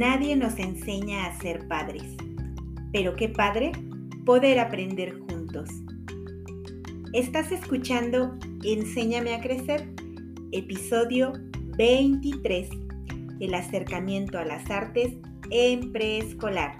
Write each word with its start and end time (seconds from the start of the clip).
Nadie 0.00 0.34
nos 0.34 0.58
enseña 0.58 1.26
a 1.26 1.38
ser 1.40 1.68
padres, 1.68 2.16
pero 2.90 3.16
qué 3.16 3.28
padre 3.28 3.72
poder 4.24 4.58
aprender 4.58 5.12
juntos. 5.12 5.68
Estás 7.12 7.52
escuchando 7.52 8.34
Enséñame 8.64 9.34
a 9.34 9.42
Crecer, 9.42 9.90
episodio 10.52 11.34
23, 11.76 12.70
el 13.40 13.52
acercamiento 13.52 14.38
a 14.38 14.46
las 14.46 14.70
artes 14.70 15.12
en 15.50 15.92
preescolar. 15.92 16.78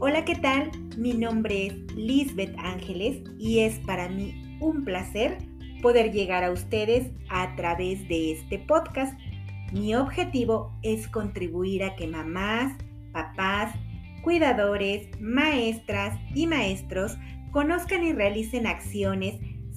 Hola, 0.00 0.24
¿qué 0.24 0.36
tal? 0.36 0.70
Mi 0.96 1.12
nombre 1.12 1.66
es 1.66 1.74
Lisbeth 1.94 2.56
Ángeles 2.56 3.22
y 3.38 3.58
es 3.58 3.78
para 3.80 4.08
mí 4.08 4.58
un 4.60 4.86
placer 4.86 5.36
poder 5.84 6.12
llegar 6.12 6.44
a 6.44 6.50
ustedes 6.50 7.10
a 7.28 7.54
través 7.56 8.08
de 8.08 8.32
este 8.32 8.58
podcast. 8.58 9.12
Mi 9.74 9.96
objetivo 9.96 10.72
es 10.82 11.08
contribuir 11.08 11.82
a 11.82 11.96
que 11.96 12.06
mamás, 12.06 12.72
papás, 13.12 13.74
cuidadores, 14.22 15.08
maestras 15.20 16.16
y 16.32 16.46
maestros 16.46 17.16
conozcan 17.50 18.04
y 18.04 18.12
realicen 18.12 18.68
acciones, 18.68 19.34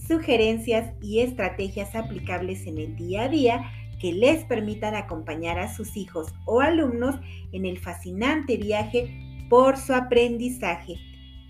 sugerencias 0.08 0.94
y 1.02 1.22
estrategias 1.22 1.96
aplicables 1.96 2.68
en 2.68 2.78
el 2.78 2.96
día 2.96 3.24
a 3.24 3.30
día 3.30 3.72
que 4.00 4.14
les 4.14 4.44
permitan 4.46 4.94
acompañar 4.94 5.58
a 5.58 5.74
sus 5.74 5.98
hijos 5.98 6.32
o 6.46 6.62
alumnos 6.62 7.16
en 7.52 7.66
el 7.66 7.80
fascinante 7.80 8.58
viaje 8.58 9.20
por 9.50 9.78
su 9.78 9.96
aprendizaje, 9.96 10.94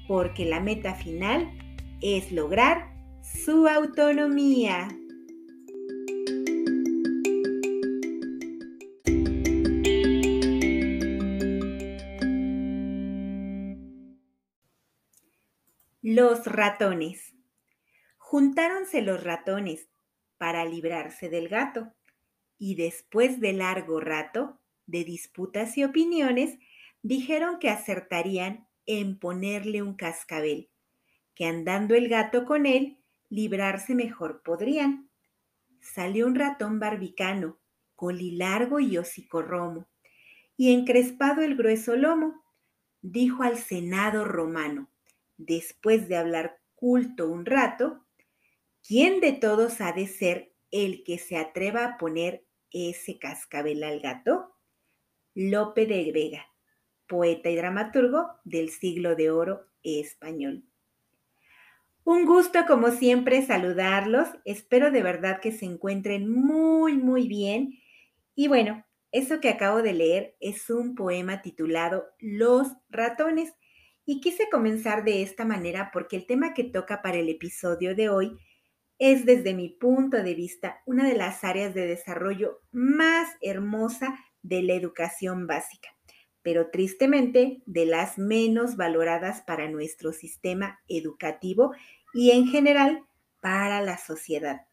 porque 0.07 0.45
la 0.45 0.61
meta 0.61 0.95
final 0.95 1.51
es 2.01 2.31
lograr 2.31 2.95
su 3.21 3.67
autonomía. 3.67 4.87
Los 16.19 16.47
ratones. 16.47 17.35
Juntáronse 18.17 19.03
los 19.03 19.23
ratones 19.23 19.87
para 20.39 20.65
librarse 20.65 21.29
del 21.29 21.47
gato 21.47 21.93
y 22.57 22.73
después 22.73 23.39
de 23.39 23.53
largo 23.53 23.99
rato 23.99 24.59
de 24.87 25.03
disputas 25.03 25.77
y 25.77 25.83
opiniones, 25.83 26.57
dijeron 27.03 27.59
que 27.59 27.69
acertarían 27.69 28.67
en 28.87 29.19
ponerle 29.19 29.83
un 29.83 29.93
cascabel, 29.93 30.71
que 31.35 31.45
andando 31.45 31.93
el 31.93 32.09
gato 32.09 32.45
con 32.45 32.65
él, 32.65 32.97
librarse 33.29 33.93
mejor 33.93 34.41
podrían. 34.41 35.11
Salió 35.81 36.25
un 36.25 36.33
ratón 36.33 36.79
barbicano, 36.79 37.59
colilargo 37.95 38.79
y 38.79 38.97
hocico 38.97 39.43
romo, 39.43 39.87
y 40.55 40.73
encrespado 40.73 41.43
el 41.43 41.55
grueso 41.55 41.95
lomo, 41.95 42.43
dijo 43.03 43.43
al 43.43 43.59
Senado 43.59 44.25
romano, 44.25 44.89
después 45.37 46.07
de 46.07 46.17
hablar 46.17 46.59
culto 46.75 47.29
un 47.29 47.45
rato, 47.45 48.05
¿quién 48.85 49.19
de 49.19 49.33
todos 49.33 49.81
ha 49.81 49.93
de 49.93 50.07
ser 50.07 50.53
el 50.71 51.03
que 51.03 51.17
se 51.17 51.37
atreva 51.37 51.85
a 51.85 51.97
poner 51.97 52.45
ese 52.71 53.17
cascabel 53.17 53.83
al 53.83 53.99
gato? 53.99 54.55
Lope 55.33 55.85
de 55.85 56.11
Vega, 56.11 56.47
poeta 57.07 57.49
y 57.49 57.55
dramaturgo 57.55 58.27
del 58.43 58.69
siglo 58.69 59.15
de 59.15 59.31
oro 59.31 59.67
español. 59.83 60.63
Un 62.03 62.25
gusto 62.25 62.65
como 62.65 62.91
siempre 62.91 63.45
saludarlos. 63.45 64.29
Espero 64.45 64.91
de 64.91 65.03
verdad 65.03 65.41
que 65.41 65.51
se 65.51 65.65
encuentren 65.65 66.29
muy, 66.29 66.95
muy 66.97 67.27
bien. 67.27 67.79
Y 68.33 68.47
bueno, 68.47 68.85
eso 69.11 69.41
que 69.41 69.49
acabo 69.49 69.81
de 69.81 69.93
leer 69.93 70.37
es 70.39 70.69
un 70.69 70.95
poema 70.95 71.41
titulado 71.41 72.05
Los 72.19 72.69
ratones. 72.89 73.53
Y 74.09 74.21
quise 74.21 74.47
comenzar 74.49 75.03
de 75.03 75.21
esta 75.21 75.43
manera 75.43 75.91
porque 75.91 76.15
el 76.15 76.25
tema 76.25 76.53
que 76.53 76.63
toca 76.63 77.01
para 77.01 77.17
el 77.17 77.27
episodio 77.27 77.93
de 77.93 78.07
hoy 78.07 78.37
es 78.99 79.25
desde 79.25 79.53
mi 79.53 79.67
punto 79.67 80.23
de 80.23 80.33
vista 80.33 80.81
una 80.85 81.05
de 81.05 81.17
las 81.17 81.43
áreas 81.43 81.73
de 81.73 81.85
desarrollo 81.87 82.61
más 82.71 83.27
hermosa 83.41 84.17
de 84.41 84.63
la 84.63 84.75
educación 84.75 85.45
básica, 85.45 85.89
pero 86.41 86.69
tristemente 86.71 87.61
de 87.65 87.85
las 87.85 88.17
menos 88.17 88.77
valoradas 88.77 89.41
para 89.41 89.69
nuestro 89.69 90.13
sistema 90.13 90.79
educativo 90.87 91.73
y 92.13 92.31
en 92.31 92.47
general 92.47 93.03
para 93.41 93.81
la 93.81 93.97
sociedad. 93.97 94.67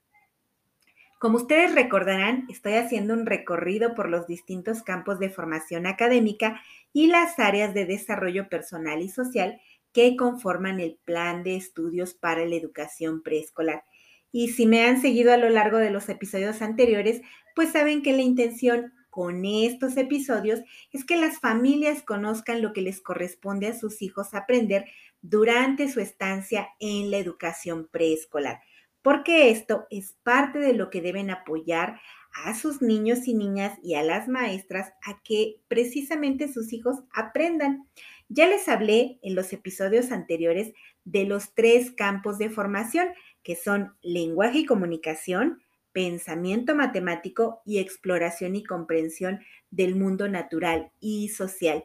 Como 1.18 1.38
ustedes 1.38 1.74
recordarán, 1.74 2.46
estoy 2.50 2.74
haciendo 2.74 3.14
un 3.14 3.24
recorrido 3.24 3.94
por 3.94 4.08
los 4.08 4.26
distintos 4.26 4.82
campos 4.82 5.18
de 5.18 5.30
formación 5.30 5.86
académica 5.86 6.60
y 6.92 7.06
las 7.06 7.38
áreas 7.38 7.72
de 7.72 7.86
desarrollo 7.86 8.48
personal 8.48 9.00
y 9.00 9.08
social 9.08 9.60
que 9.92 10.16
conforman 10.16 10.80
el 10.80 10.98
plan 11.04 11.42
de 11.44 11.56
estudios 11.56 12.14
para 12.14 12.44
la 12.44 12.56
educación 12.56 13.22
preescolar. 13.22 13.84
Y 14.32 14.48
si 14.48 14.66
me 14.66 14.84
han 14.84 15.00
seguido 15.00 15.32
a 15.32 15.36
lo 15.36 15.48
largo 15.48 15.78
de 15.78 15.90
los 15.90 16.08
episodios 16.08 16.60
anteriores, 16.60 17.22
pues 17.54 17.70
saben 17.70 18.02
que 18.02 18.12
la 18.12 18.22
intención 18.22 18.92
con 19.08 19.44
estos 19.44 19.96
episodios 19.96 20.60
es 20.90 21.04
que 21.04 21.16
las 21.16 21.38
familias 21.38 22.02
conozcan 22.02 22.60
lo 22.60 22.72
que 22.72 22.82
les 22.82 23.00
corresponde 23.00 23.68
a 23.68 23.78
sus 23.78 24.02
hijos 24.02 24.34
aprender 24.34 24.86
durante 25.22 25.88
su 25.88 26.00
estancia 26.00 26.70
en 26.80 27.12
la 27.12 27.18
educación 27.18 27.88
preescolar, 27.90 28.60
porque 29.04 29.50
esto 29.50 29.86
es 29.90 30.16
parte 30.22 30.58
de 30.58 30.72
lo 30.72 30.88
que 30.88 31.02
deben 31.02 31.28
apoyar 31.28 32.00
a 32.42 32.54
sus 32.54 32.80
niños 32.80 33.28
y 33.28 33.34
niñas 33.34 33.78
y 33.82 33.96
a 33.96 34.02
las 34.02 34.28
maestras 34.28 34.94
a 35.04 35.20
que 35.22 35.60
precisamente 35.68 36.50
sus 36.50 36.72
hijos 36.72 37.02
aprendan. 37.12 37.86
Ya 38.30 38.48
les 38.48 38.66
hablé 38.66 39.18
en 39.20 39.34
los 39.34 39.52
episodios 39.52 40.10
anteriores 40.10 40.72
de 41.04 41.26
los 41.26 41.52
tres 41.52 41.90
campos 41.90 42.38
de 42.38 42.48
formación, 42.48 43.08
que 43.42 43.56
son 43.56 43.94
lenguaje 44.00 44.60
y 44.60 44.64
comunicación, 44.64 45.62
pensamiento 45.92 46.74
matemático 46.74 47.60
y 47.66 47.80
exploración 47.80 48.56
y 48.56 48.64
comprensión 48.64 49.40
del 49.70 49.96
mundo 49.96 50.28
natural 50.28 50.92
y 50.98 51.28
social. 51.28 51.84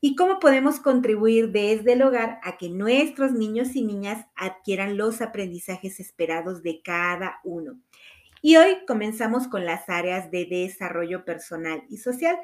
¿Y 0.00 0.14
cómo 0.14 0.38
podemos 0.38 0.78
contribuir 0.78 1.52
desde 1.52 1.94
el 1.94 2.02
hogar 2.02 2.38
a 2.42 2.58
que 2.58 2.68
nuestros 2.68 3.32
niños 3.32 3.74
y 3.74 3.82
niñas 3.82 4.26
adquieran 4.36 4.96
los 4.96 5.22
aprendizajes 5.22 6.00
esperados 6.00 6.62
de 6.62 6.82
cada 6.82 7.40
uno? 7.44 7.80
Y 8.42 8.56
hoy 8.56 8.76
comenzamos 8.86 9.48
con 9.48 9.64
las 9.64 9.88
áreas 9.88 10.30
de 10.30 10.44
desarrollo 10.44 11.24
personal 11.24 11.82
y 11.88 11.96
social, 11.96 12.38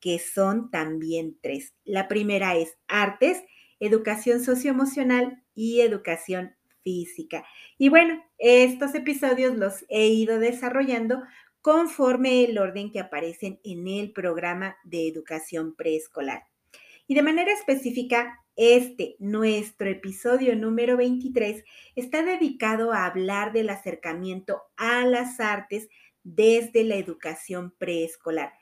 que 0.00 0.18
son 0.18 0.70
también 0.70 1.38
tres. 1.40 1.74
La 1.84 2.08
primera 2.08 2.56
es 2.56 2.76
artes, 2.88 3.42
educación 3.80 4.42
socioemocional 4.42 5.42
y 5.54 5.80
educación 5.80 6.56
física. 6.82 7.44
Y 7.78 7.88
bueno, 7.88 8.22
estos 8.38 8.94
episodios 8.94 9.56
los 9.56 9.84
he 9.88 10.08
ido 10.08 10.38
desarrollando 10.38 11.22
conforme 11.62 12.44
el 12.44 12.58
orden 12.58 12.92
que 12.92 13.00
aparecen 13.00 13.60
en 13.64 13.88
el 13.88 14.12
programa 14.12 14.76
de 14.84 15.08
educación 15.08 15.74
preescolar. 15.74 16.44
Y 17.06 17.14
de 17.14 17.22
manera 17.22 17.52
específica, 17.52 18.42
este, 18.56 19.16
nuestro 19.18 19.88
episodio 19.88 20.56
número 20.56 20.96
23, 20.96 21.62
está 21.94 22.22
dedicado 22.22 22.92
a 22.92 23.06
hablar 23.06 23.52
del 23.52 23.68
acercamiento 23.70 24.62
a 24.76 25.04
las 25.04 25.38
artes 25.38 25.88
desde 26.24 26.82
la 26.82 26.96
educación 26.96 27.72
preescolar. 27.78 28.52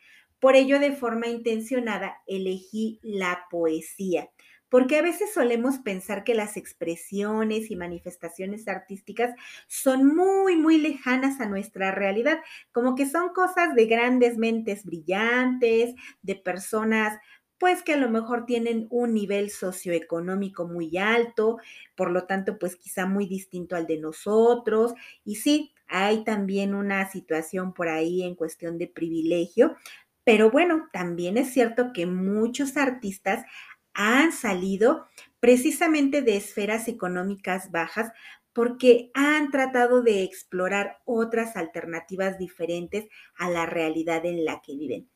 Por 0.41 0.57
ello, 0.57 0.79
de 0.79 0.93
forma 0.93 1.29
intencionada, 1.29 2.19
elegí 2.27 3.01
la 3.03 3.47
poesía, 3.51 4.29
porque 4.69 4.99
a 4.99 5.03
veces 5.03 5.33
solemos 5.33 5.79
pensar 5.79 6.25
que 6.25 6.35
las 6.35 6.57
expresiones 6.57 7.71
y 7.71 7.77
manifestaciones 7.77 8.67
artísticas 8.67 9.33
son 9.69 10.15
muy, 10.15 10.57
muy 10.57 10.79
lejanas 10.79 11.41
a 11.41 11.47
nuestra 11.47 11.93
realidad, 11.93 12.41
como 12.73 12.97
que 12.97 13.09
son 13.09 13.29
cosas 13.29 13.75
de 13.75 13.87
grandes 13.87 14.37
mentes 14.37 14.85
brillantes, 14.85 15.95
de 16.23 16.35
personas 16.35 17.19
pues 17.59 17.83
que 17.83 17.95
a 17.95 17.97
lo 17.97 18.11
mejor 18.11 18.47
tienen 18.47 18.87
un 18.91 19.15
nivel 19.15 19.51
socioeconómico 19.51 20.67
muy 20.67 20.97
alto, 20.99 21.59
por 21.97 22.11
lo 22.11 22.25
tanto, 22.27 22.59
pues 22.59 22.77
quizá 22.77 23.07
muy 23.07 23.27
distinto 23.27 23.77
al 23.77 23.87
de 23.87 23.99
nosotros. 23.99 24.95
Y 25.25 25.37
sí, 25.37 25.73
hay 25.87 26.25
también 26.25 26.75
una 26.75 27.09
situación 27.11 27.73
por 27.75 27.89
ahí 27.89 28.23
en 28.23 28.35
cuestión 28.35 28.79
de 28.79 28.89
privilegio, 28.89 29.77
pero 30.25 30.51
bueno, 30.51 30.89
también 30.93 31.37
es 31.37 31.53
cierto 31.53 31.93
que 31.93 32.07
muchos 32.07 32.77
artistas 32.77 33.45
han 33.93 34.33
salido 34.33 35.07
precisamente 35.41 36.23
de 36.23 36.37
esferas 36.37 36.89
económicas 36.89 37.71
bajas 37.71 38.11
porque 38.53 39.11
han 39.15 39.51
tratado 39.51 40.03
de 40.03 40.23
explorar 40.23 40.99
otras 41.05 41.57
alternativas 41.57 42.39
diferentes 42.39 43.07
a 43.37 43.51
la 43.51 43.67
realidad 43.67 44.25
en 44.25 44.45
la 44.45 44.61
que 44.63 44.77
viven. 44.77 45.11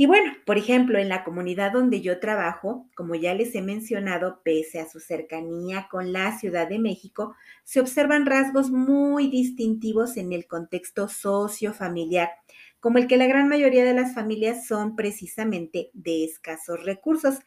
Y 0.00 0.06
bueno, 0.06 0.32
por 0.46 0.58
ejemplo, 0.58 0.96
en 0.98 1.08
la 1.08 1.24
comunidad 1.24 1.72
donde 1.72 2.00
yo 2.00 2.20
trabajo, 2.20 2.88
como 2.94 3.16
ya 3.16 3.34
les 3.34 3.54
he 3.56 3.62
mencionado, 3.62 4.40
pese 4.44 4.78
a 4.78 4.88
su 4.88 5.00
cercanía 5.00 5.88
con 5.90 6.12
la 6.12 6.38
Ciudad 6.38 6.68
de 6.68 6.78
México, 6.78 7.34
se 7.64 7.80
observan 7.80 8.24
rasgos 8.24 8.70
muy 8.70 9.28
distintivos 9.28 10.16
en 10.16 10.32
el 10.32 10.46
contexto 10.46 11.08
sociofamiliar, 11.08 12.30
como 12.78 12.98
el 12.98 13.08
que 13.08 13.16
la 13.16 13.26
gran 13.26 13.48
mayoría 13.48 13.84
de 13.84 13.92
las 13.94 14.14
familias 14.14 14.66
son 14.68 14.94
precisamente 14.94 15.90
de 15.94 16.24
escasos 16.24 16.84
recursos. 16.84 17.40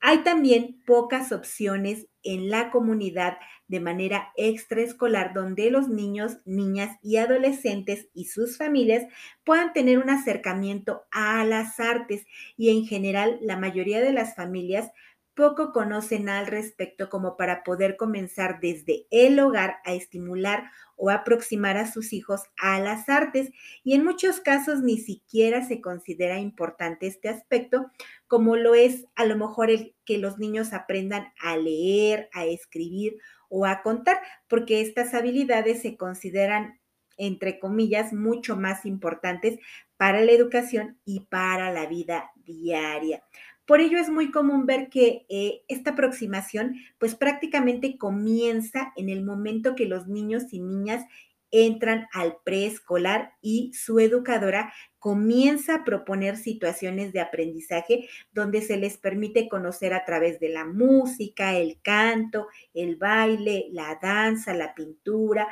Hay 0.00 0.18
también 0.22 0.82
pocas 0.86 1.32
opciones 1.32 2.06
en 2.22 2.50
la 2.50 2.70
comunidad 2.70 3.38
de 3.68 3.80
manera 3.80 4.32
extraescolar 4.36 5.34
donde 5.34 5.70
los 5.70 5.88
niños, 5.88 6.38
niñas 6.44 6.96
y 7.02 7.16
adolescentes 7.16 8.08
y 8.14 8.26
sus 8.26 8.56
familias 8.56 9.04
puedan 9.44 9.72
tener 9.72 9.98
un 9.98 10.10
acercamiento 10.10 11.02
a 11.10 11.44
las 11.44 11.80
artes 11.80 12.26
y 12.56 12.70
en 12.70 12.86
general 12.86 13.38
la 13.42 13.56
mayoría 13.56 14.00
de 14.00 14.12
las 14.12 14.34
familias 14.36 14.90
poco 15.38 15.72
conocen 15.72 16.28
al 16.28 16.48
respecto 16.48 17.08
como 17.08 17.36
para 17.36 17.62
poder 17.62 17.96
comenzar 17.96 18.58
desde 18.58 19.06
el 19.12 19.38
hogar 19.38 19.76
a 19.84 19.94
estimular 19.94 20.64
o 20.96 21.10
aproximar 21.10 21.76
a 21.76 21.88
sus 21.88 22.12
hijos 22.12 22.42
a 22.56 22.80
las 22.80 23.08
artes 23.08 23.52
y 23.84 23.94
en 23.94 24.04
muchos 24.04 24.40
casos 24.40 24.82
ni 24.82 24.98
siquiera 24.98 25.64
se 25.64 25.80
considera 25.80 26.40
importante 26.40 27.06
este 27.06 27.28
aspecto 27.28 27.88
como 28.26 28.56
lo 28.56 28.74
es 28.74 29.04
a 29.14 29.26
lo 29.26 29.36
mejor 29.36 29.70
el 29.70 29.94
que 30.04 30.18
los 30.18 30.38
niños 30.38 30.72
aprendan 30.72 31.32
a 31.40 31.56
leer, 31.56 32.28
a 32.32 32.44
escribir 32.44 33.18
o 33.48 33.64
a 33.64 33.82
contar, 33.82 34.18
porque 34.48 34.80
estas 34.80 35.14
habilidades 35.14 35.82
se 35.82 35.96
consideran 35.96 36.80
entre 37.18 37.58
comillas, 37.58 38.12
mucho 38.12 38.56
más 38.56 38.86
importantes 38.86 39.58
para 39.96 40.20
la 40.20 40.32
educación 40.32 40.98
y 41.04 41.26
para 41.28 41.72
la 41.72 41.86
vida 41.86 42.30
diaria. 42.36 43.24
Por 43.68 43.82
ello 43.82 43.98
es 43.98 44.08
muy 44.08 44.30
común 44.30 44.64
ver 44.64 44.88
que 44.88 45.26
eh, 45.28 45.60
esta 45.68 45.90
aproximación 45.90 46.76
pues 46.98 47.14
prácticamente 47.14 47.98
comienza 47.98 48.94
en 48.96 49.10
el 49.10 49.22
momento 49.22 49.74
que 49.74 49.84
los 49.84 50.08
niños 50.08 50.44
y 50.52 50.60
niñas 50.60 51.04
entran 51.50 52.06
al 52.14 52.38
preescolar 52.44 53.34
y 53.42 53.70
su 53.74 54.00
educadora 54.00 54.72
comienza 54.98 55.74
a 55.74 55.84
proponer 55.84 56.38
situaciones 56.38 57.12
de 57.12 57.20
aprendizaje 57.20 58.08
donde 58.32 58.62
se 58.62 58.78
les 58.78 58.96
permite 58.96 59.50
conocer 59.50 59.92
a 59.92 60.06
través 60.06 60.40
de 60.40 60.48
la 60.48 60.64
música, 60.64 61.54
el 61.54 61.78
canto, 61.82 62.46
el 62.72 62.96
baile, 62.96 63.66
la 63.70 63.98
danza, 64.00 64.54
la 64.54 64.74
pintura 64.74 65.46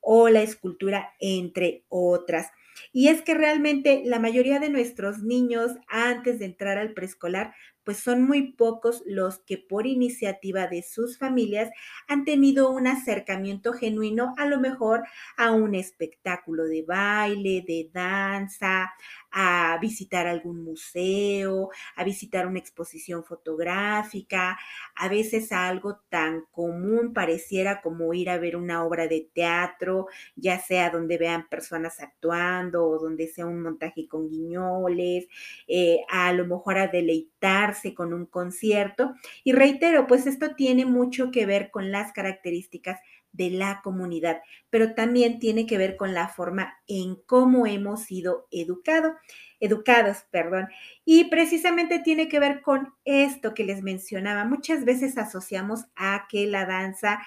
o 0.00 0.30
la 0.30 0.40
escultura, 0.40 1.12
entre 1.20 1.84
otras. 1.88 2.50
Y 2.92 3.08
es 3.08 3.22
que 3.22 3.34
realmente 3.34 4.02
la 4.04 4.18
mayoría 4.18 4.60
de 4.60 4.70
nuestros 4.70 5.18
niños 5.22 5.72
antes 5.88 6.38
de 6.38 6.46
entrar 6.46 6.78
al 6.78 6.94
preescolar, 6.94 7.54
pues 7.88 8.00
son 8.00 8.26
muy 8.26 8.52
pocos 8.52 9.02
los 9.06 9.38
que 9.38 9.56
por 9.56 9.86
iniciativa 9.86 10.66
de 10.66 10.82
sus 10.82 11.16
familias 11.16 11.70
han 12.06 12.26
tenido 12.26 12.68
un 12.70 12.86
acercamiento 12.86 13.72
genuino 13.72 14.34
a 14.36 14.44
lo 14.44 14.60
mejor 14.60 15.04
a 15.38 15.52
un 15.52 15.74
espectáculo 15.74 16.64
de 16.64 16.82
baile, 16.82 17.64
de 17.66 17.88
danza, 17.90 18.92
a 19.30 19.78
visitar 19.80 20.26
algún 20.26 20.64
museo, 20.64 21.70
a 21.96 22.04
visitar 22.04 22.46
una 22.46 22.58
exposición 22.58 23.24
fotográfica, 23.24 24.58
a 24.94 25.08
veces 25.08 25.50
algo 25.52 26.00
tan 26.10 26.44
común 26.50 27.14
pareciera 27.14 27.80
como 27.80 28.12
ir 28.12 28.28
a 28.28 28.38
ver 28.38 28.56
una 28.56 28.84
obra 28.84 29.06
de 29.06 29.30
teatro, 29.32 30.08
ya 30.36 30.58
sea 30.60 30.90
donde 30.90 31.16
vean 31.16 31.48
personas 31.48 32.00
actuando 32.00 32.84
o 32.86 32.98
donde 32.98 33.28
sea 33.28 33.46
un 33.46 33.62
montaje 33.62 34.06
con 34.08 34.28
guiñoles, 34.28 35.26
eh, 35.66 36.00
a 36.10 36.32
lo 36.34 36.46
mejor 36.46 36.76
a 36.78 36.88
deleitarse 36.88 37.77
con 37.94 38.12
un 38.12 38.26
concierto. 38.26 39.14
Y 39.44 39.52
reitero, 39.52 40.06
pues 40.06 40.26
esto 40.26 40.54
tiene 40.54 40.84
mucho 40.84 41.30
que 41.30 41.46
ver 41.46 41.70
con 41.70 41.90
las 41.90 42.12
características 42.12 43.00
de 43.32 43.50
la 43.50 43.80
comunidad, 43.82 44.40
pero 44.70 44.94
también 44.94 45.38
tiene 45.38 45.66
que 45.66 45.78
ver 45.78 45.96
con 45.96 46.14
la 46.14 46.28
forma 46.28 46.78
en 46.86 47.16
cómo 47.26 47.66
hemos 47.66 48.02
sido 48.04 48.48
educado, 48.50 49.14
educados, 49.60 50.24
perdón. 50.30 50.68
Y 51.04 51.24
precisamente 51.24 51.98
tiene 52.00 52.28
que 52.28 52.40
ver 52.40 52.62
con 52.62 52.94
esto 53.04 53.54
que 53.54 53.64
les 53.64 53.82
mencionaba. 53.82 54.44
Muchas 54.44 54.84
veces 54.84 55.18
asociamos 55.18 55.84
a 55.94 56.26
que 56.28 56.46
la 56.46 56.64
danza 56.64 57.20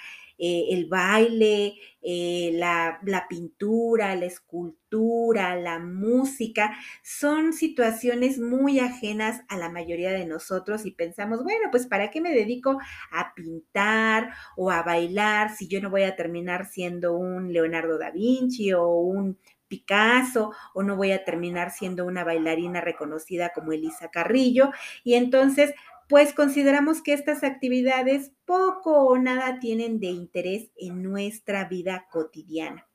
eh, 0.44 0.70
el 0.72 0.88
baile, 0.88 1.76
eh, 2.02 2.50
la, 2.56 3.00
la, 3.04 3.28
pintura, 3.28 4.16
la 4.16 4.26
escultura, 4.26 5.56
la 5.56 5.78
música, 5.78 6.76
son 7.04 7.54
situaciones 7.54 8.40
muy 8.40 8.80
ajenas 8.80 9.42
a 9.50 9.58
la 9.58 9.70
mayoría 9.70 10.10
de 10.10 10.26
nosotros 10.26 10.88
y 10.88 10.92
pensamos, 10.92 11.44
bueno, 11.44 11.68
pues 11.70 11.86
¿para 11.86 12.10
qué 12.10 12.22
me 12.22 12.34
dedico 12.34 12.80
a 13.12 13.36
pintar 13.36 14.34
o 14.58 14.72
a 14.72 14.82
bailar 14.82 15.56
si 15.56 15.68
yo 15.68 15.80
no 15.80 15.92
voy 15.92 16.02
a 16.02 16.16
terminar 16.16 16.66
siendo 16.66 17.16
un 17.16 17.54
Leonardo 17.54 18.00
da 18.00 18.10
Vinci 18.10 18.74
o 18.74 18.88
un 18.88 19.38
Picasso 19.68 20.54
o 20.74 20.82
no 20.82 20.96
voy 20.96 21.12
a 21.12 21.24
terminar 21.24 21.70
siendo 21.70 22.06
una 22.06 22.24
bailarina 22.24 22.82
reconocida 22.82 23.52
como 23.54 23.74
Elisa 23.74 24.10
Carrillo. 24.10 24.72
Y 25.04 25.14
entonces 25.14 25.74
pues 26.12 26.34
consideramos 26.34 27.02
que 27.02 27.14
estas 27.14 27.42
actividades 27.42 28.34
poco 28.44 29.06
o 29.06 29.18
nada 29.18 29.60
tienen 29.62 30.02
de 30.02 30.08
interés 30.08 30.70
en 30.76 31.02
nuestra 31.02 31.70
vida 31.70 32.06
cotidiana. 32.12 32.86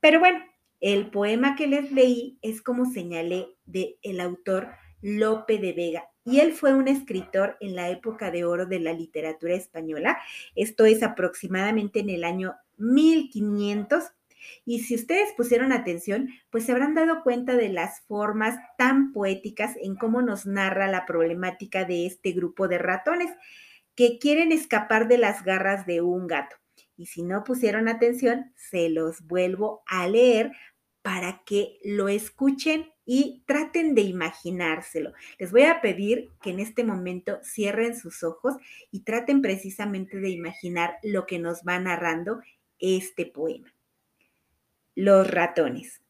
Pero 0.00 0.18
bueno, 0.18 0.40
el 0.80 1.12
poema 1.12 1.54
que 1.54 1.68
les 1.68 1.92
leí 1.92 2.40
es 2.42 2.60
como 2.60 2.86
señalé 2.86 3.56
de 3.66 3.98
el 4.02 4.18
autor 4.18 4.66
Lope 5.00 5.58
de 5.58 5.72
Vega 5.72 6.10
y 6.24 6.40
él 6.40 6.52
fue 6.52 6.74
un 6.74 6.88
escritor 6.88 7.56
en 7.60 7.76
la 7.76 7.88
época 7.88 8.32
de 8.32 8.44
oro 8.44 8.66
de 8.66 8.80
la 8.80 8.94
literatura 8.94 9.54
española. 9.54 10.18
Esto 10.56 10.86
es 10.86 11.04
aproximadamente 11.04 12.00
en 12.00 12.10
el 12.10 12.24
año 12.24 12.56
1500 12.78 14.10
y 14.64 14.80
si 14.80 14.94
ustedes 14.94 15.32
pusieron 15.36 15.72
atención, 15.72 16.28
pues 16.50 16.64
se 16.64 16.72
habrán 16.72 16.94
dado 16.94 17.22
cuenta 17.22 17.56
de 17.56 17.68
las 17.68 18.02
formas 18.06 18.56
tan 18.78 19.12
poéticas 19.12 19.76
en 19.82 19.96
cómo 19.96 20.22
nos 20.22 20.46
narra 20.46 20.88
la 20.88 21.06
problemática 21.06 21.84
de 21.84 22.06
este 22.06 22.32
grupo 22.32 22.68
de 22.68 22.78
ratones 22.78 23.30
que 23.94 24.18
quieren 24.18 24.52
escapar 24.52 25.08
de 25.08 25.18
las 25.18 25.44
garras 25.44 25.86
de 25.86 26.00
un 26.00 26.26
gato. 26.26 26.56
Y 26.96 27.06
si 27.06 27.22
no 27.22 27.44
pusieron 27.44 27.88
atención, 27.88 28.52
se 28.56 28.90
los 28.90 29.22
vuelvo 29.22 29.82
a 29.86 30.06
leer 30.06 30.52
para 31.02 31.42
que 31.44 31.78
lo 31.82 32.08
escuchen 32.08 32.90
y 33.04 33.42
traten 33.46 33.94
de 33.94 34.02
imaginárselo. 34.02 35.12
Les 35.38 35.50
voy 35.50 35.62
a 35.62 35.80
pedir 35.80 36.30
que 36.42 36.50
en 36.50 36.60
este 36.60 36.84
momento 36.84 37.40
cierren 37.42 37.96
sus 37.96 38.22
ojos 38.22 38.54
y 38.90 39.00
traten 39.00 39.42
precisamente 39.42 40.18
de 40.18 40.30
imaginar 40.30 40.98
lo 41.02 41.26
que 41.26 41.38
nos 41.38 41.62
va 41.66 41.78
narrando 41.78 42.40
este 42.78 43.26
poema. 43.26 43.72
Los 45.02 45.30
ratones. 45.30 46.02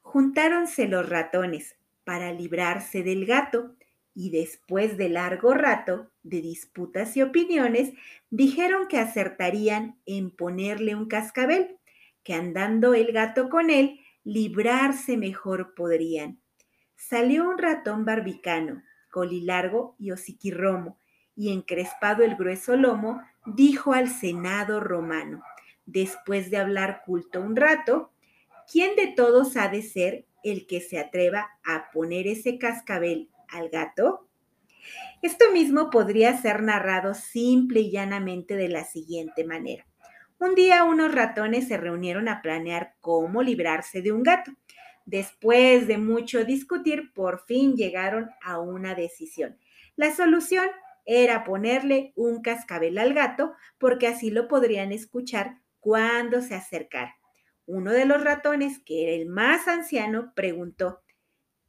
Juntáronse 0.00 0.86
los 0.86 1.08
ratones 1.08 1.74
para 2.04 2.32
librarse 2.32 3.02
del 3.02 3.26
gato 3.26 3.74
y 4.14 4.30
después 4.30 4.96
de 4.96 5.08
largo 5.08 5.54
rato 5.54 6.12
de 6.22 6.40
disputas 6.40 7.16
y 7.16 7.22
opiniones, 7.22 7.94
dijeron 8.30 8.86
que 8.86 8.98
acertarían 8.98 9.98
en 10.06 10.30
ponerle 10.30 10.94
un 10.94 11.08
cascabel, 11.08 11.80
que 12.22 12.34
andando 12.34 12.94
el 12.94 13.10
gato 13.10 13.48
con 13.48 13.70
él, 13.70 13.98
librarse 14.22 15.16
mejor 15.16 15.74
podrían. 15.74 16.38
Salió 16.94 17.50
un 17.50 17.58
ratón 17.58 18.04
barbicano, 18.04 18.84
colilargo 19.10 19.96
y 19.98 20.12
hociquirromo, 20.12 20.96
y 21.34 21.52
encrespado 21.52 22.22
el 22.22 22.36
grueso 22.36 22.76
lomo, 22.76 23.20
dijo 23.46 23.94
al 23.94 24.08
senado 24.08 24.78
romano, 24.78 25.42
después 25.86 26.52
de 26.52 26.58
hablar 26.58 27.02
culto 27.04 27.40
un 27.40 27.56
rato, 27.56 28.12
¿quién 28.70 28.96
de 28.96 29.08
todos 29.08 29.56
ha 29.56 29.68
de 29.68 29.82
ser 29.82 30.26
el 30.44 30.66
que 30.66 30.80
se 30.80 30.98
atreva 30.98 31.48
a 31.64 31.90
poner 31.92 32.26
ese 32.26 32.58
cascabel 32.58 33.30
al 33.48 33.68
gato? 33.70 34.28
Esto 35.22 35.50
mismo 35.52 35.90
podría 35.90 36.36
ser 36.36 36.62
narrado 36.62 37.14
simple 37.14 37.80
y 37.80 37.90
llanamente 37.90 38.54
de 38.54 38.68
la 38.68 38.84
siguiente 38.84 39.44
manera. 39.44 39.86
Un 40.38 40.54
día 40.54 40.84
unos 40.84 41.12
ratones 41.12 41.66
se 41.66 41.76
reunieron 41.76 42.28
a 42.28 42.42
planear 42.42 42.94
cómo 43.00 43.42
librarse 43.42 44.02
de 44.02 44.12
un 44.12 44.22
gato. 44.22 44.52
Después 45.04 45.88
de 45.88 45.98
mucho 45.98 46.44
discutir, 46.44 47.12
por 47.12 47.44
fin 47.46 47.74
llegaron 47.74 48.30
a 48.40 48.60
una 48.60 48.94
decisión. 48.94 49.58
La 49.96 50.14
solución 50.14 50.68
era 51.06 51.42
ponerle 51.42 52.12
un 52.14 52.42
cascabel 52.42 52.98
al 52.98 53.14
gato 53.14 53.54
porque 53.78 54.06
así 54.06 54.30
lo 54.30 54.46
podrían 54.46 54.92
escuchar 54.92 55.58
cuando 55.80 56.42
se 56.42 56.54
acercara. 56.54 57.17
Uno 57.68 57.92
de 57.92 58.06
los 58.06 58.24
ratones, 58.24 58.78
que 58.78 59.02
era 59.02 59.12
el 59.12 59.28
más 59.28 59.68
anciano, 59.68 60.32
preguntó, 60.34 61.02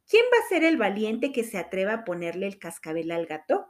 ¿quién 0.08 0.24
va 0.32 0.42
a 0.42 0.48
ser 0.48 0.64
el 0.64 0.78
valiente 0.78 1.30
que 1.30 1.44
se 1.44 1.58
atreva 1.58 1.92
a 1.92 2.04
ponerle 2.06 2.46
el 2.46 2.58
cascabel 2.58 3.10
al 3.10 3.26
gato? 3.26 3.66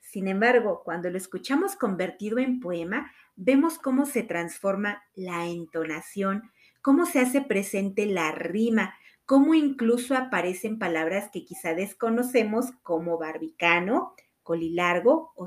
Sin 0.00 0.26
embargo, 0.26 0.82
cuando 0.84 1.08
lo 1.08 1.16
escuchamos 1.16 1.76
convertido 1.76 2.38
en 2.38 2.58
poema, 2.58 3.12
vemos 3.36 3.78
cómo 3.78 4.06
se 4.06 4.24
transforma 4.24 5.04
la 5.14 5.46
entonación, 5.46 6.50
cómo 6.82 7.06
se 7.06 7.20
hace 7.20 7.42
presente 7.42 8.06
la 8.06 8.32
rima, 8.32 8.96
cómo 9.24 9.54
incluso 9.54 10.16
aparecen 10.16 10.80
palabras 10.80 11.30
que 11.32 11.44
quizá 11.44 11.74
desconocemos 11.74 12.72
como 12.82 13.18
barbicano, 13.18 14.16
colilargo, 14.42 15.32
o 15.36 15.46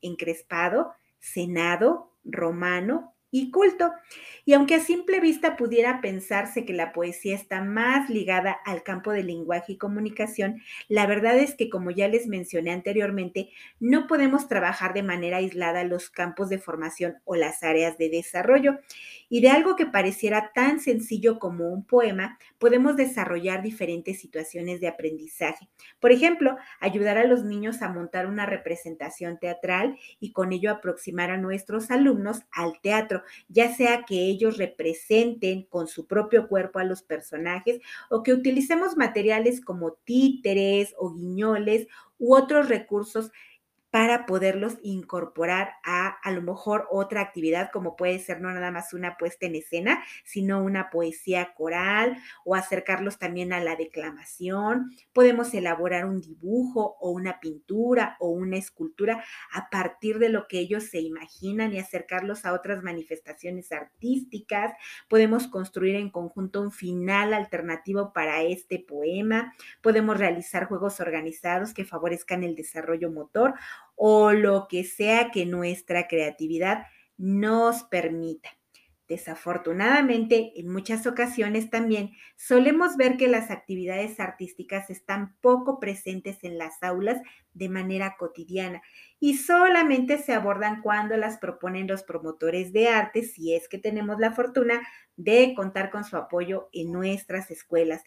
encrespado, 0.00 0.94
senado, 1.18 2.16
romano 2.24 3.15
y 3.30 3.50
culto. 3.50 3.92
Y 4.44 4.54
aunque 4.54 4.76
a 4.76 4.80
simple 4.80 5.20
vista 5.20 5.56
pudiera 5.56 6.00
pensarse 6.00 6.64
que 6.64 6.72
la 6.72 6.92
poesía 6.92 7.34
está 7.34 7.62
más 7.62 8.08
ligada 8.08 8.52
al 8.64 8.82
campo 8.82 9.10
del 9.12 9.26
lenguaje 9.26 9.72
y 9.72 9.78
comunicación, 9.78 10.62
la 10.88 11.06
verdad 11.06 11.36
es 11.38 11.54
que, 11.54 11.68
como 11.68 11.90
ya 11.90 12.08
les 12.08 12.26
mencioné 12.26 12.72
anteriormente, 12.72 13.50
no 13.80 14.06
podemos 14.06 14.48
trabajar 14.48 14.94
de 14.94 15.02
manera 15.02 15.38
aislada 15.38 15.84
los 15.84 16.10
campos 16.10 16.48
de 16.48 16.58
formación 16.58 17.16
o 17.24 17.34
las 17.34 17.62
áreas 17.62 17.98
de 17.98 18.08
desarrollo. 18.08 18.78
Y 19.28 19.40
de 19.40 19.48
algo 19.48 19.76
que 19.76 19.86
pareciera 19.86 20.52
tan 20.54 20.80
sencillo 20.80 21.38
como 21.38 21.68
un 21.68 21.84
poema, 21.84 22.38
podemos 22.58 22.96
desarrollar 22.96 23.62
diferentes 23.62 24.20
situaciones 24.20 24.80
de 24.80 24.88
aprendizaje. 24.88 25.68
Por 26.00 26.12
ejemplo, 26.12 26.56
ayudar 26.80 27.18
a 27.18 27.24
los 27.24 27.44
niños 27.44 27.82
a 27.82 27.88
montar 27.88 28.26
una 28.26 28.46
representación 28.46 29.38
teatral 29.38 29.98
y 30.20 30.32
con 30.32 30.52
ello 30.52 30.70
aproximar 30.70 31.30
a 31.30 31.36
nuestros 31.36 31.90
alumnos 31.90 32.42
al 32.52 32.80
teatro, 32.80 33.15
ya 33.48 33.74
sea 33.74 34.04
que 34.04 34.26
ellos 34.26 34.56
representen 34.56 35.64
con 35.64 35.86
su 35.88 36.06
propio 36.06 36.48
cuerpo 36.48 36.78
a 36.78 36.84
los 36.84 37.02
personajes 37.02 37.80
o 38.10 38.22
que 38.22 38.32
utilicemos 38.32 38.96
materiales 38.96 39.60
como 39.60 39.92
títeres 40.04 40.94
o 40.98 41.12
guiñoles 41.12 41.86
u 42.18 42.34
otros 42.34 42.68
recursos 42.68 43.30
para 43.96 44.26
poderlos 44.26 44.76
incorporar 44.82 45.76
a 45.82 46.08
a 46.22 46.30
lo 46.30 46.42
mejor 46.42 46.86
otra 46.90 47.22
actividad 47.22 47.70
como 47.72 47.96
puede 47.96 48.18
ser 48.18 48.42
no 48.42 48.52
nada 48.52 48.70
más 48.70 48.92
una 48.92 49.16
puesta 49.16 49.46
en 49.46 49.54
escena, 49.54 50.04
sino 50.22 50.62
una 50.62 50.90
poesía 50.90 51.54
coral 51.54 52.18
o 52.44 52.54
acercarlos 52.54 53.18
también 53.18 53.54
a 53.54 53.60
la 53.60 53.74
declamación. 53.74 54.90
Podemos 55.14 55.54
elaborar 55.54 56.04
un 56.04 56.20
dibujo 56.20 56.98
o 57.00 57.08
una 57.08 57.40
pintura 57.40 58.18
o 58.20 58.28
una 58.28 58.58
escultura 58.58 59.24
a 59.50 59.70
partir 59.70 60.18
de 60.18 60.28
lo 60.28 60.46
que 60.46 60.58
ellos 60.58 60.84
se 60.84 61.00
imaginan 61.00 61.72
y 61.72 61.78
acercarlos 61.78 62.44
a 62.44 62.52
otras 62.52 62.82
manifestaciones 62.82 63.72
artísticas. 63.72 64.74
Podemos 65.08 65.46
construir 65.46 65.96
en 65.96 66.10
conjunto 66.10 66.60
un 66.60 66.70
final 66.70 67.32
alternativo 67.32 68.12
para 68.12 68.42
este 68.42 68.78
poema. 68.78 69.54
Podemos 69.80 70.18
realizar 70.18 70.66
juegos 70.66 71.00
organizados 71.00 71.72
que 71.72 71.86
favorezcan 71.86 72.42
el 72.42 72.56
desarrollo 72.56 73.10
motor 73.10 73.54
o 73.94 74.32
lo 74.32 74.66
que 74.68 74.84
sea 74.84 75.30
que 75.30 75.46
nuestra 75.46 76.08
creatividad 76.08 76.86
nos 77.16 77.84
permita. 77.84 78.50
Desafortunadamente, 79.08 80.52
en 80.56 80.68
muchas 80.68 81.06
ocasiones 81.06 81.70
también 81.70 82.10
solemos 82.34 82.96
ver 82.96 83.16
que 83.16 83.28
las 83.28 83.52
actividades 83.52 84.18
artísticas 84.18 84.90
están 84.90 85.36
poco 85.40 85.78
presentes 85.78 86.42
en 86.42 86.58
las 86.58 86.82
aulas 86.82 87.20
de 87.52 87.68
manera 87.68 88.16
cotidiana 88.18 88.82
y 89.20 89.36
solamente 89.36 90.18
se 90.18 90.32
abordan 90.32 90.82
cuando 90.82 91.16
las 91.16 91.38
proponen 91.38 91.86
los 91.86 92.02
promotores 92.02 92.72
de 92.72 92.88
arte, 92.88 93.22
si 93.22 93.54
es 93.54 93.68
que 93.68 93.78
tenemos 93.78 94.18
la 94.18 94.32
fortuna 94.32 94.82
de 95.16 95.54
contar 95.54 95.90
con 95.90 96.02
su 96.02 96.16
apoyo 96.16 96.68
en 96.72 96.90
nuestras 96.90 97.52
escuelas 97.52 98.02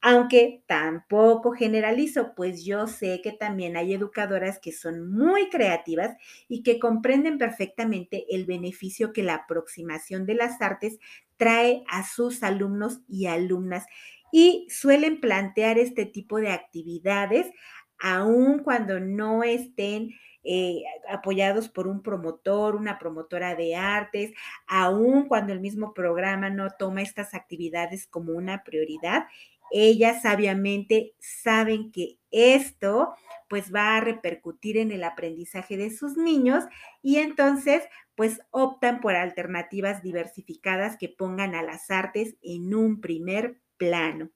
aunque 0.00 0.62
tampoco 0.66 1.52
generalizo, 1.52 2.34
pues 2.36 2.64
yo 2.64 2.86
sé 2.86 3.20
que 3.22 3.32
también 3.32 3.76
hay 3.76 3.92
educadoras 3.94 4.58
que 4.60 4.72
son 4.72 5.10
muy 5.10 5.48
creativas 5.48 6.16
y 6.48 6.62
que 6.62 6.78
comprenden 6.78 7.38
perfectamente 7.38 8.26
el 8.30 8.44
beneficio 8.46 9.12
que 9.12 9.22
la 9.24 9.34
aproximación 9.34 10.26
de 10.26 10.34
las 10.34 10.60
artes 10.62 10.98
trae 11.36 11.82
a 11.88 12.04
sus 12.06 12.42
alumnos 12.42 13.00
y 13.08 13.26
alumnas 13.26 13.84
y 14.32 14.66
suelen 14.70 15.20
plantear 15.20 15.78
este 15.78 16.06
tipo 16.06 16.38
de 16.40 16.50
actividades 16.52 17.50
aun 17.98 18.58
cuando 18.60 19.00
no 19.00 19.42
estén 19.42 20.10
eh, 20.44 20.82
apoyados 21.10 21.68
por 21.68 21.88
un 21.88 22.02
promotor, 22.02 22.76
una 22.76 22.98
promotora 22.98 23.54
de 23.56 23.74
artes, 23.74 24.32
aun 24.68 25.26
cuando 25.26 25.52
el 25.52 25.60
mismo 25.60 25.92
programa 25.94 26.50
no 26.50 26.68
toma 26.78 27.02
estas 27.02 27.34
actividades 27.34 28.06
como 28.06 28.32
una 28.32 28.62
prioridad 28.62 29.24
ellas 29.70 30.22
sabiamente 30.22 31.14
saben 31.18 31.90
que 31.92 32.18
esto 32.30 33.14
pues 33.48 33.72
va 33.74 33.96
a 33.96 34.00
repercutir 34.00 34.76
en 34.76 34.90
el 34.92 35.04
aprendizaje 35.04 35.76
de 35.76 35.90
sus 35.90 36.16
niños 36.16 36.64
y 37.02 37.18
entonces 37.18 37.84
pues 38.14 38.40
optan 38.50 39.00
por 39.00 39.14
alternativas 39.14 40.02
diversificadas 40.02 40.96
que 40.96 41.08
pongan 41.08 41.54
a 41.54 41.62
las 41.62 41.90
artes 41.90 42.36
en 42.42 42.74
un 42.74 43.00
primer 43.00 43.60
plano. 43.76 44.30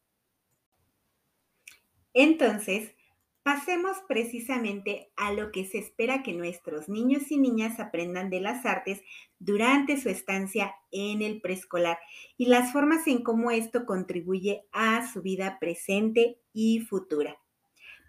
Entonces, 2.12 2.94
Pasemos 3.42 3.96
precisamente 4.06 5.10
a 5.16 5.32
lo 5.32 5.50
que 5.50 5.64
se 5.64 5.78
espera 5.78 6.22
que 6.22 6.34
nuestros 6.34 6.90
niños 6.90 7.30
y 7.30 7.38
niñas 7.38 7.80
aprendan 7.80 8.28
de 8.28 8.40
las 8.40 8.66
artes 8.66 9.02
durante 9.38 9.98
su 9.98 10.10
estancia 10.10 10.74
en 10.90 11.22
el 11.22 11.40
preescolar 11.40 11.98
y 12.36 12.46
las 12.46 12.70
formas 12.70 13.06
en 13.06 13.22
cómo 13.22 13.50
esto 13.50 13.86
contribuye 13.86 14.64
a 14.72 15.10
su 15.10 15.22
vida 15.22 15.58
presente 15.58 16.38
y 16.52 16.80
futura. 16.80 17.38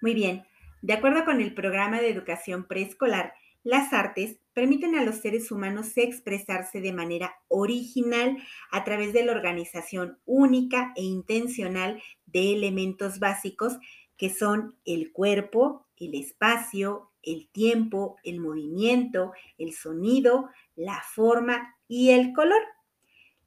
Muy 0.02 0.14
bien, 0.14 0.44
de 0.82 0.94
acuerdo 0.94 1.24
con 1.24 1.40
el 1.40 1.54
programa 1.54 2.02
de 2.02 2.10
educación 2.10 2.68
preescolar, 2.68 3.34
las 3.64 3.94
artes 3.94 4.38
permiten 4.54 4.96
a 4.96 5.04
los 5.04 5.18
seres 5.18 5.52
humanos 5.52 5.96
expresarse 5.96 6.82
de 6.82 6.92
manera 6.92 7.36
original 7.48 8.38
a 8.72 8.84
través 8.84 9.14
de 9.14 9.24
la 9.24 9.32
organización 9.32 10.18
única 10.26 10.92
e 10.98 11.04
intencional 11.04 12.02
de 12.26 12.54
elementos 12.54 13.20
básicos 13.20 13.78
que 14.22 14.30
son 14.30 14.76
el 14.86 15.12
cuerpo, 15.12 15.88
el 15.98 16.14
espacio, 16.14 17.10
el 17.24 17.48
tiempo, 17.48 18.18
el 18.24 18.40
movimiento, 18.40 19.34
el 19.58 19.74
sonido, 19.74 20.52
la 20.76 21.02
forma 21.02 21.76
y 21.88 22.12
el 22.12 22.32
color. 22.32 22.62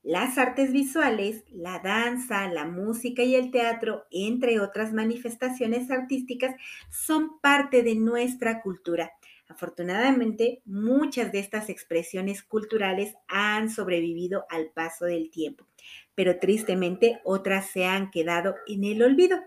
Las 0.03 0.37
artes 0.37 0.73
visuales, 0.73 1.45
la 1.53 1.79
danza, 1.79 2.49
la 2.49 2.67
música 2.67 3.23
y 3.23 3.37
el 3.37 3.53
teatro, 3.53 4.07
entre 4.11 4.59
otras 4.59 4.93
manifestaciones 4.93 5.93
artísticas, 5.93 6.57
son 6.91 7.39
parte 7.41 7.85
de 7.85 7.95
nuestra 7.95 8.61
cultura. 8.61 9.13
Afortunadamente, 9.47 10.61
muchas 10.65 11.31
de 11.31 11.39
estas 11.39 11.69
expresiones 11.69 12.43
culturales 12.43 13.15
han 13.29 13.71
sobrevivido 13.71 14.45
al 14.51 14.71
paso 14.71 15.05
del 15.05 15.31
tiempo, 15.31 15.69
pero 16.17 16.41
tristemente 16.41 17.21
otras 17.23 17.71
se 17.71 17.85
han 17.85 18.11
quedado 18.11 18.57
en 18.67 18.83
el 18.83 19.05
olvido. 19.05 19.39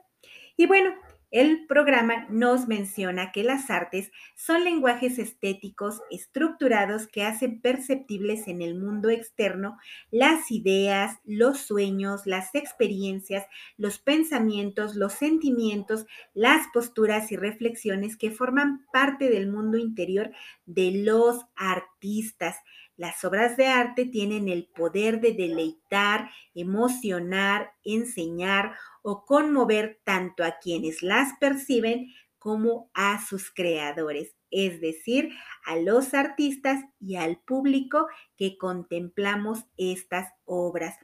Y 0.56 0.66
bueno, 0.66 0.96
el 1.30 1.66
programa 1.68 2.26
nos 2.30 2.68
menciona 2.68 3.32
que 3.34 3.44
las 3.44 3.70
artes 3.70 4.12
son 4.36 4.64
lenguajes 4.64 5.20
estéticos 5.20 6.02
estructurados 6.10 7.08
que 7.08 7.24
hacen 7.24 7.60
perceptibles 7.60 8.48
en 8.48 8.62
el 8.62 8.76
mundo 8.76 9.10
externo 9.10 9.78
las 10.10 10.52
ideas, 10.52 11.20
los 11.26 11.60
sueños, 11.60 12.26
las 12.26 12.56
experiencias, 12.56 13.46
los 13.78 14.00
pensamientos, 14.00 14.96
los 14.96 15.14
sentimientos, 15.14 16.06
las 16.34 16.68
posturas 16.74 17.32
y 17.32 17.36
reflexiones 17.36 18.16
que 18.16 18.32
forman 18.32 18.86
parte 18.94 19.30
del 19.30 19.52
mundo 19.52 19.78
interior 19.78 20.32
de 20.66 20.92
los 21.04 21.46
artistas. 21.56 22.56
Las 22.96 23.24
obras 23.24 23.58
de 23.58 23.68
arte 23.68 24.06
tienen 24.06 24.48
el 24.48 24.66
poder 24.66 25.22
de 25.22 25.34
deleitar, 25.34 26.32
emocionar, 26.56 27.74
enseñar 27.84 28.74
o 29.10 29.26
conmover 29.26 30.02
tanto 30.04 30.44
a 30.44 30.60
quienes 30.60 31.02
las 31.02 31.32
perciben 31.40 32.14
como 32.38 32.92
a 32.94 33.26
sus 33.26 33.50
creadores, 33.50 34.36
es 34.52 34.82
decir, 34.82 35.30
a 35.64 35.78
los 35.78 36.14
artistas 36.14 36.84
y 37.00 37.16
al 37.16 37.38
público 37.38 38.08
que 38.36 38.58
contemplamos 38.58 39.64
estas 39.78 40.34
obras. 40.44 40.98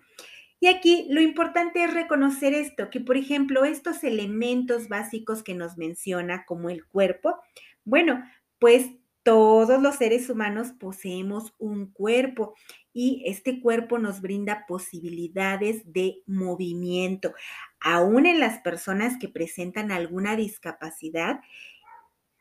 Y 0.60 0.68
aquí 0.68 1.08
lo 1.12 1.22
importante 1.22 1.82
es 1.82 1.94
reconocer 1.94 2.54
esto, 2.54 2.90
que 2.90 3.00
por 3.00 3.16
ejemplo 3.16 3.64
estos 3.64 4.04
elementos 4.04 4.90
básicos 4.90 5.42
que 5.42 5.54
nos 5.54 5.78
menciona 5.78 6.44
como 6.46 6.70
el 6.70 6.86
cuerpo, 6.86 7.40
bueno, 7.86 8.22
pues 8.60 8.88
todos 9.24 9.82
los 9.82 9.96
seres 9.96 10.30
humanos 10.30 10.74
poseemos 10.78 11.54
un 11.58 11.90
cuerpo 11.94 12.54
y 12.94 13.24
este 13.26 13.60
cuerpo 13.60 13.98
nos 14.00 14.22
brinda 14.22 14.66
posibilidades 14.68 15.82
de 15.92 16.22
movimiento. 16.28 17.34
Aún 17.82 18.26
en 18.26 18.40
las 18.40 18.60
personas 18.60 19.18
que 19.20 19.28
presentan 19.28 19.92
alguna 19.92 20.36
discapacidad, 20.36 21.42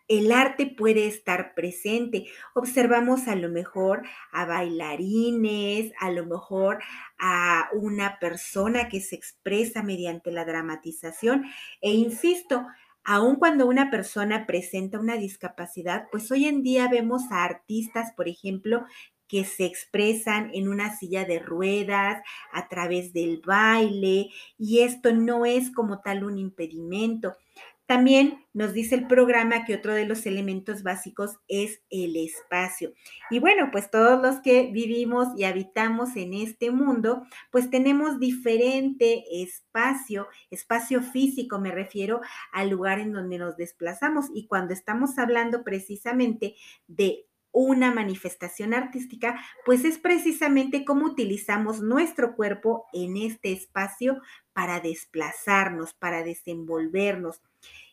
el 0.09 0.30
arte 0.30 0.66
puede 0.66 1.06
estar 1.06 1.54
presente. 1.54 2.26
Observamos 2.54 3.28
a 3.28 3.37
lo 3.37 3.49
mejor 3.49 4.02
a 4.30 4.44
bailarines, 4.44 5.92
a 5.99 6.11
lo 6.11 6.26
mejor 6.26 6.82
a 7.18 7.68
una 7.73 8.18
persona 8.18 8.88
que 8.88 9.00
se 9.00 9.16
expresa 9.16 9.82
mediante 9.82 10.30
la 10.30 10.44
dramatización. 10.44 11.47
E 11.80 11.92
insisto, 11.92 12.66
aun 13.04 13.37
cuando 13.37 13.66
una 13.66 13.90
persona 13.90 14.47
presenta 14.47 15.00
una 15.00 15.16
discapacidad, 15.16 16.09
pues 16.12 16.30
hoy 16.30 16.47
en 16.47 16.62
día 16.62 16.88
vemos 16.88 17.23
a 17.30 17.44
artistas, 17.44 18.12
por 18.16 18.28
ejemplo, 18.28 18.85
que 19.33 19.47
se 19.47 19.65
expresan 19.65 20.51
en 20.53 20.69
una 20.69 20.95
silla 20.95 21.25
de 21.25 21.39
ruedas, 21.39 22.23
a 22.53 22.69
través 22.69 23.15
del 23.15 23.41
baile, 23.41 24.29
y 24.59 24.81
esto 24.81 25.15
no 25.15 25.47
es 25.47 25.71
como 25.71 26.03
tal 26.03 26.23
un 26.23 26.37
impedimento. 26.37 27.35
También 27.87 28.45
nos 28.53 28.75
dice 28.75 28.95
el 28.95 29.07
programa 29.07 29.65
que 29.65 29.75
otro 29.75 29.95
de 29.95 30.05
los 30.05 30.27
elementos 30.27 30.83
básicos 30.83 31.39
es 31.49 31.81
el 31.89 32.17
espacio. 32.17 32.93
Y 33.31 33.39
bueno, 33.39 33.71
pues 33.73 33.91
todos 33.91 34.21
los 34.21 34.41
que 34.43 34.71
vivimos 34.71 35.29
y 35.39 35.45
habitamos 35.45 36.15
en 36.17 36.35
este 36.35 36.71
mundo, 36.71 37.23
pues 37.51 37.71
tenemos 37.71 38.21
diferente 38.21 39.25
espacio, 39.43 40.29
espacio 40.51 41.03
físico, 41.03 41.59
me 41.59 41.71
refiero 41.71 42.21
al 42.53 42.69
lugar 42.69 42.99
en 42.99 43.12
donde 43.12 43.39
nos 43.39 43.57
desplazamos. 43.57 44.27
Y 44.35 44.47
cuando 44.47 44.75
estamos 44.75 45.17
hablando 45.19 45.65
precisamente 45.65 46.55
de 46.87 47.27
una 47.52 47.92
manifestación 47.92 48.75
artística, 48.75 49.40
pues 49.64 49.85
es 49.85 49.99
precisamente 49.99 50.85
cómo 50.85 51.06
utilizamos 51.06 51.80
nuestro 51.80 52.35
cuerpo 52.35 52.87
en 52.92 53.16
este 53.16 53.52
espacio 53.52 54.21
para 54.52 54.80
desplazarnos, 54.80 55.94
para 55.94 56.25
desenvolvernos. 56.25 57.40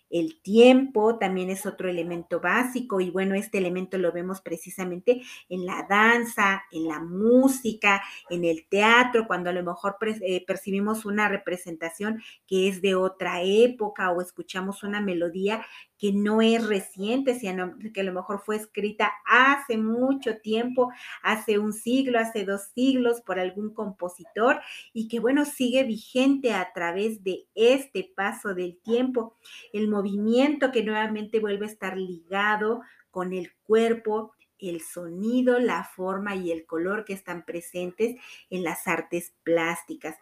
El 0.10 0.42
tiempo 0.42 1.20
también 1.20 1.52
es 1.52 1.68
otro 1.68 1.88
elemento 1.88 2.40
básico 2.40 3.00
y 3.00 3.12
bueno, 3.12 3.36
este 3.36 3.60
elemento 3.60 3.98
lo 4.00 4.12
vemos 4.12 4.42
precisamente 4.42 5.22
en 5.50 5.68
la 5.68 5.86
danza, 5.88 6.64
en 6.72 6.88
la 6.88 7.00
música, 7.00 8.02
en 8.30 8.44
el 8.44 8.66
teatro, 8.68 9.28
cuando 9.28 9.52
a 9.52 9.54
lo 9.54 9.64
mejor 9.64 9.98
eh, 10.22 10.44
percibimos 10.48 11.06
una 11.06 11.30
representación 11.30 12.24
que 12.48 12.68
es 12.68 12.82
de 12.82 12.96
otra 12.96 13.44
época 13.44 14.10
o 14.10 14.22
escuchamos 14.22 14.82
una 14.82 15.00
melodía 15.00 15.64
que 16.00 16.14
no 16.14 16.42
es 16.42 16.66
reciente, 16.66 17.38
sino 17.38 17.76
que 17.94 18.02
a 18.02 18.06
lo 18.06 18.14
mejor 18.14 18.40
fue 18.40 18.56
escrita 18.56 19.12
hace 19.26 19.78
mucho 19.78 20.38
tiempo, 20.38 20.90
hace 21.22 21.60
un 21.60 21.74
siglo, 21.74 22.20
hace 22.20 22.46
dos 22.46 22.70
siglos 22.74 23.22
por 23.22 23.38
algún 23.38 23.74
compositor 23.74 24.62
y 24.94 25.10
que 25.10 25.20
bueno, 25.20 25.46
sigue 25.46 25.84
vigente 25.84 26.54
a 26.54 26.72
través 26.74 27.24
de 27.24 27.46
este 27.54 28.12
paso 28.16 28.56
del 28.56 28.78
tiempo. 28.78 29.36
El 29.74 29.90
movimiento 29.90 30.72
que 30.72 30.84
nuevamente 30.84 31.40
vuelve 31.40 31.66
a 31.66 31.70
estar 31.70 31.98
ligado 31.98 32.82
con 33.12 33.34
el 33.34 33.52
cuerpo, 33.64 34.34
el 34.60 34.82
sonido, 34.82 35.60
la 35.60 35.84
forma 35.84 36.36
y 36.36 36.52
el 36.52 36.66
color 36.66 37.06
que 37.06 37.14
están 37.14 37.44
presentes 37.46 38.16
en 38.50 38.64
las 38.64 38.88
artes 38.88 39.34
plásticas. 39.44 40.18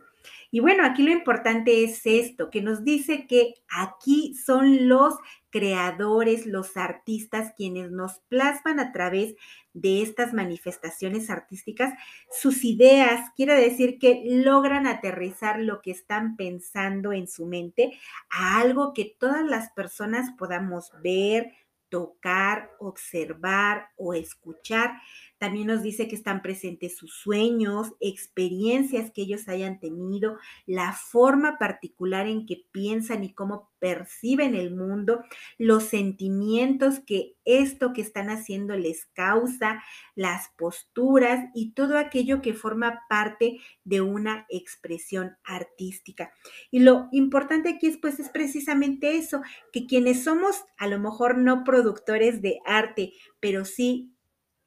Y 0.52 0.60
bueno, 0.60 0.86
aquí 0.86 1.04
lo 1.04 1.12
importante 1.12 1.84
es 1.84 2.06
esto, 2.06 2.50
que 2.50 2.62
nos 2.62 2.84
dice 2.84 3.28
que 3.28 3.54
aquí 3.70 4.36
son 4.36 4.88
los 4.88 5.16
creadores, 5.58 6.46
los 6.46 6.78
artistas, 6.78 7.52
quienes 7.58 7.90
nos 7.90 8.20
plasman 8.30 8.80
a 8.80 8.92
través 8.92 9.34
de 9.74 10.04
estas 10.04 10.32
manifestaciones 10.32 11.32
artísticas 11.32 11.94
sus 12.30 12.64
ideas. 12.64 13.32
Quiere 13.36 13.56
decir 13.56 13.98
que 13.98 14.22
logran 14.26 14.86
aterrizar 14.86 15.60
lo 15.60 15.82
que 15.82 15.90
están 15.90 16.36
pensando 16.36 17.12
en 17.12 17.28
su 17.28 17.48
mente 17.48 17.98
a 18.30 18.60
algo 18.60 18.94
que 18.94 19.16
todas 19.18 19.44
las 19.44 19.72
personas 19.72 20.30
podamos 20.38 20.92
ver, 21.02 21.54
tocar, 21.90 22.70
observar 22.80 23.90
o 23.96 24.14
escuchar. 24.14 24.92
También 25.38 25.68
nos 25.68 25.84
dice 25.84 26.08
que 26.08 26.16
están 26.16 26.42
presentes 26.42 26.98
sus 26.98 27.14
sueños, 27.14 27.94
experiencias 28.00 29.12
que 29.12 29.22
ellos 29.22 29.48
hayan 29.48 29.80
tenido, 29.80 30.38
la 30.66 30.94
forma 30.94 31.58
particular 31.60 32.28
en 32.28 32.46
que 32.46 32.66
piensan 32.72 33.24
y 33.24 33.34
cómo 33.34 33.70
perciben 33.80 34.56
el 34.56 34.76
mundo, 34.76 35.24
los 35.58 35.84
sentimientos 35.84 37.00
que 37.00 37.36
esto 37.46 37.94
que 37.94 38.02
están 38.02 38.30
haciendo 38.30 38.76
les 38.76 39.06
causa, 39.14 39.84
las 40.16 40.50
posturas 40.58 41.46
y 41.54 41.72
todo 41.72 41.98
aquello 41.98 42.42
que 42.42 42.54
forma 42.54 43.04
parte 43.08 43.60
de 43.84 44.02
una 44.02 44.46
expresión 44.50 45.38
artística. 45.44 46.32
Y 46.72 46.80
lo 46.80 47.08
importante 47.12 47.70
aquí 47.70 47.88
es 47.88 47.98
pues 47.98 48.20
es 48.20 48.30
precisamente 48.30 49.18
eso, 49.18 49.42
que 49.72 49.86
quienes 49.86 50.24
somos 50.24 50.66
a 50.78 50.88
lo 50.88 51.00
mejor 51.00 51.38
no 51.38 51.64
productores 51.64 52.42
de 52.42 52.60
arte, 52.66 53.14
pero 53.40 53.66
sí 53.66 54.17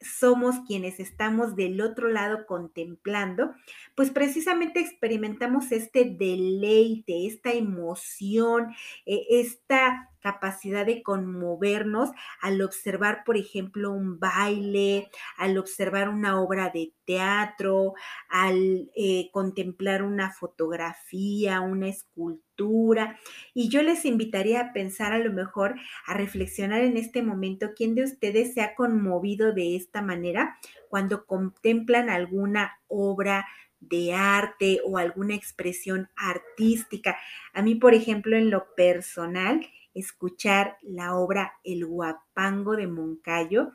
somos 0.01 0.57
quienes 0.67 1.01
estamos 1.01 1.57
del 1.57 1.81
otro 1.81 2.09
lado 2.09 2.47
contemplando, 2.47 3.55
pues 3.95 4.11
precisamente 4.11 4.81
experimentamos 4.81 5.73
este 5.73 6.05
deleite, 6.05 7.27
esta 7.27 7.53
emoción, 7.53 8.75
eh, 9.07 9.27
esta 9.31 10.10
capacidad 10.21 10.87
de 10.87 11.03
conmovernos 11.03 12.11
al 12.41 12.63
observar, 12.63 13.25
por 13.25 13.37
ejemplo, 13.37 13.91
un 13.93 14.19
baile, 14.19 15.09
al 15.37 15.59
observar 15.59 16.09
una 16.09 16.41
obra 16.41 16.71
de 16.71 16.93
teatro, 17.05 17.95
al 18.29 18.91
eh, 18.95 19.31
contemplar 19.33 20.03
una 20.03 20.31
fotografía, 20.31 21.61
una 21.61 21.89
escultura. 21.89 23.19
Y 23.55 23.69
yo 23.69 23.83
les 23.83 24.05
invitaría 24.05 24.61
a 24.61 24.73
pensar 24.73 25.13
a 25.13 25.19
lo 25.19 25.33
mejor, 25.33 25.75
a 26.07 26.15
reflexionar 26.15 26.83
en 26.83 26.97
este 26.97 27.23
momento, 27.23 27.71
¿quién 27.75 27.95
de 27.95 28.05
ustedes 28.05 28.55
se 28.55 28.61
ha 28.61 28.75
conmovido 28.75 29.53
de 29.53 29.77
esta 29.77 30.03
manera 30.03 30.59
cuando 30.89 31.27
contemplan 31.27 32.11
alguna 32.11 32.81
obra? 32.89 33.47
de 33.81 34.13
arte 34.13 34.81
o 34.85 34.99
alguna 34.99 35.35
expresión 35.35 36.11
artística. 36.15 37.17
A 37.55 37.63
mí, 37.63 37.75
por 37.75 37.95
ejemplo, 37.95 38.37
en 38.37 38.51
lo 38.51 38.75
personal, 38.75 39.67
escuchar 39.95 40.77
la 40.83 41.15
obra 41.15 41.55
El 41.65 41.87
Guapango 41.87 42.77
de 42.77 42.87
Moncayo, 42.87 43.73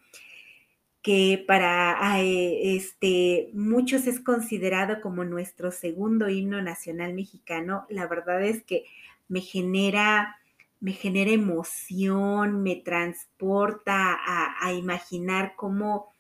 que 1.02 1.44
para 1.48 2.20
eh, 2.20 2.76
este, 2.76 3.52
muchos 3.54 4.08
es 4.08 4.20
considerado 4.20 5.02
como 5.02 5.24
nuestro 5.24 5.72
segundo 5.72 6.30
himno 6.30 6.62
nacional 6.62 7.14
mexicano. 7.14 7.86
La 7.90 8.08
verdad 8.08 8.44
es 8.44 8.64
que 8.64 8.86
me 9.28 9.42
genera, 9.42 10.38
me 10.80 10.94
genera 10.94 11.32
emoción, 11.32 12.64
me 12.64 12.78
transporta 12.78 14.14
a, 14.14 14.66
a 14.66 14.74
imaginar 14.74 15.54
cómo 15.56 16.15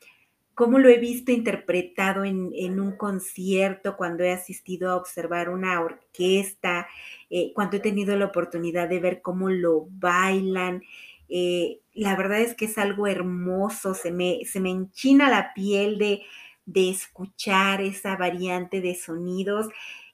cómo 0.55 0.79
lo 0.79 0.89
he 0.89 0.97
visto 0.97 1.31
interpretado 1.31 2.23
en, 2.23 2.79
un 2.79 2.95
concierto, 2.97 3.97
cuando 3.97 4.23
he 4.23 4.31
asistido 4.31 4.89
a 4.89 4.95
observar 4.95 5.49
una 5.49 5.81
orquesta, 5.81 6.87
eh, 7.29 7.51
cuando 7.53 7.77
he 7.77 7.81
tenido 7.81 8.15
la 8.15 8.25
oportunidad 8.25 8.87
de 8.87 8.99
ver 8.99 9.21
cómo 9.21 9.49
lo 9.49 9.87
bailan. 9.91 10.81
Eh, 11.27 11.79
la 11.93 12.15
verdad 12.15 12.39
es 12.39 12.55
que 12.55 12.65
es 12.65 12.77
algo 12.77 13.05
hermoso, 13.07 13.93
se 13.93 14.11
me, 14.11 14.45
se 14.45 14.61
me 14.61 14.71
enchina 14.71 15.29
la 15.29 15.53
piel 15.53 15.97
de, 15.97 16.21
de 16.65 16.89
escuchar 16.89 17.81
esa 17.81 18.15
variante 18.15 18.79
de 18.79 18.95
sonidos 18.95 19.67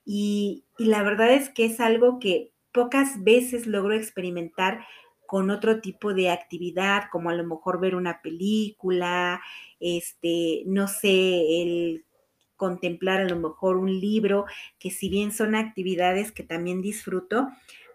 y, 0.05 0.63
y 0.77 0.85
la 0.85 1.03
verdad 1.03 1.31
es 1.31 1.49
que 1.49 1.65
es 1.65 1.79
algo 1.79 2.19
que 2.19 2.49
pocas 2.71 3.23
veces 3.23 3.67
logro 3.67 3.93
experimentar 3.93 4.85
con 5.31 5.49
otro 5.49 5.79
tipo 5.79 6.13
de 6.13 6.29
actividad, 6.29 7.03
como 7.09 7.29
a 7.29 7.33
lo 7.33 7.45
mejor 7.45 7.79
ver 7.79 7.95
una 7.95 8.21
película, 8.21 9.41
este, 9.79 10.63
no 10.65 10.89
sé, 10.89 11.61
el 11.61 12.03
contemplar 12.57 13.21
a 13.21 13.29
lo 13.29 13.37
mejor 13.37 13.77
un 13.77 13.97
libro, 13.97 14.43
que 14.77 14.91
si 14.91 15.07
bien 15.07 15.31
son 15.31 15.55
actividades 15.55 16.33
que 16.33 16.43
también 16.43 16.81
disfruto, 16.81 17.47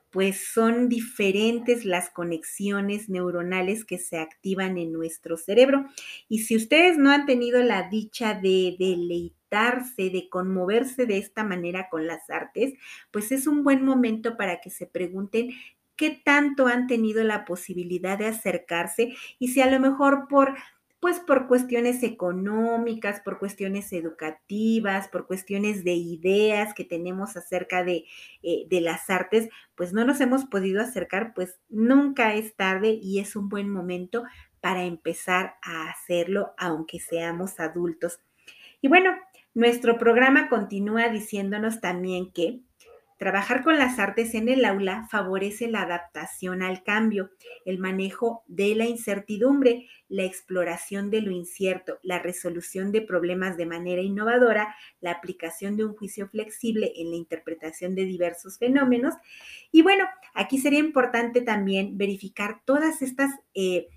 pues 0.08 0.48
son 0.54 0.88
diferentes 0.88 1.84
las 1.84 2.08
conexiones 2.08 3.10
neuronales 3.10 3.84
que 3.84 3.98
se 3.98 4.16
activan 4.16 4.78
en 4.78 4.94
nuestro 4.94 5.36
cerebro. 5.36 5.84
Y 6.30 6.38
si 6.38 6.56
ustedes 6.56 6.96
no 6.96 7.10
han 7.10 7.26
tenido 7.26 7.62
la 7.62 7.90
dicha 7.90 8.32
de 8.32 8.76
deleitarse, 8.78 10.08
de 10.08 10.30
conmoverse 10.30 11.04
de 11.04 11.18
esta 11.18 11.44
manera 11.44 11.90
con 11.90 12.06
las 12.06 12.30
artes, 12.30 12.72
pues 13.10 13.30
es 13.30 13.46
un 13.46 13.62
buen 13.62 13.84
momento 13.84 14.38
para 14.38 14.62
que 14.62 14.70
se 14.70 14.86
pregunten 14.86 15.50
qué 15.96 16.20
tanto 16.24 16.66
han 16.66 16.86
tenido 16.86 17.24
la 17.24 17.44
posibilidad 17.44 18.18
de 18.18 18.26
acercarse 18.26 19.14
y 19.38 19.48
si 19.48 19.60
a 19.60 19.70
lo 19.70 19.80
mejor 19.80 20.28
por 20.28 20.54
pues 20.98 21.20
por 21.20 21.46
cuestiones 21.46 22.02
económicas, 22.02 23.20
por 23.20 23.38
cuestiones 23.38 23.92
educativas, 23.92 25.08
por 25.08 25.26
cuestiones 25.26 25.84
de 25.84 25.92
ideas 25.92 26.74
que 26.74 26.84
tenemos 26.84 27.36
acerca 27.36 27.84
de, 27.84 28.06
eh, 28.42 28.66
de, 28.68 28.80
las 28.80 29.08
artes, 29.10 29.48
pues 29.74 29.92
no 29.92 30.04
nos 30.04 30.20
hemos 30.20 30.46
podido 30.46 30.80
acercar, 30.80 31.32
pues 31.34 31.60
nunca 31.68 32.34
es 32.34 32.56
tarde 32.56 32.98
y 33.00 33.20
es 33.20 33.36
un 33.36 33.48
buen 33.48 33.68
momento 33.68 34.24
para 34.60 34.84
empezar 34.84 35.56
a 35.62 35.90
hacerlo, 35.90 36.54
aunque 36.56 36.98
seamos 36.98 37.60
adultos. 37.60 38.18
Y 38.80 38.88
bueno, 38.88 39.14
nuestro 39.54 39.98
programa 39.98 40.48
continúa 40.48 41.08
diciéndonos 41.08 41.80
también 41.80 42.32
que 42.32 42.62
Trabajar 43.16 43.64
con 43.64 43.78
las 43.78 43.98
artes 43.98 44.34
en 44.34 44.50
el 44.50 44.64
aula 44.66 45.08
favorece 45.10 45.68
la 45.68 45.82
adaptación 45.82 46.62
al 46.62 46.82
cambio, 46.82 47.30
el 47.64 47.78
manejo 47.78 48.44
de 48.46 48.74
la 48.74 48.84
incertidumbre, 48.84 49.86
la 50.08 50.24
exploración 50.24 51.10
de 51.10 51.22
lo 51.22 51.30
incierto, 51.30 51.98
la 52.02 52.18
resolución 52.18 52.92
de 52.92 53.00
problemas 53.00 53.56
de 53.56 53.64
manera 53.64 54.02
innovadora, 54.02 54.74
la 55.00 55.12
aplicación 55.12 55.78
de 55.78 55.86
un 55.86 55.94
juicio 55.94 56.28
flexible 56.28 56.92
en 56.96 57.10
la 57.10 57.16
interpretación 57.16 57.94
de 57.94 58.04
diversos 58.04 58.58
fenómenos. 58.58 59.14
Y 59.72 59.80
bueno, 59.80 60.04
aquí 60.34 60.58
sería 60.58 60.80
importante 60.80 61.40
también 61.40 61.96
verificar 61.96 62.60
todas 62.66 63.00
estas... 63.00 63.30
Eh, 63.54 63.88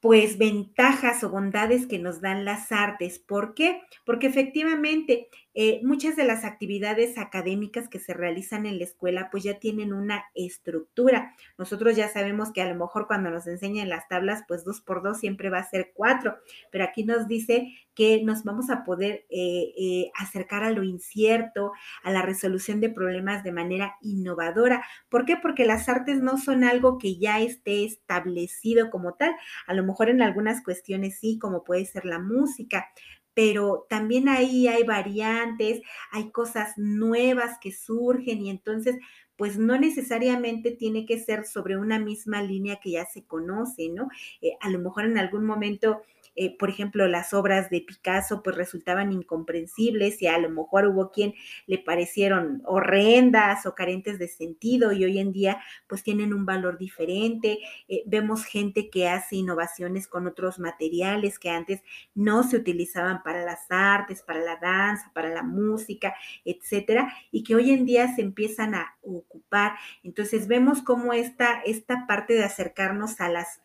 pues 0.00 0.36
ventajas 0.36 1.22
o 1.22 1.30
bondades 1.30 1.86
que 1.86 2.00
nos 2.00 2.20
dan 2.20 2.44
las 2.44 2.72
artes. 2.72 3.20
¿Por 3.20 3.54
qué? 3.54 3.82
Porque 4.04 4.26
efectivamente 4.26 5.28
eh, 5.54 5.80
muchas 5.82 6.16
de 6.16 6.24
las 6.24 6.44
actividades 6.44 7.18
académicas 7.18 7.88
que 7.88 7.98
se 7.98 8.14
realizan 8.14 8.66
en 8.66 8.78
la 8.78 8.84
escuela 8.84 9.28
pues 9.30 9.42
ya 9.42 9.58
tienen 9.58 9.92
una 9.92 10.24
estructura. 10.34 11.34
Nosotros 11.58 11.96
ya 11.96 12.08
sabemos 12.08 12.52
que 12.52 12.62
a 12.62 12.68
lo 12.68 12.74
mejor 12.74 13.06
cuando 13.06 13.30
nos 13.30 13.46
enseñan 13.46 13.88
las 13.88 14.08
tablas 14.08 14.44
pues 14.48 14.64
dos 14.64 14.80
por 14.80 15.02
dos 15.02 15.18
siempre 15.18 15.50
va 15.50 15.58
a 15.58 15.68
ser 15.68 15.92
cuatro, 15.94 16.36
pero 16.70 16.84
aquí 16.84 17.04
nos 17.04 17.28
dice 17.28 17.72
que 17.94 18.22
nos 18.22 18.44
vamos 18.44 18.70
a 18.70 18.84
poder 18.84 19.26
eh, 19.28 19.72
eh, 19.76 20.10
acercar 20.14 20.64
a 20.64 20.70
lo 20.70 20.82
incierto, 20.82 21.72
a 22.02 22.10
la 22.10 22.22
resolución 22.22 22.80
de 22.80 22.88
problemas 22.88 23.44
de 23.44 23.52
manera 23.52 23.96
innovadora. 24.00 24.84
¿Por 25.08 25.24
qué? 25.24 25.36
Porque 25.36 25.66
las 25.66 25.88
artes 25.88 26.22
no 26.22 26.38
son 26.38 26.64
algo 26.64 26.98
que 26.98 27.18
ya 27.18 27.40
esté 27.40 27.84
establecido 27.84 28.90
como 28.90 29.14
tal. 29.14 29.34
A 29.66 29.74
lo 29.74 29.84
mejor 29.84 30.08
en 30.08 30.22
algunas 30.22 30.62
cuestiones 30.62 31.18
sí, 31.18 31.38
como 31.38 31.64
puede 31.64 31.84
ser 31.84 32.04
la 32.06 32.18
música, 32.18 32.88
pero 33.34 33.86
también 33.88 34.28
ahí 34.28 34.68
hay 34.68 34.84
variantes, 34.84 35.80
hay 36.10 36.30
cosas 36.30 36.74
nuevas 36.76 37.58
que 37.60 37.72
surgen 37.72 38.40
y 38.42 38.50
entonces 38.50 38.96
pues 39.36 39.58
no 39.58 39.78
necesariamente 39.78 40.70
tiene 40.72 41.06
que 41.06 41.18
ser 41.18 41.44
sobre 41.46 41.76
una 41.76 41.98
misma 41.98 42.42
línea 42.42 42.78
que 42.80 42.92
ya 42.92 43.06
se 43.06 43.24
conoce, 43.24 43.88
¿no? 43.88 44.08
Eh, 44.40 44.52
a 44.60 44.68
lo 44.70 44.78
mejor 44.78 45.04
en 45.06 45.18
algún 45.18 45.44
momento 45.46 46.02
eh, 46.34 46.56
por 46.56 46.70
ejemplo, 46.70 47.06
las 47.08 47.34
obras 47.34 47.68
de 47.70 47.82
Picasso 47.82 48.42
pues 48.42 48.56
resultaban 48.56 49.12
incomprensibles 49.12 50.20
y 50.22 50.26
a 50.26 50.38
lo 50.38 50.48
mejor 50.48 50.86
hubo 50.86 51.10
quien 51.10 51.34
le 51.66 51.78
parecieron 51.78 52.62
horrendas 52.64 53.66
o 53.66 53.74
carentes 53.74 54.18
de 54.18 54.28
sentido 54.28 54.92
y 54.92 55.04
hoy 55.04 55.18
en 55.18 55.32
día 55.32 55.60
pues 55.86 56.02
tienen 56.02 56.32
un 56.32 56.46
valor 56.46 56.78
diferente. 56.78 57.58
Eh, 57.88 58.02
vemos 58.06 58.44
gente 58.44 58.88
que 58.90 59.08
hace 59.08 59.36
innovaciones 59.36 60.08
con 60.08 60.26
otros 60.26 60.58
materiales 60.58 61.38
que 61.38 61.50
antes 61.50 61.82
no 62.14 62.42
se 62.42 62.56
utilizaban 62.56 63.22
para 63.22 63.44
las 63.44 63.70
artes, 63.70 64.22
para 64.22 64.40
la 64.40 64.56
danza, 64.56 65.10
para 65.14 65.28
la 65.30 65.42
música, 65.42 66.14
etcétera, 66.44 67.12
y 67.30 67.42
que 67.44 67.54
hoy 67.54 67.70
en 67.70 67.84
día 67.84 68.14
se 68.14 68.22
empiezan 68.22 68.74
a 68.74 68.96
ocupar. 69.02 69.74
Entonces 70.02 70.48
vemos 70.48 70.82
cómo 70.82 71.12
esta, 71.12 71.60
esta 71.62 72.06
parte 72.06 72.34
de 72.34 72.44
acercarnos 72.44 73.20
a 73.20 73.28
las 73.28 73.60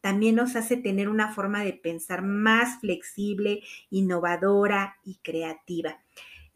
también 0.00 0.36
nos 0.36 0.56
hace 0.56 0.76
tener 0.76 1.08
una 1.08 1.32
forma 1.32 1.64
de 1.64 1.72
pensar 1.72 2.22
más 2.22 2.80
flexible, 2.80 3.62
innovadora 3.90 4.96
y 5.04 5.16
creativa. 5.22 5.98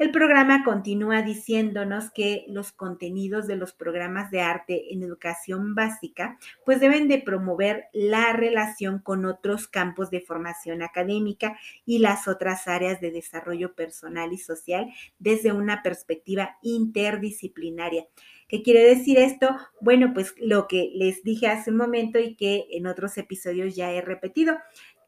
El 0.02 0.10
programa 0.10 0.64
continúa 0.64 1.22
diciéndonos 1.22 2.10
que 2.10 2.44
los 2.48 2.72
contenidos 2.72 3.46
de 3.46 3.54
los 3.54 3.72
programas 3.72 4.32
de 4.32 4.40
arte 4.40 4.92
en 4.92 5.04
educación 5.04 5.76
básica 5.76 6.38
pues 6.64 6.80
deben 6.80 7.06
de 7.06 7.18
promover 7.18 7.84
la 7.92 8.32
relación 8.32 8.98
con 8.98 9.24
otros 9.26 9.68
campos 9.68 10.10
de 10.10 10.20
formación 10.20 10.82
académica 10.82 11.56
y 11.86 12.00
las 12.00 12.26
otras 12.26 12.66
áreas 12.66 13.00
de 13.00 13.12
desarrollo 13.12 13.74
personal 13.74 14.32
y 14.32 14.38
social 14.38 14.92
desde 15.20 15.52
una 15.52 15.84
perspectiva 15.84 16.56
interdisciplinaria. 16.62 18.04
¿Qué 18.52 18.62
quiere 18.62 18.84
decir 18.84 19.16
esto? 19.16 19.56
Bueno, 19.80 20.12
pues 20.12 20.34
lo 20.38 20.68
que 20.68 20.90
les 20.94 21.22
dije 21.22 21.46
hace 21.48 21.70
un 21.70 21.78
momento 21.78 22.18
y 22.18 22.36
que 22.36 22.66
en 22.72 22.86
otros 22.86 23.16
episodios 23.16 23.74
ya 23.74 23.90
he 23.92 24.02
repetido, 24.02 24.58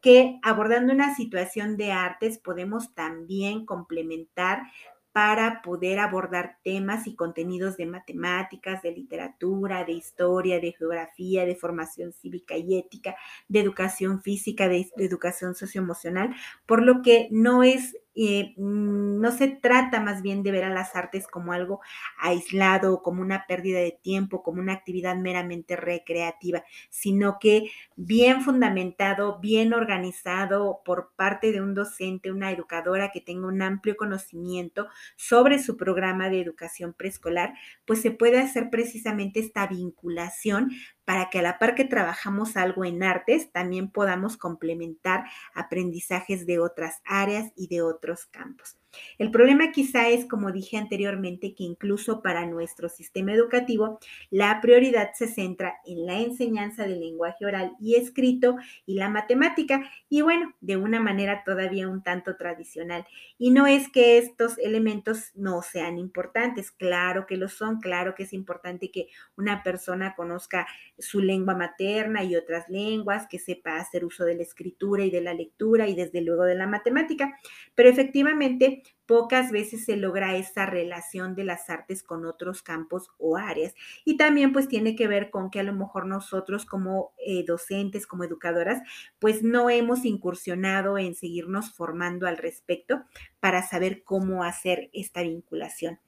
que 0.01 0.39
abordando 0.41 0.91
una 0.91 1.13
situación 1.13 1.77
de 1.77 1.91
artes 1.91 2.39
podemos 2.39 2.95
también 2.95 3.67
complementar 3.67 4.63
para 5.11 5.61
poder 5.61 5.99
abordar 5.99 6.57
temas 6.63 7.05
y 7.05 7.15
contenidos 7.15 7.77
de 7.77 7.85
matemáticas, 7.85 8.81
de 8.81 8.93
literatura, 8.93 9.85
de 9.85 9.91
historia, 9.91 10.59
de 10.59 10.71
geografía, 10.71 11.45
de 11.45 11.55
formación 11.55 12.13
cívica 12.13 12.57
y 12.57 12.79
ética, 12.79 13.15
de 13.47 13.59
educación 13.59 14.23
física, 14.23 14.67
de, 14.67 14.89
educación 14.97 15.53
socioemocional, 15.53 16.35
por 16.65 16.81
lo 16.81 17.03
que 17.03 17.27
no 17.29 17.61
es 17.61 17.95
eh, 18.15 18.53
mm, 18.57 19.19
no 19.19 19.31
se 19.31 19.47
trata 19.47 19.99
más 19.99 20.21
bien 20.21 20.43
de 20.43 20.51
ver 20.51 20.63
a 20.63 20.69
las 20.69 20.95
artes 20.95 21.27
como 21.27 21.53
algo 21.53 21.81
aislado, 22.17 23.01
como 23.01 23.21
una 23.21 23.45
pérdida 23.47 23.79
de 23.79 23.97
tiempo, 24.01 24.43
como 24.43 24.61
una 24.61 24.73
actividad 24.73 25.15
meramente 25.17 25.75
recreativa, 25.75 26.63
sino 26.89 27.37
que 27.39 27.69
bien 27.95 28.41
fundamentado, 28.41 29.39
bien 29.39 29.73
organizado 29.73 30.81
por 30.85 31.11
parte 31.15 31.51
de 31.51 31.61
un 31.61 31.73
docente, 31.73 32.31
una 32.31 32.51
educadora 32.51 33.11
que 33.11 33.21
tenga 33.21 33.47
un 33.47 33.61
amplio 33.61 33.95
conocimiento 33.97 34.87
sobre 35.15 35.59
su 35.59 35.77
programa 35.77 36.29
de 36.29 36.41
educación 36.41 36.93
preescolar, 36.93 37.53
pues 37.85 38.01
se 38.01 38.11
puede 38.11 38.39
hacer 38.39 38.69
precisamente 38.69 39.39
esta 39.39 39.67
vinculación 39.67 40.71
para 41.05 41.29
que 41.29 41.39
a 41.39 41.41
la 41.41 41.59
par 41.59 41.75
que 41.75 41.85
trabajamos 41.85 42.57
algo 42.57 42.83
en 42.83 43.03
artes, 43.03 43.51
también 43.51 43.89
podamos 43.89 44.37
complementar 44.37 45.25
aprendizajes 45.53 46.45
de 46.45 46.59
otras 46.59 47.01
áreas 47.05 47.51
y 47.55 47.67
de 47.67 47.81
otros 47.81 48.25
campos. 48.25 48.77
El 49.17 49.31
problema 49.31 49.71
quizá 49.71 50.09
es, 50.09 50.25
como 50.25 50.51
dije 50.51 50.77
anteriormente, 50.77 51.53
que 51.53 51.63
incluso 51.63 52.21
para 52.21 52.45
nuestro 52.45 52.89
sistema 52.89 53.33
educativo, 53.33 53.99
la 54.29 54.59
prioridad 54.61 55.11
se 55.13 55.27
centra 55.27 55.75
en 55.85 56.05
la 56.05 56.19
enseñanza 56.19 56.83
del 56.83 56.99
lenguaje 56.99 57.45
oral 57.45 57.73
y 57.79 57.95
escrito 57.95 58.55
y 58.85 58.95
la 58.95 59.09
matemática, 59.09 59.89
y 60.09 60.21
bueno, 60.21 60.53
de 60.61 60.77
una 60.77 60.99
manera 60.99 61.43
todavía 61.45 61.87
un 61.87 62.03
tanto 62.03 62.35
tradicional. 62.35 63.05
Y 63.37 63.51
no 63.51 63.67
es 63.67 63.89
que 63.89 64.17
estos 64.17 64.57
elementos 64.57 65.31
no 65.35 65.61
sean 65.61 65.97
importantes, 65.97 66.71
claro 66.71 67.25
que 67.25 67.37
lo 67.37 67.49
son, 67.49 67.79
claro 67.79 68.15
que 68.15 68.23
es 68.23 68.33
importante 68.33 68.91
que 68.91 69.07
una 69.37 69.63
persona 69.63 70.15
conozca 70.15 70.67
su 70.97 71.19
lengua 71.19 71.55
materna 71.55 72.23
y 72.23 72.35
otras 72.35 72.69
lenguas, 72.69 73.27
que 73.27 73.39
sepa 73.39 73.77
hacer 73.77 74.05
uso 74.05 74.25
de 74.25 74.35
la 74.35 74.43
escritura 74.43 75.03
y 75.03 75.11
de 75.11 75.21
la 75.21 75.33
lectura 75.33 75.87
y 75.87 75.95
desde 75.95 76.21
luego 76.21 76.43
de 76.43 76.55
la 76.55 76.67
matemática, 76.67 77.37
pero 77.73 77.89
efectivamente 77.89 78.83
pocas 79.05 79.51
veces 79.51 79.85
se 79.85 79.97
logra 79.97 80.35
esa 80.35 80.65
relación 80.65 81.35
de 81.35 81.43
las 81.43 81.69
artes 81.69 82.03
con 82.03 82.25
otros 82.25 82.61
campos 82.63 83.09
o 83.17 83.37
áreas. 83.37 83.73
Y 84.03 84.17
también 84.17 84.53
pues 84.53 84.67
tiene 84.67 84.95
que 84.95 85.07
ver 85.07 85.29
con 85.29 85.49
que 85.49 85.59
a 85.59 85.63
lo 85.63 85.73
mejor 85.73 86.05
nosotros 86.05 86.65
como 86.65 87.13
eh, 87.17 87.43
docentes, 87.45 88.07
como 88.07 88.23
educadoras, 88.23 88.81
pues 89.19 89.43
no 89.43 89.69
hemos 89.69 90.05
incursionado 90.05 90.97
en 90.97 91.15
seguirnos 91.15 91.73
formando 91.73 92.27
al 92.27 92.37
respecto 92.37 93.03
para 93.39 93.61
saber 93.63 94.03
cómo 94.03 94.43
hacer 94.43 94.89
esta 94.93 95.21
vinculación. 95.21 95.99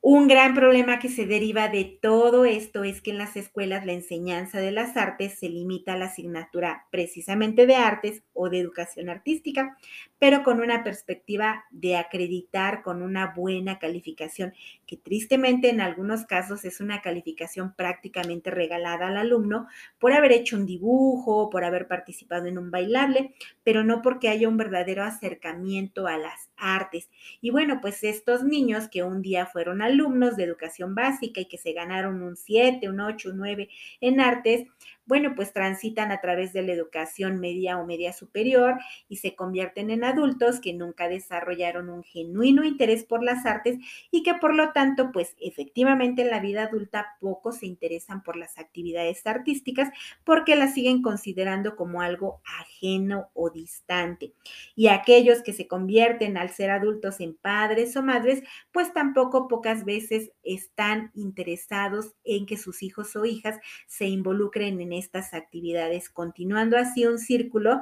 Un 0.00 0.28
gran 0.28 0.54
problema 0.54 1.00
que 1.00 1.08
se 1.08 1.26
deriva 1.26 1.68
de 1.68 1.84
todo 1.84 2.44
esto 2.44 2.84
es 2.84 3.02
que 3.02 3.10
en 3.10 3.18
las 3.18 3.36
escuelas 3.36 3.84
la 3.84 3.92
enseñanza 3.92 4.60
de 4.60 4.70
las 4.70 4.96
artes 4.96 5.40
se 5.40 5.48
limita 5.48 5.94
a 5.94 5.96
la 5.96 6.06
asignatura 6.06 6.86
precisamente 6.92 7.66
de 7.66 7.74
artes 7.74 8.22
o 8.32 8.48
de 8.48 8.60
educación 8.60 9.08
artística, 9.08 9.76
pero 10.20 10.44
con 10.44 10.60
una 10.60 10.84
perspectiva 10.84 11.64
de 11.72 11.96
acreditar 11.96 12.82
con 12.82 13.02
una 13.02 13.34
buena 13.34 13.80
calificación, 13.80 14.54
que 14.86 14.96
tristemente 14.96 15.68
en 15.68 15.80
algunos 15.80 16.26
casos 16.26 16.64
es 16.64 16.78
una 16.80 17.02
calificación 17.02 17.74
prácticamente 17.74 18.52
regalada 18.52 19.08
al 19.08 19.16
alumno 19.16 19.66
por 19.98 20.12
haber 20.12 20.30
hecho 20.30 20.56
un 20.56 20.64
dibujo, 20.64 21.50
por 21.50 21.64
haber 21.64 21.88
participado 21.88 22.46
en 22.46 22.56
un 22.56 22.70
bailable, 22.70 23.34
pero 23.64 23.82
no 23.82 24.00
porque 24.00 24.28
haya 24.28 24.48
un 24.48 24.56
verdadero 24.58 25.02
acercamiento 25.02 26.06
a 26.06 26.18
las 26.18 26.47
artes. 26.58 27.08
Y 27.40 27.50
bueno, 27.50 27.80
pues 27.80 28.04
estos 28.04 28.44
niños 28.44 28.88
que 28.88 29.02
un 29.02 29.22
día 29.22 29.46
fueron 29.46 29.82
alumnos 29.82 30.36
de 30.36 30.44
educación 30.44 30.94
básica 30.94 31.40
y 31.40 31.46
que 31.46 31.58
se 31.58 31.72
ganaron 31.72 32.22
un 32.22 32.36
7, 32.36 32.88
un 32.88 33.00
8, 33.00 33.30
un 33.30 33.36
9 33.38 33.68
en 34.00 34.20
artes, 34.20 34.66
bueno, 35.08 35.34
pues 35.34 35.52
transitan 35.52 36.12
a 36.12 36.20
través 36.20 36.52
de 36.52 36.62
la 36.62 36.72
educación 36.72 37.40
media 37.40 37.78
o 37.78 37.86
media 37.86 38.12
superior 38.12 38.76
y 39.08 39.16
se 39.16 39.34
convierten 39.34 39.90
en 39.90 40.04
adultos 40.04 40.60
que 40.60 40.74
nunca 40.74 41.08
desarrollaron 41.08 41.88
un 41.88 42.04
genuino 42.04 42.62
interés 42.62 43.04
por 43.04 43.24
las 43.24 43.46
artes 43.46 43.78
y 44.10 44.22
que 44.22 44.34
por 44.34 44.54
lo 44.54 44.72
tanto, 44.72 45.10
pues 45.12 45.34
efectivamente 45.40 46.22
en 46.22 46.30
la 46.30 46.40
vida 46.40 46.64
adulta 46.64 47.16
poco 47.20 47.52
se 47.52 47.66
interesan 47.66 48.22
por 48.22 48.36
las 48.36 48.58
actividades 48.58 49.26
artísticas 49.26 49.88
porque 50.24 50.54
las 50.56 50.74
siguen 50.74 51.02
considerando 51.02 51.74
como 51.74 52.02
algo 52.02 52.40
ajeno 52.60 53.30
o 53.34 53.50
distante. 53.50 54.34
Y 54.76 54.88
aquellos 54.88 55.42
que 55.42 55.52
se 55.52 55.66
convierten 55.66 56.36
al 56.36 56.50
ser 56.50 56.70
adultos 56.70 57.20
en 57.20 57.34
padres 57.34 57.96
o 57.96 58.02
madres, 58.02 58.42
pues 58.72 58.92
tampoco 58.92 59.48
pocas 59.48 59.84
veces 59.84 60.32
están 60.42 61.10
interesados 61.14 62.14
en 62.24 62.46
que 62.46 62.56
sus 62.56 62.82
hijos 62.82 63.16
o 63.16 63.24
hijas 63.24 63.58
se 63.86 64.06
involucren 64.06 64.80
en 64.80 64.92
estas 64.98 65.32
actividades, 65.34 66.10
continuando 66.10 66.76
así 66.76 67.06
un 67.06 67.18
círculo 67.18 67.80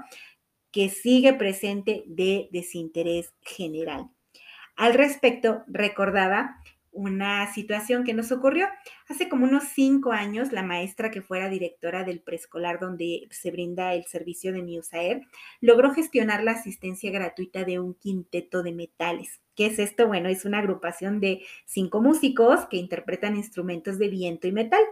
que 0.70 0.90
sigue 0.90 1.32
presente 1.32 2.04
de 2.06 2.48
desinterés 2.52 3.32
general. 3.40 4.10
Al 4.76 4.94
respecto, 4.94 5.64
recordaba 5.66 6.60
una 6.96 7.52
situación 7.52 8.04
que 8.04 8.14
nos 8.14 8.32
ocurrió 8.32 8.66
hace 9.08 9.28
como 9.28 9.44
unos 9.44 9.64
cinco 9.64 10.12
años. 10.12 10.50
La 10.50 10.62
maestra 10.62 11.10
que 11.10 11.20
fuera 11.20 11.50
directora 11.50 12.04
del 12.04 12.20
preescolar 12.20 12.80
donde 12.80 13.28
se 13.30 13.50
brinda 13.50 13.92
el 13.92 14.06
servicio 14.06 14.52
de 14.52 14.62
Miusaer 14.62 15.20
logró 15.60 15.92
gestionar 15.92 16.42
la 16.42 16.52
asistencia 16.52 17.10
gratuita 17.10 17.64
de 17.64 17.78
un 17.78 17.94
quinteto 17.94 18.62
de 18.62 18.72
metales. 18.72 19.40
¿Qué 19.54 19.66
es 19.66 19.78
esto? 19.78 20.06
Bueno, 20.06 20.30
es 20.30 20.46
una 20.46 20.58
agrupación 20.58 21.20
de 21.20 21.42
cinco 21.66 22.00
músicos 22.00 22.66
que 22.70 22.78
interpretan 22.78 23.36
instrumentos 23.36 23.98
de 23.98 24.08
viento 24.08 24.46
y 24.48 24.52
metal. 24.52 24.82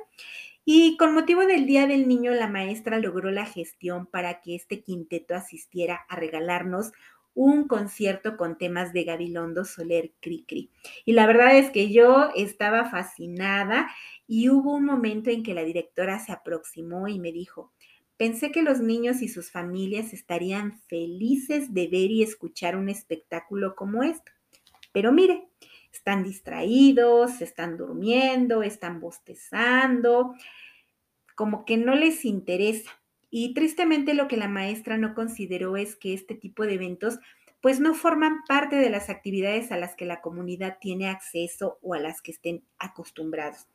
Y 0.64 0.96
con 0.96 1.12
motivo 1.12 1.44
del 1.44 1.66
Día 1.66 1.87
del 1.87 2.09
Niño, 2.09 2.33
la 2.33 2.48
maestra 2.48 2.98
logró 2.98 3.31
la 3.31 3.44
gestión 3.44 4.07
para 4.07 4.40
que 4.40 4.55
este 4.55 4.83
quinteto 4.83 5.35
asistiera 5.35 6.07
a 6.09 6.16
regalarnos 6.16 6.92
un 7.35 7.66
concierto 7.66 8.37
con 8.37 8.57
temas 8.57 8.92
de 8.92 9.05
Gabilondo 9.05 9.64
Soler 9.64 10.12
Cricri. 10.20 10.70
Y 11.05 11.12
la 11.12 11.27
verdad 11.27 11.57
es 11.59 11.70
que 11.70 11.92
yo 11.92 12.31
estaba 12.35 12.88
fascinada 12.90 13.88
y 14.27 14.48
hubo 14.48 14.74
un 14.74 14.85
momento 14.85 15.31
en 15.31 15.42
que 15.42 15.55
la 15.55 15.64
directora 15.64 16.18
se 16.18 16.33
aproximó 16.33 17.09
y 17.09 17.18
me 17.18 17.33
dijo, 17.33 17.72
pensé 18.16 18.53
que 18.53 18.62
los 18.62 18.81
niños 18.81 19.20
y 19.20 19.29
sus 19.29 19.50
familias 19.50 20.12
estarían 20.12 20.81
felices 20.87 21.74
de 21.74 21.88
ver 21.88 22.11
y 22.11 22.22
escuchar 22.22 22.77
un 22.77 22.88
espectáculo 22.88 23.74
como 23.74 24.03
este. 24.03 24.33
Pero 24.92 25.12
mire, 25.12 25.48
están 25.94 26.24
distraídos, 26.24 27.40
están 27.40 27.76
durmiendo, 27.76 28.62
están 28.62 29.00
bostezando, 29.00 30.35
como 31.35 31.64
que 31.64 31.76
no 31.76 31.94
les 31.94 32.24
interesa. 32.24 32.90
Y 33.30 33.54
tristemente 33.54 34.14
lo 34.14 34.28
que 34.28 34.37
la 34.37 34.48
maestra 34.48 34.98
no 34.98 35.14
consideró 35.14 35.76
es 35.76 35.96
que 35.96 36.14
este 36.14 36.35
tipo 36.35 36.64
de 36.64 36.74
eventos 36.74 37.18
pues 37.64 37.80
no 37.80 37.94
forman 37.94 38.44
parte 38.46 38.76
de 38.76 38.90
las 38.90 39.09
actividades 39.09 39.72
a 39.72 39.78
las 39.78 39.94
que 39.96 40.04
la 40.04 40.20
comunidad 40.20 40.76
tiene 40.83 41.09
acceso 41.09 41.78
o 41.80 41.94
a 41.94 41.98
las 41.98 42.20
que 42.20 42.33
estén 42.33 42.62
acostumbrados. 42.78 43.68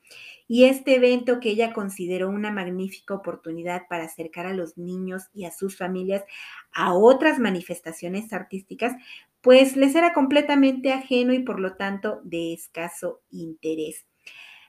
Y 0.48 0.66
este 0.66 0.94
evento 0.94 1.40
que 1.40 1.50
ella 1.50 1.74
consideró 1.74 2.30
una 2.30 2.52
magnífica 2.52 3.16
oportunidad 3.16 3.88
para 3.90 4.04
acercar 4.04 4.46
a 4.46 4.54
los 4.54 4.78
niños 4.78 5.30
y 5.34 5.46
a 5.46 5.52
sus 5.52 5.76
familias 5.76 6.24
a 6.72 6.94
otras 6.94 7.40
manifestaciones 7.40 8.32
artísticas, 8.32 8.94
pues 9.42 9.76
les 9.78 9.96
era 9.96 10.14
completamente 10.14 10.92
ajeno 10.94 11.34
y 11.34 11.44
por 11.44 11.60
lo 11.60 11.76
tanto 11.78 12.22
de 12.24 12.54
escaso 12.54 13.22
interés. 13.32 14.06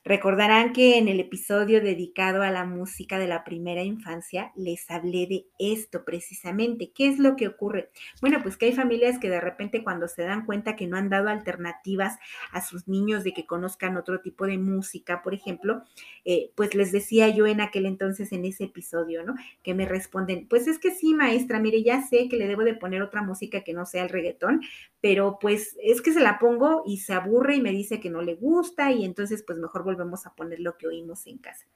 Recordarán 0.02 0.72
que 0.72 0.96
en 0.96 1.08
el 1.08 1.20
episodio 1.20 1.82
dedicado 1.82 2.42
a 2.42 2.50
la 2.50 2.64
música 2.64 3.18
de 3.18 3.28
la 3.28 3.44
primera 3.44 3.82
infancia 3.82 4.50
les 4.56 4.90
hablé 4.90 5.26
de 5.26 5.46
esto 5.58 6.06
precisamente. 6.06 6.90
¿Qué 6.94 7.06
es 7.06 7.18
lo 7.18 7.36
que 7.36 7.48
ocurre? 7.48 7.90
Bueno, 8.22 8.38
pues 8.42 8.56
que 8.56 8.64
hay 8.66 8.72
familias 8.72 9.18
que 9.18 9.28
de 9.28 9.42
repente 9.42 9.84
cuando 9.84 10.08
se 10.08 10.22
dan 10.22 10.46
cuenta 10.46 10.74
que 10.74 10.86
no 10.86 10.96
han 10.96 11.10
dado 11.10 11.28
alternativas 11.28 12.16
a 12.50 12.62
sus 12.62 12.88
niños 12.88 13.24
de 13.24 13.34
que 13.34 13.44
conozcan 13.46 13.98
otro 13.98 14.20
tipo 14.20 14.46
de 14.46 14.56
música, 14.56 15.22
por 15.22 15.34
ejemplo, 15.34 15.82
eh, 16.24 16.50
pues 16.54 16.74
les 16.74 16.92
decía 16.92 17.28
yo 17.28 17.46
en 17.46 17.60
aquel 17.60 17.84
entonces 17.84 18.32
en 18.32 18.46
ese 18.46 18.64
episodio, 18.64 19.22
¿no? 19.22 19.34
Que 19.62 19.74
me 19.74 19.84
responden, 19.84 20.48
pues 20.48 20.66
es 20.66 20.78
que 20.78 20.92
sí, 20.92 21.12
maestra, 21.12 21.60
mire, 21.60 21.82
ya 21.82 22.02
sé 22.02 22.28
que 22.30 22.38
le 22.38 22.48
debo 22.48 22.62
de 22.62 22.74
poner 22.74 23.02
otra 23.02 23.22
música 23.22 23.62
que 23.64 23.74
no 23.74 23.84
sea 23.84 24.02
el 24.04 24.08
reggaetón, 24.08 24.62
pero 25.02 25.38
pues 25.40 25.76
es 25.82 26.00
que 26.00 26.12
se 26.12 26.20
la 26.20 26.38
pongo 26.38 26.84
y 26.86 26.98
se 26.98 27.12
aburre 27.12 27.56
y 27.56 27.60
me 27.60 27.70
dice 27.72 28.00
que 28.00 28.10
no 28.10 28.22
le 28.22 28.34
gusta 28.34 28.92
y 28.92 29.04
entonces 29.04 29.42
pues 29.46 29.58
mejor 29.58 29.84
volvemos 29.90 30.26
a 30.26 30.34
poner 30.34 30.60
lo 30.60 30.76
que 30.76 30.86
oímos 30.86 31.26
en 31.26 31.38
casa. 31.38 31.66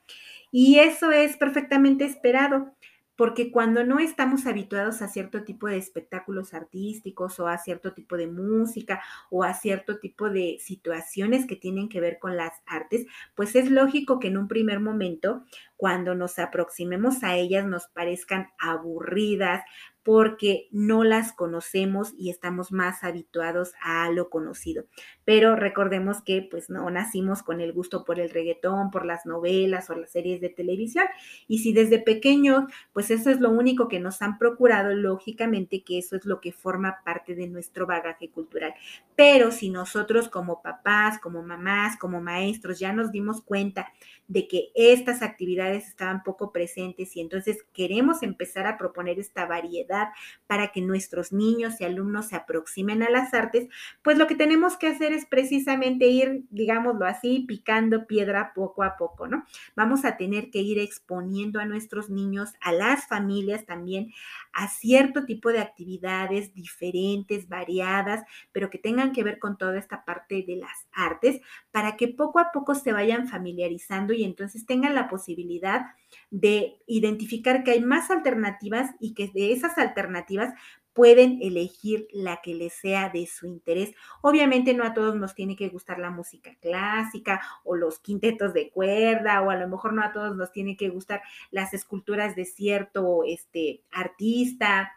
Y 0.51 0.79
eso 0.79 1.11
es 1.11 1.37
perfectamente 1.37 2.05
esperado, 2.05 2.75
porque 3.17 3.53
cuando 3.53 3.85
no 3.85 3.99
estamos 3.99 4.47
habituados 4.47 5.01
a 5.01 5.09
cierto 5.09 5.45
tipo 5.45 5.69
de 5.69 5.77
espectáculos 5.77 6.53
artísticos 6.53 7.39
o 7.39 7.47
a 7.47 7.59
cierto 7.59 7.93
tipo 7.93 8.17
de 8.17 8.27
música 8.27 9.03
o 9.31 9.45
a 9.45 9.55
cierto 9.55 9.99
tipo 9.99 10.31
de 10.31 10.59
situaciones 10.61 11.47
que 11.47 11.57
tienen 11.57 11.89
que 11.89 12.01
ver 12.01 12.19
con 12.19 12.37
las 12.37 12.53
artes, 12.67 13.07
pues 13.35 13.55
es 13.55 13.71
lógico 13.71 14.19
que 14.19 14.29
en 14.29 14.37
un 14.37 14.49
primer 14.49 14.81
momento, 14.81 15.45
cuando 15.77 16.15
nos 16.15 16.39
aproximemos 16.39 17.23
a 17.23 17.37
ellas, 17.37 17.67
nos 17.67 17.87
parezcan 17.89 18.49
aburridas, 18.59 19.63
porque 20.05 20.69
no 20.71 21.03
las 21.03 21.33
conocemos 21.33 22.13
y 22.19 22.29
estamos 22.29 22.73
más 22.73 23.03
habituados 23.05 23.73
a 23.83 24.11
lo 24.11 24.29
conocido. 24.29 24.85
Pero 25.25 25.57
recordemos 25.57 26.23
que 26.23 26.47
pues 26.49 26.69
no 26.69 26.89
nacimos 26.91 27.43
con 27.43 27.63
el 27.63 27.73
gusto 27.73 28.05
por 28.05 28.21
el 28.21 28.29
reggaetón, 28.29 28.91
por 28.91 29.07
las 29.07 29.25
novelas 29.25 29.89
o 29.89 29.97
las 29.97 30.13
series 30.13 30.43
de 30.43 30.51
televisión. 30.51 31.07
Y 31.49 31.61
si 31.61 31.73
desde 31.73 31.99
pequeños, 31.99 32.65
pues 32.93 33.11
eso 33.11 33.31
es 33.31 33.41
lo 33.41 33.51
único 33.51 33.89
que 33.89 33.99
nos 33.99 34.21
han 34.21 34.37
procurado, 34.39 34.95
lógicamente 34.95 35.83
que 35.83 35.99
eso 35.99 36.17
es 36.17 36.27
lo 36.27 36.41
que 36.41 36.53
forma 36.53 36.99
parte 37.03 37.35
de 37.35 37.49
nuestro 37.49 37.87
bagaje 37.87 38.31
cultural. 38.31 38.75
Pero 39.17 39.51
si 39.53 39.71
nosotros 39.71 40.29
como 40.29 40.61
papás, 40.61 41.19
como 41.19 41.43
mamás, 41.43 41.97
como 41.97 42.21
maestros 42.21 42.79
ya 42.79 42.93
nos 42.93 43.11
dimos 43.11 43.41
cuenta 43.41 43.91
de 44.27 44.49
que 44.49 44.71
estas 44.75 45.23
actividades 45.23 45.87
estaban 45.87 46.23
poco 46.23 46.53
presentes 46.53 47.15
y 47.17 47.21
entonces 47.21 47.65
queremos 47.75 48.23
empezar 48.23 48.67
a 48.67 48.79
proponer 48.79 49.19
esta 49.19 49.45
variedad 49.47 50.09
para 50.47 50.69
que 50.69 50.81
nuestros 50.81 51.33
niños 51.33 51.81
y 51.81 51.85
alumnos 51.85 52.29
se 52.29 52.37
aproximen 52.37 53.03
a 53.03 53.11
las 53.11 53.35
artes, 53.35 53.69
pues 54.03 54.17
lo 54.17 54.27
que 54.27 54.35
tenemos 54.35 54.77
que 54.77 54.89
hacer 54.89 55.13
es 55.13 55.27
precisamente 55.27 56.07
ir, 56.07 56.45
digámoslo 56.51 57.07
así, 57.07 57.45
picando 57.47 58.07
piedra 58.07 58.53
poco 58.55 58.83
a 58.83 58.97
poco, 58.97 59.27
¿no? 59.27 59.45
Vamos 59.77 60.05
a 60.05 60.17
tener 60.17 60.51
que 60.51 60.61
ir 60.61 60.79
exponiendo 60.79 61.61
a 61.61 61.67
nuestros 61.67 62.09
niños, 62.09 62.55
a 62.61 62.73
las 62.73 63.07
familias 63.07 63.67
también, 63.67 64.13
a 64.53 64.69
cierto 64.69 65.25
tipo 65.25 65.51
de 65.51 65.61
actividades 65.61 66.55
diferentes, 66.55 67.49
variadas, 67.49 68.25
pero 68.53 68.71
que 68.71 68.79
tengan 68.79 69.13
que 69.13 69.23
ver 69.23 69.39
con 69.39 69.59
toda 69.59 69.79
esta 69.79 70.05
parte 70.05 70.45
de 70.47 70.57
las 70.57 70.87
artes, 70.93 71.41
para 71.71 71.97
que 71.97 72.09
poco 72.09 72.39
a 72.39 72.53
poco 72.53 72.75
se 72.75 72.93
vayan 72.93 73.29
familiarizando 73.29 74.14
y 74.15 74.25
entonces 74.25 74.67
tengan 74.67 74.95
la 74.95 75.09
posibilidad 75.09 75.83
de 76.31 76.77
identificar 76.87 77.65
que 77.65 77.73
hay 77.73 77.81
más 77.81 78.11
alternativas 78.11 78.91
y 79.01 79.15
que 79.15 79.29
de 79.29 79.53
esas 79.53 79.79
alternativas 79.79 80.55
pueden 80.95 81.41
elegir 81.43 82.07
la 82.13 82.41
que 82.41 82.55
les 82.55 82.73
sea 82.73 83.11
de 83.11 83.27
su 83.27 83.47
interés. 83.47 83.95
Obviamente 84.23 84.73
no 84.75 84.85
a 84.85 84.95
todos 84.95 85.17
nos 85.17 85.35
tiene 85.35 85.57
que 85.57 85.69
gustar 85.69 85.99
la 85.99 86.11
música 86.11 86.57
clásica 86.61 87.43
o 87.65 87.75
los 87.75 87.99
quintetos 87.99 88.55
de 88.55 88.71
cuerda 88.71 89.43
o 89.43 89.51
a 89.51 89.57
lo 89.57 89.69
mejor 89.69 89.93
no 89.93 90.03
a 90.03 90.13
todos 90.13 90.37
nos 90.37 90.53
tiene 90.53 90.77
que 90.77 90.89
gustar 90.89 91.23
las 91.51 91.75
esculturas 91.75 92.37
de 92.37 92.45
cierto 92.45 93.25
este, 93.27 93.83
artista 93.91 94.93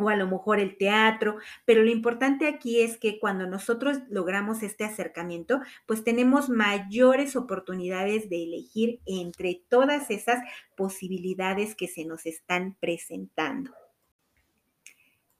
o 0.00 0.08
a 0.08 0.16
lo 0.16 0.26
mejor 0.26 0.58
el 0.58 0.76
teatro, 0.76 1.36
pero 1.64 1.82
lo 1.82 1.90
importante 1.90 2.48
aquí 2.48 2.80
es 2.80 2.96
que 2.96 3.18
cuando 3.18 3.46
nosotros 3.46 3.98
logramos 4.08 4.62
este 4.62 4.84
acercamiento, 4.84 5.60
pues 5.86 6.02
tenemos 6.02 6.48
mayores 6.48 7.36
oportunidades 7.36 8.28
de 8.30 8.42
elegir 8.42 9.00
entre 9.06 9.62
todas 9.68 10.10
esas 10.10 10.40
posibilidades 10.76 11.74
que 11.74 11.88
se 11.88 12.04
nos 12.04 12.26
están 12.26 12.76
presentando. 12.80 13.72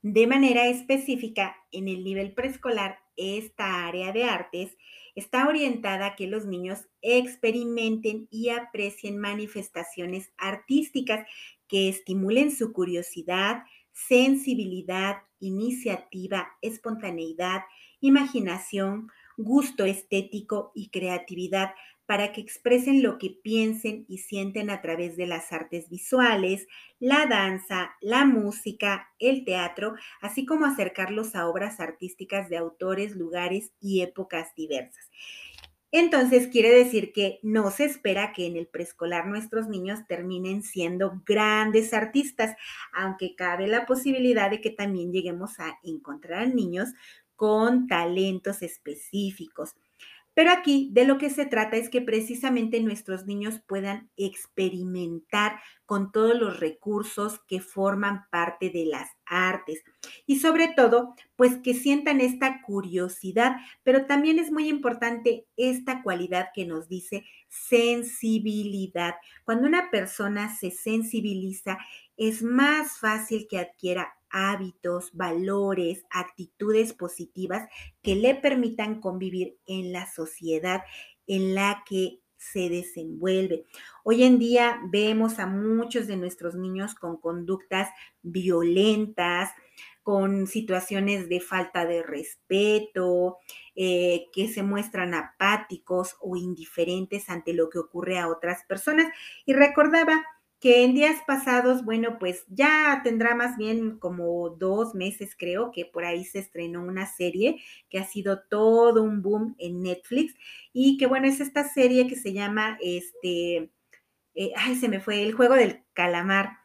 De 0.03 0.25
manera 0.25 0.65
específica, 0.67 1.55
en 1.71 1.87
el 1.87 2.03
nivel 2.03 2.33
preescolar, 2.33 2.99
esta 3.17 3.85
área 3.85 4.11
de 4.11 4.23
artes 4.23 4.75
está 5.13 5.47
orientada 5.47 6.07
a 6.07 6.15
que 6.15 6.25
los 6.25 6.45
niños 6.45 6.87
experimenten 7.01 8.27
y 8.31 8.49
aprecien 8.49 9.19
manifestaciones 9.19 10.31
artísticas 10.37 11.27
que 11.67 11.87
estimulen 11.87 12.51
su 12.51 12.73
curiosidad, 12.73 13.63
sensibilidad, 13.93 15.23
iniciativa, 15.39 16.49
espontaneidad, 16.61 17.61
imaginación, 17.99 19.09
gusto 19.37 19.85
estético 19.85 20.71
y 20.75 20.89
creatividad 20.89 21.71
para 22.05 22.33
que 22.33 22.41
expresen 22.41 23.03
lo 23.03 23.17
que 23.17 23.29
piensen 23.29 24.05
y 24.09 24.17
sienten 24.17 24.69
a 24.69 24.81
través 24.81 25.15
de 25.15 25.27
las 25.27 25.53
artes 25.53 25.89
visuales, 25.89 26.67
la 26.99 27.25
danza, 27.25 27.95
la 28.01 28.25
música, 28.25 29.07
el 29.17 29.45
teatro, 29.45 29.93
así 30.19 30.45
como 30.45 30.65
acercarlos 30.65 31.35
a 31.35 31.47
obras 31.47 31.79
artísticas 31.79 32.49
de 32.49 32.57
autores, 32.57 33.15
lugares 33.15 33.71
y 33.79 34.01
épocas 34.01 34.53
diversas. 34.55 35.09
Entonces 35.91 36.47
quiere 36.47 36.69
decir 36.69 37.11
que 37.11 37.39
no 37.43 37.69
se 37.69 37.85
espera 37.85 38.31
que 38.33 38.45
en 38.47 38.55
el 38.55 38.67
preescolar 38.67 39.27
nuestros 39.27 39.67
niños 39.67 39.99
terminen 40.07 40.63
siendo 40.63 41.21
grandes 41.25 41.93
artistas, 41.93 42.55
aunque 42.93 43.35
cabe 43.35 43.67
la 43.67 43.85
posibilidad 43.85 44.49
de 44.49 44.61
que 44.61 44.69
también 44.69 45.11
lleguemos 45.11 45.59
a 45.59 45.79
encontrar 45.83 46.53
niños 46.53 46.89
con 47.35 47.87
talentos 47.87 48.61
específicos. 48.61 49.75
Pero 50.33 50.51
aquí 50.51 50.89
de 50.93 51.05
lo 51.05 51.17
que 51.17 51.29
se 51.29 51.45
trata 51.45 51.77
es 51.77 51.89
que 51.89 52.01
precisamente 52.01 52.79
nuestros 52.79 53.25
niños 53.25 53.61
puedan 53.67 54.09
experimentar 54.15 55.59
con 55.85 56.11
todos 56.11 56.39
los 56.39 56.59
recursos 56.59 57.39
que 57.47 57.59
forman 57.59 58.25
parte 58.31 58.69
de 58.69 58.85
las 58.85 59.09
artes 59.25 59.83
y 60.25 60.39
sobre 60.39 60.69
todo, 60.69 61.15
pues 61.35 61.57
que 61.57 61.73
sientan 61.73 62.21
esta 62.21 62.61
curiosidad, 62.61 63.57
pero 63.83 64.05
también 64.05 64.39
es 64.39 64.51
muy 64.51 64.69
importante 64.69 65.47
esta 65.57 66.01
cualidad 66.03 66.49
que 66.53 66.65
nos 66.65 66.87
dice 66.87 67.25
sensibilidad. 67.49 69.15
Cuando 69.43 69.67
una 69.67 69.91
persona 69.91 70.55
se 70.55 70.71
sensibiliza, 70.71 71.77
es 72.15 72.43
más 72.43 72.99
fácil 72.99 73.47
que 73.49 73.59
adquiera 73.59 74.13
hábitos, 74.31 75.11
valores, 75.13 76.05
actitudes 76.09 76.93
positivas 76.93 77.67
que 78.01 78.15
le 78.15 78.35
permitan 78.35 79.01
convivir 79.01 79.57
en 79.65 79.93
la 79.93 80.11
sociedad 80.11 80.83
en 81.27 81.55
la 81.55 81.83
que 81.87 82.21
se 82.37 82.69
desenvuelve. 82.69 83.65
Hoy 84.03 84.23
en 84.23 84.39
día 84.39 84.81
vemos 84.89 85.37
a 85.37 85.45
muchos 85.45 86.07
de 86.07 86.17
nuestros 86.17 86.55
niños 86.55 86.95
con 86.95 87.17
conductas 87.17 87.89
violentas, 88.23 89.51
con 90.01 90.47
situaciones 90.47 91.29
de 91.29 91.39
falta 91.39 91.85
de 91.85 92.01
respeto, 92.01 93.37
eh, 93.75 94.25
que 94.33 94.47
se 94.47 94.63
muestran 94.63 95.13
apáticos 95.13 96.15
o 96.19 96.35
indiferentes 96.35 97.29
ante 97.29 97.53
lo 97.53 97.69
que 97.69 97.77
ocurre 97.77 98.17
a 98.17 98.27
otras 98.27 98.63
personas. 98.63 99.07
Y 99.45 99.53
recordaba 99.53 100.25
que 100.61 100.83
en 100.83 100.93
días 100.93 101.19
pasados, 101.25 101.83
bueno, 101.83 102.19
pues 102.19 102.45
ya 102.47 103.01
tendrá 103.03 103.33
más 103.33 103.57
bien 103.57 103.97
como 103.97 104.51
dos 104.51 104.93
meses, 104.93 105.35
creo, 105.35 105.71
que 105.71 105.85
por 105.85 106.05
ahí 106.05 106.23
se 106.23 106.37
estrenó 106.37 106.83
una 106.83 107.07
serie 107.07 107.59
que 107.89 107.97
ha 107.97 108.05
sido 108.05 108.43
todo 108.43 109.01
un 109.01 109.23
boom 109.23 109.55
en 109.57 109.81
Netflix 109.81 110.35
y 110.71 110.97
que 110.97 111.07
bueno, 111.07 111.27
es 111.27 111.41
esta 111.41 111.67
serie 111.67 112.07
que 112.07 112.15
se 112.15 112.31
llama, 112.31 112.77
este, 112.79 113.71
eh, 114.35 114.51
ay, 114.55 114.75
se 114.75 114.87
me 114.87 114.99
fue, 114.99 115.23
el 115.23 115.33
juego 115.33 115.55
del 115.55 115.83
calamar. 115.93 116.59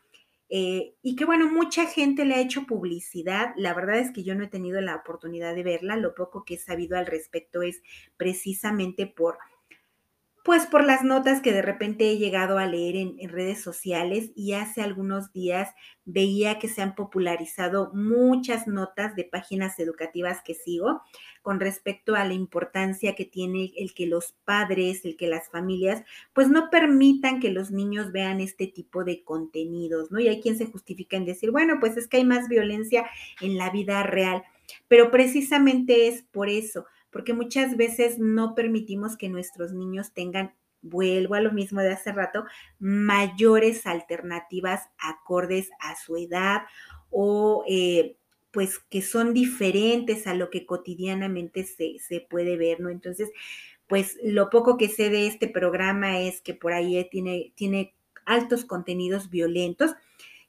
Eh, 0.48 0.94
y 1.02 1.16
que 1.16 1.24
bueno, 1.24 1.50
mucha 1.50 1.86
gente 1.86 2.26
le 2.26 2.34
ha 2.34 2.40
hecho 2.40 2.66
publicidad. 2.66 3.54
La 3.56 3.72
verdad 3.74 3.98
es 3.98 4.12
que 4.12 4.22
yo 4.22 4.34
no 4.34 4.44
he 4.44 4.48
tenido 4.48 4.80
la 4.82 4.96
oportunidad 4.96 5.54
de 5.54 5.62
verla. 5.62 5.96
Lo 5.96 6.14
poco 6.14 6.44
que 6.44 6.54
he 6.54 6.58
sabido 6.58 6.98
al 6.98 7.06
respecto 7.06 7.62
es 7.62 7.82
precisamente 8.18 9.06
por 9.06 9.38
pues 10.46 10.64
por 10.66 10.84
las 10.84 11.02
notas 11.02 11.40
que 11.40 11.52
de 11.52 11.60
repente 11.60 12.08
he 12.08 12.18
llegado 12.18 12.58
a 12.58 12.66
leer 12.66 12.94
en, 12.94 13.28
redes 13.30 13.60
sociales 13.60 14.30
y 14.36 14.52
hace 14.52 14.80
algunos 14.80 15.32
días 15.32 15.74
veía 16.04 16.60
que 16.60 16.68
se 16.68 16.82
han 16.82 16.94
popularizado 16.94 17.90
muchas 17.92 18.68
notas 18.68 19.16
de 19.16 19.24
páginas 19.24 19.76
educativas 19.80 20.42
que 20.44 20.54
sigo 20.54 21.02
con 21.42 21.58
respecto 21.58 22.14
a 22.14 22.24
la 22.24 22.34
importancia 22.34 23.16
que 23.16 23.24
tiene 23.24 23.72
el 23.76 23.92
que 23.92 24.06
los 24.06 24.36
padres, 24.44 25.04
el 25.04 25.16
que 25.16 25.26
las 25.26 25.50
familias, 25.50 26.04
pues 26.32 26.48
no 26.48 26.70
permitan 26.70 27.40
que 27.40 27.50
los 27.50 27.72
niños 27.72 28.12
vean 28.12 28.38
este 28.38 28.68
tipo 28.68 29.02
de 29.02 29.24
contenidos, 29.24 30.12
¿no? 30.12 30.20
Y 30.20 30.28
hay 30.28 30.40
quien 30.40 30.56
se 30.56 30.66
justifica 30.66 31.16
en 31.16 31.24
decir, 31.24 31.50
bueno, 31.50 31.78
pues 31.80 31.96
es 31.96 32.06
que 32.06 32.18
hay 32.18 32.24
más 32.24 32.46
violencia 32.46 33.04
en 33.40 33.58
la 33.58 33.70
vida 33.70 34.04
real, 34.04 34.44
pero 34.86 35.10
precisamente 35.10 36.06
es 36.06 36.22
por 36.22 36.48
eso 36.48 36.86
porque 37.16 37.32
muchas 37.32 37.78
veces 37.78 38.18
no 38.18 38.54
permitimos 38.54 39.16
que 39.16 39.30
nuestros 39.30 39.72
niños 39.72 40.12
tengan, 40.12 40.54
vuelvo 40.82 41.34
a 41.34 41.40
lo 41.40 41.50
mismo 41.50 41.80
de 41.80 41.90
hace 41.90 42.12
rato, 42.12 42.44
mayores 42.78 43.86
alternativas 43.86 44.90
acordes 44.98 45.70
a 45.80 45.96
su 45.96 46.18
edad 46.18 46.64
o 47.08 47.64
eh, 47.66 48.18
pues 48.50 48.78
que 48.78 49.00
son 49.00 49.32
diferentes 49.32 50.26
a 50.26 50.34
lo 50.34 50.50
que 50.50 50.66
cotidianamente 50.66 51.64
se, 51.64 51.98
se 52.00 52.20
puede 52.20 52.58
ver, 52.58 52.80
¿no? 52.80 52.90
Entonces, 52.90 53.30
pues 53.86 54.18
lo 54.22 54.50
poco 54.50 54.76
que 54.76 54.90
sé 54.90 55.08
de 55.08 55.26
este 55.26 55.48
programa 55.48 56.20
es 56.20 56.42
que 56.42 56.52
por 56.52 56.74
ahí 56.74 57.02
tiene, 57.10 57.54
tiene 57.54 57.94
altos 58.26 58.66
contenidos 58.66 59.30
violentos 59.30 59.94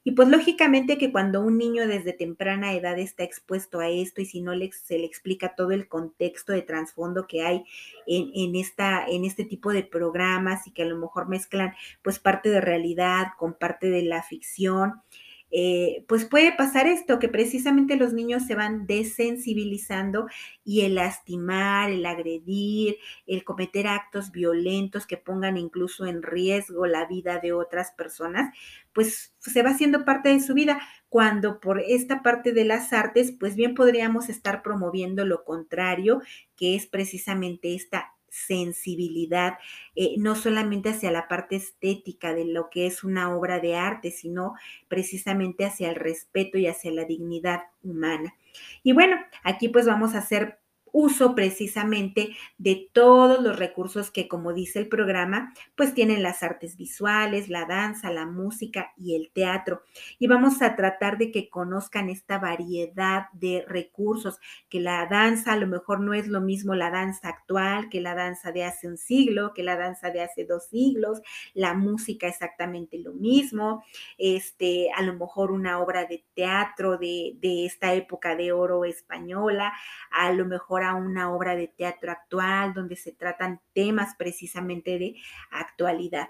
y 0.08 0.12
pues 0.12 0.26
lógicamente 0.28 0.96
que 0.96 1.12
cuando 1.12 1.42
un 1.42 1.58
niño 1.58 1.86
desde 1.86 2.14
temprana 2.14 2.72
edad 2.72 2.98
está 2.98 3.24
expuesto 3.24 3.80
a 3.80 3.90
esto 3.90 4.22
y 4.22 4.24
si 4.24 4.40
no 4.40 4.54
le, 4.54 4.72
se 4.72 4.96
le 4.96 5.04
explica 5.04 5.54
todo 5.54 5.72
el 5.72 5.86
contexto 5.86 6.54
de 6.54 6.62
trasfondo 6.62 7.26
que 7.26 7.44
hay 7.44 7.62
en, 8.06 8.30
en, 8.34 8.56
esta, 8.56 9.04
en 9.06 9.26
este 9.26 9.44
tipo 9.44 9.70
de 9.70 9.82
programas 9.82 10.66
y 10.66 10.70
que 10.70 10.84
a 10.84 10.86
lo 10.86 10.96
mejor 10.96 11.28
mezclan 11.28 11.74
pues 12.00 12.18
parte 12.18 12.48
de 12.48 12.62
realidad 12.62 13.32
con 13.36 13.52
parte 13.52 13.90
de 13.90 14.00
la 14.00 14.22
ficción, 14.22 15.02
eh, 15.50 16.04
pues 16.08 16.24
puede 16.26 16.52
pasar 16.52 16.86
esto, 16.86 17.18
que 17.18 17.28
precisamente 17.28 17.96
los 17.96 18.12
niños 18.12 18.46
se 18.46 18.54
van 18.54 18.86
desensibilizando 18.86 20.26
y 20.64 20.82
el 20.82 20.96
lastimar, 20.96 21.90
el 21.90 22.04
agredir, 22.04 22.96
el 23.26 23.44
cometer 23.44 23.86
actos 23.86 24.30
violentos 24.30 25.06
que 25.06 25.16
pongan 25.16 25.56
incluso 25.56 26.06
en 26.06 26.22
riesgo 26.22 26.86
la 26.86 27.06
vida 27.06 27.38
de 27.38 27.52
otras 27.52 27.92
personas, 27.92 28.54
pues 28.92 29.34
se 29.38 29.62
va 29.62 29.70
haciendo 29.70 30.04
parte 30.04 30.28
de 30.28 30.40
su 30.40 30.54
vida, 30.54 30.80
cuando 31.08 31.60
por 31.60 31.80
esta 31.80 32.22
parte 32.22 32.52
de 32.52 32.64
las 32.64 32.92
artes, 32.92 33.32
pues 33.32 33.56
bien 33.56 33.74
podríamos 33.74 34.28
estar 34.28 34.62
promoviendo 34.62 35.24
lo 35.24 35.44
contrario, 35.44 36.20
que 36.56 36.74
es 36.74 36.86
precisamente 36.86 37.74
esta 37.74 38.17
sensibilidad, 38.30 39.58
eh, 39.94 40.14
no 40.18 40.34
solamente 40.34 40.90
hacia 40.90 41.10
la 41.10 41.28
parte 41.28 41.56
estética 41.56 42.34
de 42.34 42.44
lo 42.44 42.70
que 42.70 42.86
es 42.86 43.04
una 43.04 43.34
obra 43.36 43.60
de 43.60 43.76
arte, 43.76 44.10
sino 44.10 44.54
precisamente 44.88 45.64
hacia 45.64 45.90
el 45.90 45.96
respeto 45.96 46.58
y 46.58 46.66
hacia 46.66 46.92
la 46.92 47.04
dignidad 47.04 47.62
humana. 47.82 48.34
Y 48.82 48.92
bueno, 48.92 49.16
aquí 49.44 49.68
pues 49.68 49.86
vamos 49.86 50.14
a 50.14 50.18
hacer 50.18 50.57
uso 50.92 51.34
precisamente 51.34 52.36
de 52.58 52.88
todos 52.92 53.42
los 53.42 53.58
recursos 53.58 54.10
que, 54.10 54.28
como 54.28 54.52
dice 54.52 54.78
el 54.78 54.88
programa, 54.88 55.52
pues 55.76 55.94
tienen 55.94 56.22
las 56.22 56.42
artes 56.42 56.76
visuales, 56.76 57.48
la 57.48 57.64
danza, 57.64 58.10
la 58.10 58.26
música 58.26 58.92
y 58.96 59.16
el 59.16 59.30
teatro. 59.32 59.82
Y 60.18 60.26
vamos 60.26 60.62
a 60.62 60.76
tratar 60.76 61.18
de 61.18 61.30
que 61.30 61.48
conozcan 61.48 62.08
esta 62.08 62.38
variedad 62.38 63.26
de 63.32 63.64
recursos, 63.66 64.38
que 64.68 64.80
la 64.80 65.06
danza 65.06 65.52
a 65.52 65.56
lo 65.56 65.66
mejor 65.66 66.00
no 66.00 66.14
es 66.14 66.28
lo 66.28 66.40
mismo 66.40 66.74
la 66.74 66.90
danza 66.90 67.28
actual 67.28 67.88
que 67.90 68.00
la 68.00 68.14
danza 68.14 68.52
de 68.52 68.64
hace 68.64 68.88
un 68.88 68.96
siglo, 68.96 69.52
que 69.54 69.62
la 69.62 69.76
danza 69.76 70.10
de 70.10 70.22
hace 70.22 70.44
dos 70.44 70.66
siglos, 70.66 71.20
la 71.54 71.74
música 71.74 72.26
exactamente 72.26 72.98
lo 72.98 73.12
mismo, 73.12 73.84
este, 74.16 74.90
a 74.92 75.02
lo 75.02 75.14
mejor 75.14 75.50
una 75.50 75.80
obra 75.80 76.04
de 76.04 76.24
teatro 76.34 76.98
de, 76.98 77.34
de 77.40 77.66
esta 77.66 77.94
época 77.94 78.36
de 78.36 78.52
oro 78.52 78.84
española, 78.84 79.72
a 80.10 80.32
lo 80.32 80.44
mejor 80.44 80.77
a 80.82 80.94
una 80.94 81.32
obra 81.32 81.56
de 81.56 81.68
teatro 81.68 82.12
actual 82.12 82.74
donde 82.74 82.96
se 82.96 83.12
tratan 83.12 83.60
temas 83.72 84.14
precisamente 84.16 84.98
de 84.98 85.16
actualidad. 85.50 86.28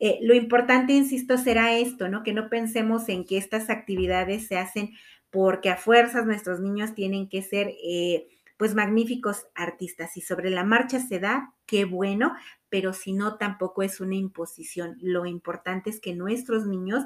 Eh, 0.00 0.18
lo 0.22 0.34
importante, 0.34 0.92
insisto, 0.92 1.36
será 1.38 1.76
esto, 1.76 2.08
¿no? 2.08 2.22
Que 2.22 2.32
no 2.32 2.48
pensemos 2.48 3.08
en 3.08 3.24
que 3.24 3.36
estas 3.36 3.68
actividades 3.68 4.46
se 4.46 4.56
hacen 4.56 4.92
porque 5.30 5.70
a 5.70 5.76
fuerzas 5.76 6.24
nuestros 6.24 6.60
niños 6.60 6.94
tienen 6.94 7.28
que 7.28 7.42
ser, 7.42 7.74
eh, 7.84 8.28
pues, 8.56 8.74
magníficos 8.74 9.46
artistas. 9.54 10.16
Y 10.16 10.20
sobre 10.20 10.50
la 10.50 10.64
marcha 10.64 11.00
se 11.00 11.18
da, 11.18 11.54
qué 11.66 11.84
bueno, 11.84 12.34
pero 12.68 12.92
si 12.92 13.12
no, 13.12 13.36
tampoco 13.36 13.82
es 13.82 14.00
una 14.00 14.14
imposición. 14.14 14.96
Lo 15.00 15.26
importante 15.26 15.90
es 15.90 16.00
que 16.00 16.14
nuestros 16.14 16.66
niños 16.66 17.04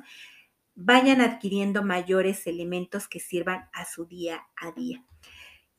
vayan 0.74 1.20
adquiriendo 1.20 1.82
mayores 1.82 2.46
elementos 2.46 3.08
que 3.08 3.20
sirvan 3.20 3.68
a 3.72 3.84
su 3.84 4.06
día 4.06 4.46
a 4.56 4.72
día. 4.72 5.04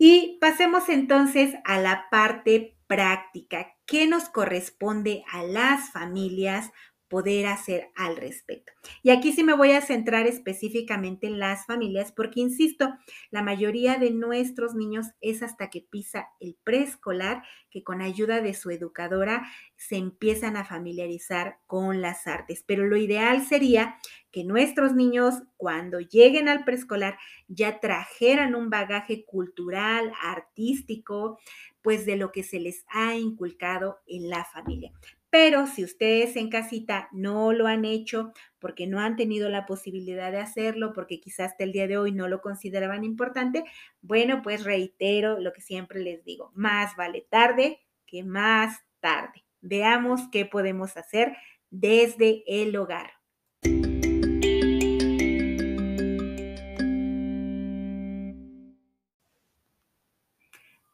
Y 0.05 0.37
pasemos 0.41 0.89
entonces 0.89 1.55
a 1.63 1.79
la 1.79 2.09
parte 2.11 2.75
práctica. 2.87 3.73
¿Qué 3.85 4.05
nos 4.05 4.25
corresponde 4.27 5.23
a 5.31 5.43
las 5.43 5.91
familias 5.91 6.73
poder 7.13 7.45
hacer 7.45 7.91
al 7.95 8.17
respecto. 8.17 8.73
Y 9.03 9.11
aquí 9.11 9.33
sí 9.33 9.43
me 9.43 9.53
voy 9.53 9.73
a 9.73 9.81
centrar 9.81 10.25
específicamente 10.25 11.27
en 11.27 11.37
las 11.37 11.67
familias 11.67 12.11
porque, 12.11 12.39
insisto, 12.39 12.91
la 13.29 13.43
mayoría 13.43 13.97
de 13.97 14.09
nuestros 14.09 14.73
niños 14.73 15.05
es 15.21 15.43
hasta 15.43 15.69
que 15.69 15.81
pisa 15.81 16.29
el 16.39 16.57
preescolar 16.63 17.43
que 17.69 17.83
con 17.83 18.01
ayuda 18.01 18.41
de 18.41 18.55
su 18.55 18.71
educadora 18.71 19.43
se 19.75 19.97
empiezan 19.97 20.57
a 20.57 20.65
familiarizar 20.65 21.59
con 21.67 22.01
las 22.01 22.25
artes. 22.25 22.63
Pero 22.65 22.87
lo 22.87 22.97
ideal 22.97 23.45
sería 23.45 23.97
que 24.31 24.43
nuestros 24.43 24.95
niños 24.95 25.43
cuando 25.55 25.99
lleguen 25.99 26.49
al 26.49 26.63
preescolar 26.63 27.19
ya 27.47 27.79
trajeran 27.79 28.55
un 28.55 28.71
bagaje 28.71 29.23
cultural, 29.23 30.11
artístico, 30.23 31.37
pues 31.83 32.07
de 32.07 32.15
lo 32.15 32.31
que 32.31 32.41
se 32.41 32.59
les 32.59 32.85
ha 32.87 33.13
inculcado 33.13 33.99
en 34.07 34.31
la 34.31 34.45
familia. 34.45 34.91
Pero 35.33 35.65
si 35.65 35.83
ustedes 35.83 36.35
en 36.35 36.51
casita 36.51 37.09
no 37.11 37.53
lo 37.53 37.65
han 37.65 37.85
hecho 37.85 38.33
porque 38.59 38.85
no 38.85 38.99
han 38.99 39.15
tenido 39.15 39.49
la 39.49 39.65
posibilidad 39.65 40.31
de 40.31 40.37
hacerlo, 40.37 40.93
porque 40.93 41.19
quizás 41.19 41.53
hasta 41.53 41.63
el 41.63 41.71
día 41.71 41.87
de 41.87 41.97
hoy 41.97 42.11
no 42.11 42.27
lo 42.27 42.39
consideraban 42.39 43.03
importante, 43.03 43.63
bueno, 44.03 44.43
pues 44.43 44.63
reitero 44.63 45.39
lo 45.39 45.51
que 45.51 45.61
siempre 45.61 46.01
les 46.01 46.23
digo, 46.23 46.51
más 46.53 46.95
vale 46.95 47.25
tarde 47.27 47.79
que 48.05 48.23
más 48.23 48.81
tarde. 48.99 49.43
Veamos 49.59 50.21
qué 50.31 50.45
podemos 50.45 50.97
hacer 50.97 51.35
desde 51.71 52.43
el 52.45 52.75
hogar. 52.75 53.13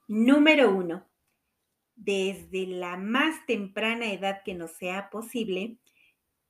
Número 0.08 0.74
uno, 0.74 1.09
desde 2.10 2.66
la 2.66 2.98
más 2.98 3.46
temprana 3.46 4.12
edad 4.12 4.42
que 4.44 4.56
nos 4.56 4.72
sea 4.72 5.12
posible, 5.12 5.78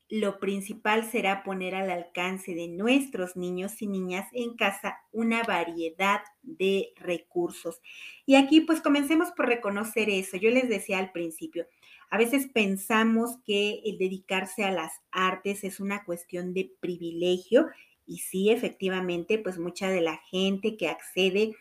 lo 0.07 0.39
principal 0.39 1.03
será 1.03 1.43
poner 1.43 1.75
al 1.75 1.89
alcance 1.89 2.55
de 2.55 2.69
nuestros 2.69 3.35
niños 3.35 3.81
y 3.81 3.87
niñas 3.87 4.25
en 4.31 4.55
casa 4.55 4.97
una 5.11 5.43
variedad 5.43 6.21
de 6.43 6.93
recursos. 6.95 7.81
Y 8.25 8.35
aquí 8.35 8.61
pues 8.61 8.79
comencemos 8.79 9.31
por 9.31 9.47
reconocer 9.47 10.09
eso. 10.09 10.37
Yo 10.37 10.49
les 10.49 10.69
decía 10.69 10.97
al 10.97 11.11
principio, 11.11 11.67
a 12.09 12.17
veces 12.17 12.47
pensamos 12.47 13.31
que 13.45 13.81
el 13.83 13.97
dedicarse 13.97 14.63
a 14.63 14.71
las 14.71 14.93
artes 15.11 15.65
es 15.65 15.81
una 15.81 16.05
cuestión 16.05 16.53
de 16.53 16.71
privilegio 16.79 17.67
y 18.07 18.19
sí, 18.19 18.49
efectivamente, 18.49 19.37
pues 19.39 19.59
mucha 19.59 19.89
de 19.89 19.99
la 19.99 20.21
gente 20.31 20.77
que 20.77 20.87
accede 20.87 21.53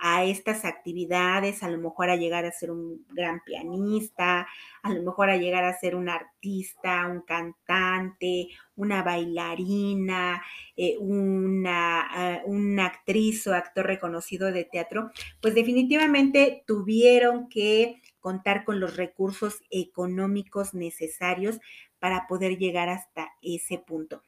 a 0.00 0.24
estas 0.24 0.64
actividades, 0.64 1.62
a 1.62 1.68
lo 1.68 1.78
mejor 1.78 2.08
a 2.08 2.16
llegar 2.16 2.46
a 2.46 2.52
ser 2.52 2.70
un 2.70 3.04
gran 3.10 3.42
pianista, 3.44 4.48
a 4.82 4.92
lo 4.92 5.02
mejor 5.02 5.28
a 5.28 5.36
llegar 5.36 5.64
a 5.64 5.78
ser 5.78 5.94
un 5.94 6.08
artista, 6.08 7.06
un 7.06 7.20
cantante, 7.20 8.48
una 8.76 9.02
bailarina, 9.02 10.42
eh, 10.76 10.96
una, 10.98 12.00
ah, 12.00 12.42
una 12.46 12.86
actriz 12.86 13.46
o 13.46 13.54
actor 13.54 13.86
reconocido 13.86 14.50
de 14.50 14.64
teatro, 14.64 15.10
pues 15.42 15.54
definitivamente 15.54 16.64
tuvieron 16.66 17.48
que 17.50 18.00
contar 18.20 18.64
con 18.64 18.80
los 18.80 18.96
recursos 18.96 19.60
económicos 19.70 20.72
necesarios 20.72 21.58
para 21.98 22.26
poder 22.26 22.56
llegar 22.56 22.88
hasta 22.88 23.28
ese 23.42 23.78
punto. 23.78 24.22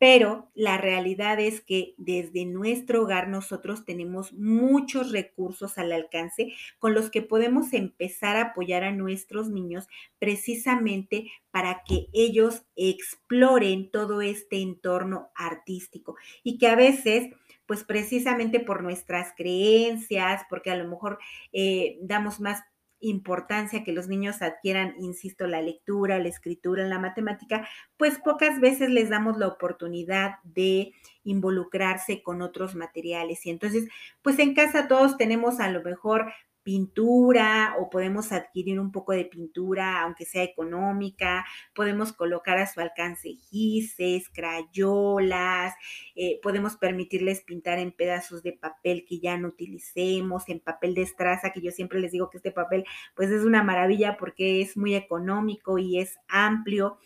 Pero 0.00 0.50
la 0.54 0.78
realidad 0.78 1.38
es 1.38 1.60
que 1.60 1.92
desde 1.98 2.46
nuestro 2.46 3.02
hogar 3.02 3.28
nosotros 3.28 3.84
tenemos 3.84 4.32
muchos 4.32 5.12
recursos 5.12 5.76
al 5.76 5.92
alcance 5.92 6.54
con 6.78 6.94
los 6.94 7.10
que 7.10 7.20
podemos 7.20 7.74
empezar 7.74 8.38
a 8.38 8.52
apoyar 8.52 8.82
a 8.82 8.92
nuestros 8.92 9.50
niños 9.50 9.88
precisamente 10.18 11.30
para 11.50 11.82
que 11.86 12.06
ellos 12.14 12.62
exploren 12.76 13.90
todo 13.90 14.22
este 14.22 14.62
entorno 14.62 15.28
artístico 15.34 16.16
y 16.42 16.56
que 16.56 16.68
a 16.68 16.76
veces 16.76 17.28
pues 17.66 17.84
precisamente 17.84 18.58
por 18.58 18.82
nuestras 18.82 19.32
creencias, 19.36 20.42
porque 20.48 20.72
a 20.72 20.76
lo 20.76 20.88
mejor 20.88 21.18
eh, 21.52 21.98
damos 22.00 22.40
más 22.40 22.62
importancia 23.00 23.82
que 23.84 23.92
los 23.92 24.08
niños 24.08 24.42
adquieran, 24.42 24.94
insisto, 24.98 25.46
la 25.46 25.62
lectura, 25.62 26.18
la 26.18 26.28
escritura, 26.28 26.86
la 26.86 26.98
matemática, 26.98 27.66
pues 27.96 28.18
pocas 28.18 28.60
veces 28.60 28.90
les 28.90 29.08
damos 29.08 29.38
la 29.38 29.48
oportunidad 29.48 30.36
de 30.44 30.92
involucrarse 31.24 32.22
con 32.22 32.42
otros 32.42 32.74
materiales. 32.74 33.44
Y 33.46 33.50
entonces, 33.50 33.88
pues 34.22 34.38
en 34.38 34.54
casa 34.54 34.88
todos 34.88 35.16
tenemos 35.16 35.60
a 35.60 35.70
lo 35.70 35.82
mejor 35.82 36.32
pintura 36.62 37.74
o 37.78 37.90
podemos 37.90 38.32
adquirir 38.32 38.78
un 38.80 38.92
poco 38.92 39.12
de 39.12 39.24
pintura, 39.24 40.02
aunque 40.02 40.24
sea 40.24 40.42
económica, 40.42 41.44
podemos 41.74 42.12
colocar 42.12 42.58
a 42.58 42.66
su 42.66 42.80
alcance 42.80 43.30
gises, 43.50 44.28
crayolas, 44.28 45.74
eh, 46.14 46.38
podemos 46.42 46.76
permitirles 46.76 47.42
pintar 47.42 47.78
en 47.78 47.92
pedazos 47.92 48.42
de 48.42 48.52
papel 48.52 49.04
que 49.08 49.20
ya 49.20 49.36
no 49.38 49.48
utilicemos, 49.48 50.48
en 50.48 50.60
papel 50.60 50.94
de 50.94 51.02
estraza, 51.02 51.52
que 51.52 51.60
yo 51.60 51.70
siempre 51.70 52.00
les 52.00 52.12
digo 52.12 52.30
que 52.30 52.38
este 52.38 52.52
papel 52.52 52.84
pues 53.14 53.30
es 53.30 53.44
una 53.44 53.62
maravilla 53.62 54.16
porque 54.18 54.60
es 54.60 54.76
muy 54.76 54.94
económico 54.94 55.78
y 55.78 55.98
es 55.98 56.18
amplio 56.28 56.98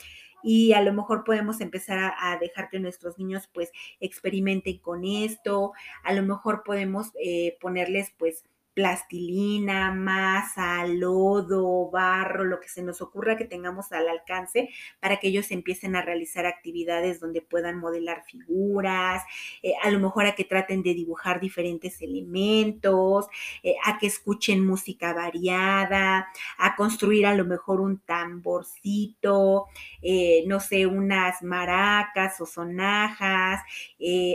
y 0.42 0.74
a 0.74 0.82
lo 0.82 0.92
mejor 0.92 1.24
podemos 1.24 1.62
empezar 1.62 1.98
a, 1.98 2.32
a, 2.32 2.38
dejar 2.38 2.68
que 2.68 2.78
nuestros 2.78 3.18
niños 3.18 3.48
pues 3.52 3.72
experimenten 3.98 4.78
con 4.78 5.05
esto, 5.05 5.72
a 6.02 6.12
lo 6.12 6.22
mejor 6.22 6.62
podemos 6.64 7.12
eh, 7.18 7.57
ponerles 7.61 8.12
pues 8.18 8.44
plastilina, 8.75 9.93
masa, 9.93 10.87
lodo, 10.87 11.91
barro, 11.91 12.45
lo 12.45 12.61
que 12.61 12.68
se 12.68 12.83
nos 12.83 13.01
ocurra 13.01 13.37
que 13.37 13.45
tengamos 13.45 13.93
al 13.93 14.09
alcance 14.09 14.70
para 15.01 15.18
que 15.18 15.29
ellos 15.29 15.51
empiecen 15.51 15.97
a 15.97 16.03
realizar 16.03 16.45
actividades 16.47 17.20
donde 17.20 17.41
puedan 17.41 17.79
modelar 17.79 18.25
figuras, 18.25 19.22
eh, 19.62 19.72
a 19.83 19.91
lo 19.91 20.01
mejor 20.01 20.27
a 20.27 20.35
que 20.35 20.45
traten 20.45 20.83
de 20.83 20.95
dibujar 20.95 21.41
diferentes 21.41 22.03
elementos, 22.03 23.27
eh, 23.62 23.75
a 23.85 23.99
que 23.99 24.07
escuchen 24.07 24.64
música 24.66 25.12
variada, 25.12 26.27
a 26.59 26.77
construir 26.77 27.27
a 27.27 27.35
lo 27.35 27.45
mejor 27.45 27.81
un 27.81 27.99
tamborcito, 27.99 29.66
eh, 30.03 30.45
no 30.47 30.61
sé, 30.61 30.87
unas 30.87 31.43
maracas 31.43 32.41
o 32.41 32.47
sonajas, 32.47 33.61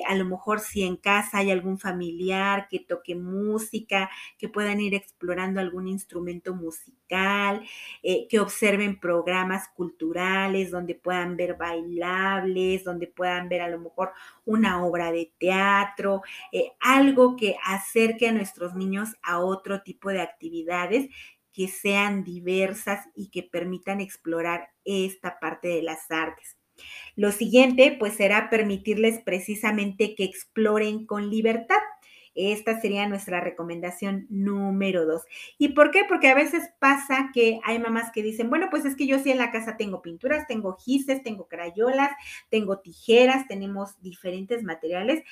a 0.07 0.15
lo 0.15 0.25
mejor 0.25 0.59
si 0.59 0.83
en 0.83 0.95
casa 0.97 1.39
hay 1.39 1.51
algún 1.51 1.77
familiar 1.77 2.67
que 2.69 2.79
toque 2.79 3.15
música, 3.15 4.09
que 4.37 4.49
puedan 4.49 4.79
ir 4.79 4.93
explorando 4.93 5.59
algún 5.59 5.87
instrumento 5.87 6.53
musical, 6.53 7.61
eh, 8.03 8.27
que 8.29 8.39
observen 8.39 8.99
programas 8.99 9.67
culturales 9.69 10.71
donde 10.71 10.95
puedan 10.95 11.37
ver 11.37 11.55
bailables, 11.55 12.83
donde 12.83 13.07
puedan 13.07 13.49
ver 13.49 13.61
a 13.61 13.69
lo 13.69 13.79
mejor 13.79 14.11
una 14.45 14.83
obra 14.85 15.11
de 15.11 15.31
teatro, 15.39 16.21
eh, 16.51 16.71
algo 16.79 17.35
que 17.35 17.55
acerque 17.63 18.27
a 18.27 18.33
nuestros 18.33 18.75
niños 18.75 19.09
a 19.23 19.39
otro 19.39 19.81
tipo 19.81 20.09
de 20.09 20.21
actividades 20.21 21.09
que 21.53 21.67
sean 21.67 22.23
diversas 22.23 23.07
y 23.15 23.29
que 23.29 23.43
permitan 23.43 24.01
explorar 24.01 24.69
esta 24.85 25.39
parte 25.39 25.67
de 25.67 25.81
las 25.81 26.09
artes. 26.09 26.57
Lo 27.15 27.31
siguiente, 27.31 27.95
pues 27.99 28.13
será 28.13 28.49
permitirles 28.49 29.19
precisamente 29.19 30.15
que 30.15 30.23
exploren 30.23 31.05
con 31.05 31.29
libertad. 31.29 31.79
Esta 32.35 32.79
sería 32.79 33.07
nuestra 33.07 33.41
recomendación 33.41 34.25
número 34.29 35.05
dos. 35.05 35.23
¿Y 35.57 35.69
por 35.69 35.91
qué? 35.91 36.03
Porque 36.07 36.29
a 36.29 36.35
veces 36.35 36.69
pasa 36.79 37.29
que 37.33 37.59
hay 37.63 37.79
mamás 37.79 38.11
que 38.11 38.23
dicen, 38.23 38.49
bueno, 38.49 38.67
pues 38.69 38.85
es 38.85 38.95
que 38.95 39.07
yo 39.07 39.19
sí 39.19 39.31
en 39.31 39.37
la 39.37 39.51
casa 39.51 39.77
tengo 39.77 40.01
pinturas, 40.01 40.47
tengo 40.47 40.75
gises, 40.77 41.23
tengo 41.23 41.47
crayolas, 41.47 42.11
tengo 42.49 42.79
tijeras, 42.79 43.47
tenemos 43.47 44.01
diferentes 44.01 44.63
materiales, 44.63 45.23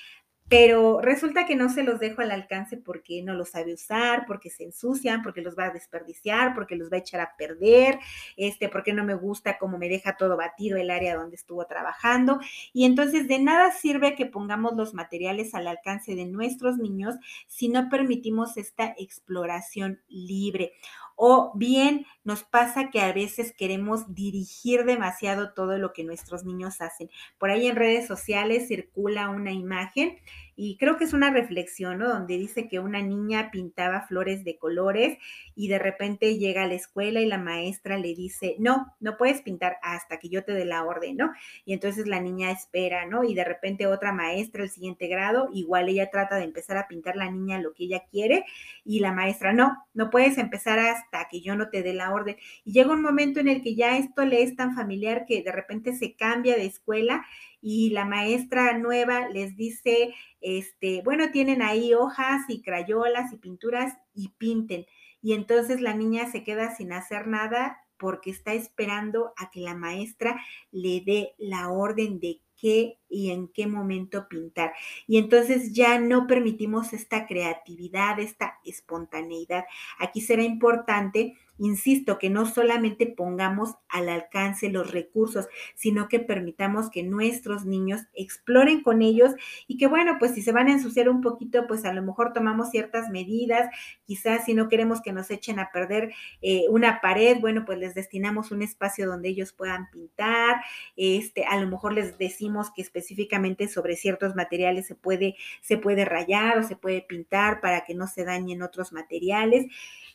pero 0.50 1.02
resulta 1.02 1.46
que 1.46 1.56
no 1.56 1.70
se 1.70 1.84
los 1.84 2.00
dejo 2.00 2.22
al 2.22 2.32
alcance 2.32 2.78
porque 2.78 3.22
no 3.22 3.34
los 3.34 3.50
sabe 3.50 3.74
usar, 3.74 4.26
porque 4.26 4.50
se 4.50 4.64
ensucian, 4.64 5.22
porque 5.22 5.42
los 5.42 5.58
va 5.58 5.66
a 5.66 5.72
desperdiciar, 5.72 6.54
porque 6.56 6.76
los 6.76 6.92
va 6.92 6.98
a 6.98 7.00
echar 7.00 7.20
a 7.20 7.36
perder, 7.38 8.00
este, 8.38 8.70
porque 8.70 8.94
no 8.94 9.04
me 9.04 9.14
gusta 9.14 9.58
cómo 9.58 9.78
me 9.78 9.90
deja 9.90 10.16
todo 10.16 10.38
batido 10.38 10.78
el 10.78 10.90
área 10.90 11.16
donde 11.16 11.36
estuvo 11.36 11.66
trabajando. 11.66 12.40
Y 12.72 12.86
entonces 12.86 13.28
de 13.28 13.40
nada 13.40 13.72
sirve 13.72 14.16
que 14.16 14.26
pongamos 14.26 14.74
los 14.76 14.94
materiales 14.94 15.54
al 15.54 15.68
alcance 15.68 16.16
de 16.16 16.26
nuestros 16.26 16.78
niños 16.78 17.16
si 17.48 17.68
no 17.68 17.90
permitimos 17.90 18.56
esta 18.58 18.94
exploración 18.98 20.02
libre. 20.08 20.74
O 21.20 21.52
bien 21.56 22.06
nos 22.24 22.44
pasa 22.44 22.92
que 22.92 23.02
a 23.02 23.12
veces 23.12 23.52
queremos 23.58 24.14
dirigir 24.14 24.86
demasiado 24.86 25.54
todo 25.54 25.80
lo 25.80 25.92
que 25.92 26.04
nuestros 26.04 26.46
niños 26.46 26.80
hacen. 26.80 27.10
Por 27.40 27.50
ahí 27.50 27.68
en 27.68 27.76
redes 27.76 28.06
sociales 28.08 28.68
circula 28.68 29.30
una 29.30 29.52
imagen 29.52 30.18
y 30.60 30.76
creo 30.78 30.98
que 30.98 31.04
es 31.04 31.14
una 31.14 31.30
reflexión, 31.30 32.00
¿no? 32.00 32.10
Donde 32.10 32.36
dice 32.36 32.68
que 32.68 32.80
una 32.80 33.00
niña 33.00 33.52
pintaba 33.52 34.08
flores 34.08 34.44
de 34.44 34.58
colores 34.58 35.20
y 35.56 35.68
de 35.68 35.78
repente 35.78 36.40
llega 36.40 36.64
a 36.64 36.68
la 36.68 36.74
escuela 36.74 37.22
y 37.22 37.28
la 37.28 37.38
maestra 37.38 37.98
le 38.00 38.16
dice, 38.16 38.56
no, 38.58 38.96
no 39.00 39.18
puedes 39.18 39.44
pintar 39.44 39.78
hasta 39.84 40.18
que 40.18 40.30
yo 40.30 40.44
te 40.44 40.54
dé 40.54 40.66
la 40.66 40.84
orden, 40.84 41.16
¿no? 41.16 41.32
Y 41.64 41.74
entonces 41.74 42.08
la 42.08 42.20
niña 42.20 42.50
espera, 42.50 43.06
¿no? 43.06 43.24
Y 43.24 43.36
de 43.36 43.44
repente 43.44 43.86
otra 43.86 44.12
maestra, 44.12 44.64
el 44.64 44.72
siguiente 44.72 45.08
grado, 45.08 45.50
igual 45.54 45.90
ella 45.90 46.10
trata 46.10 46.38
de 46.38 46.46
empezar 46.46 46.78
a 46.78 46.88
pintar 46.88 47.16
la 47.16 47.30
niña 47.30 47.60
lo 47.60 47.76
que 47.76 47.84
ella 47.84 48.04
quiere 48.10 48.44
y 48.84 49.00
la 49.00 49.12
maestra, 49.12 49.54
no, 49.54 49.78
no 49.94 50.10
puedes 50.10 50.40
empezar 50.40 50.80
hasta 50.80 51.28
que 51.30 51.42
yo 51.42 51.56
no 51.56 51.70
te 51.70 51.84
dé 51.84 51.94
la 51.94 52.12
orden. 52.12 52.36
Y 52.66 52.74
llega 52.74 52.92
un 52.94 53.04
momento 53.04 53.40
en 53.40 53.48
el 53.48 53.62
que 53.62 53.76
ya 53.76 53.96
esto 53.98 54.26
le 54.26 54.42
es 54.42 54.56
tan 54.56 54.74
familiar 54.74 55.26
que 55.28 55.44
de 55.44 55.52
repente 55.52 55.94
se 55.94 56.16
cambia 56.16 56.56
de 56.56 56.66
escuela 56.66 57.24
y 57.62 57.90
la 57.90 58.06
maestra 58.06 58.78
nueva 58.78 59.28
les 59.30 59.56
dice, 59.56 60.14
este, 60.42 61.02
bueno, 61.04 61.32
tienen 61.32 61.62
ahí 61.62 61.94
hojas 61.94 62.44
y 62.48 62.62
crayolas 62.62 63.34
y 63.34 63.38
pinturas 63.38 63.98
y 64.14 64.30
pinten. 64.38 64.86
Y 65.22 65.34
entonces 65.34 65.82
la 65.82 65.94
niña 65.94 66.32
se 66.32 66.44
queda 66.44 66.76
sin 66.76 66.94
hacer 66.94 67.28
nada 67.28 67.80
porque 67.98 68.30
está 68.30 68.54
esperando 68.54 69.34
a 69.38 69.50
que 69.50 69.60
la 69.60 69.74
maestra 69.74 70.40
le 70.72 71.02
dé 71.02 71.34
la 71.38 71.70
orden 71.70 72.20
de 72.20 72.42
qué 72.56 73.00
y 73.10 73.32
en 73.32 73.48
qué 73.48 73.68
momento 73.68 74.28
pintar. 74.28 74.74
Y 75.08 75.18
entonces 75.18 75.74
ya 75.74 76.00
no 76.00 76.28
permitimos 76.28 76.94
esta 76.94 77.28
creatividad, 77.28 78.20
esta 78.20 78.60
espontaneidad. 78.66 79.66
Aquí 80.00 80.22
será 80.22 80.44
importante 80.44 81.38
Insisto, 81.60 82.20
que 82.20 82.30
no 82.30 82.46
solamente 82.46 83.08
pongamos 83.08 83.76
al 83.90 84.10
alcance 84.10 84.70
los 84.70 84.92
recursos, 84.92 85.48
sino 85.76 86.08
que 86.08 86.20
permitamos 86.20 86.90
que 86.92 87.04
nuestros 87.04 87.66
niños 87.66 88.02
exploren 88.14 88.84
con 88.84 89.02
ellos 89.02 89.34
y 89.68 89.78
que 89.78 89.88
bueno, 89.88 90.18
pues 90.20 90.34
si 90.34 90.42
se 90.42 90.52
van 90.52 90.68
a 90.68 90.74
ensuciar 90.74 91.10
un 91.10 91.22
poquito, 91.22 91.66
pues 91.68 91.84
a 91.86 91.94
lo 91.94 92.04
mejor 92.04 92.34
tomamos 92.34 92.70
ciertas 92.70 93.10
medidas, 93.10 93.70
quizás 94.06 94.46
si 94.46 94.54
no 94.54 94.70
queremos 94.70 95.02
que 95.02 95.14
nos 95.14 95.32
echen 95.32 95.60
a 95.60 95.72
perder 95.72 96.14
eh, 96.42 96.66
una 96.70 97.02
pared, 97.02 97.40
bueno, 97.40 97.64
pues 97.66 97.80
les 97.80 97.96
destinamos 97.96 98.52
un 98.52 98.62
espacio 98.62 99.08
donde 99.08 99.30
ellos 99.30 99.52
puedan 99.54 99.90
pintar, 99.90 100.62
este, 100.96 101.46
a 101.46 101.60
lo 101.60 101.68
mejor 101.68 101.94
les 101.94 102.18
decimos 102.18 102.72
que 102.72 102.82
específicamente 102.82 103.68
sobre 103.68 103.96
ciertos 103.96 104.36
materiales 104.36 104.88
se 104.88 104.96
puede, 104.96 105.36
se 105.62 105.78
puede 105.78 106.06
rayar 106.06 106.60
o 106.60 106.64
se 106.64 106.76
puede 106.76 107.02
pintar 107.02 107.62
para 107.62 107.84
que 107.86 107.96
no 107.96 108.08
se 108.08 108.26
dañen 108.26 108.62
otros 108.62 108.94
materiales 108.94 109.66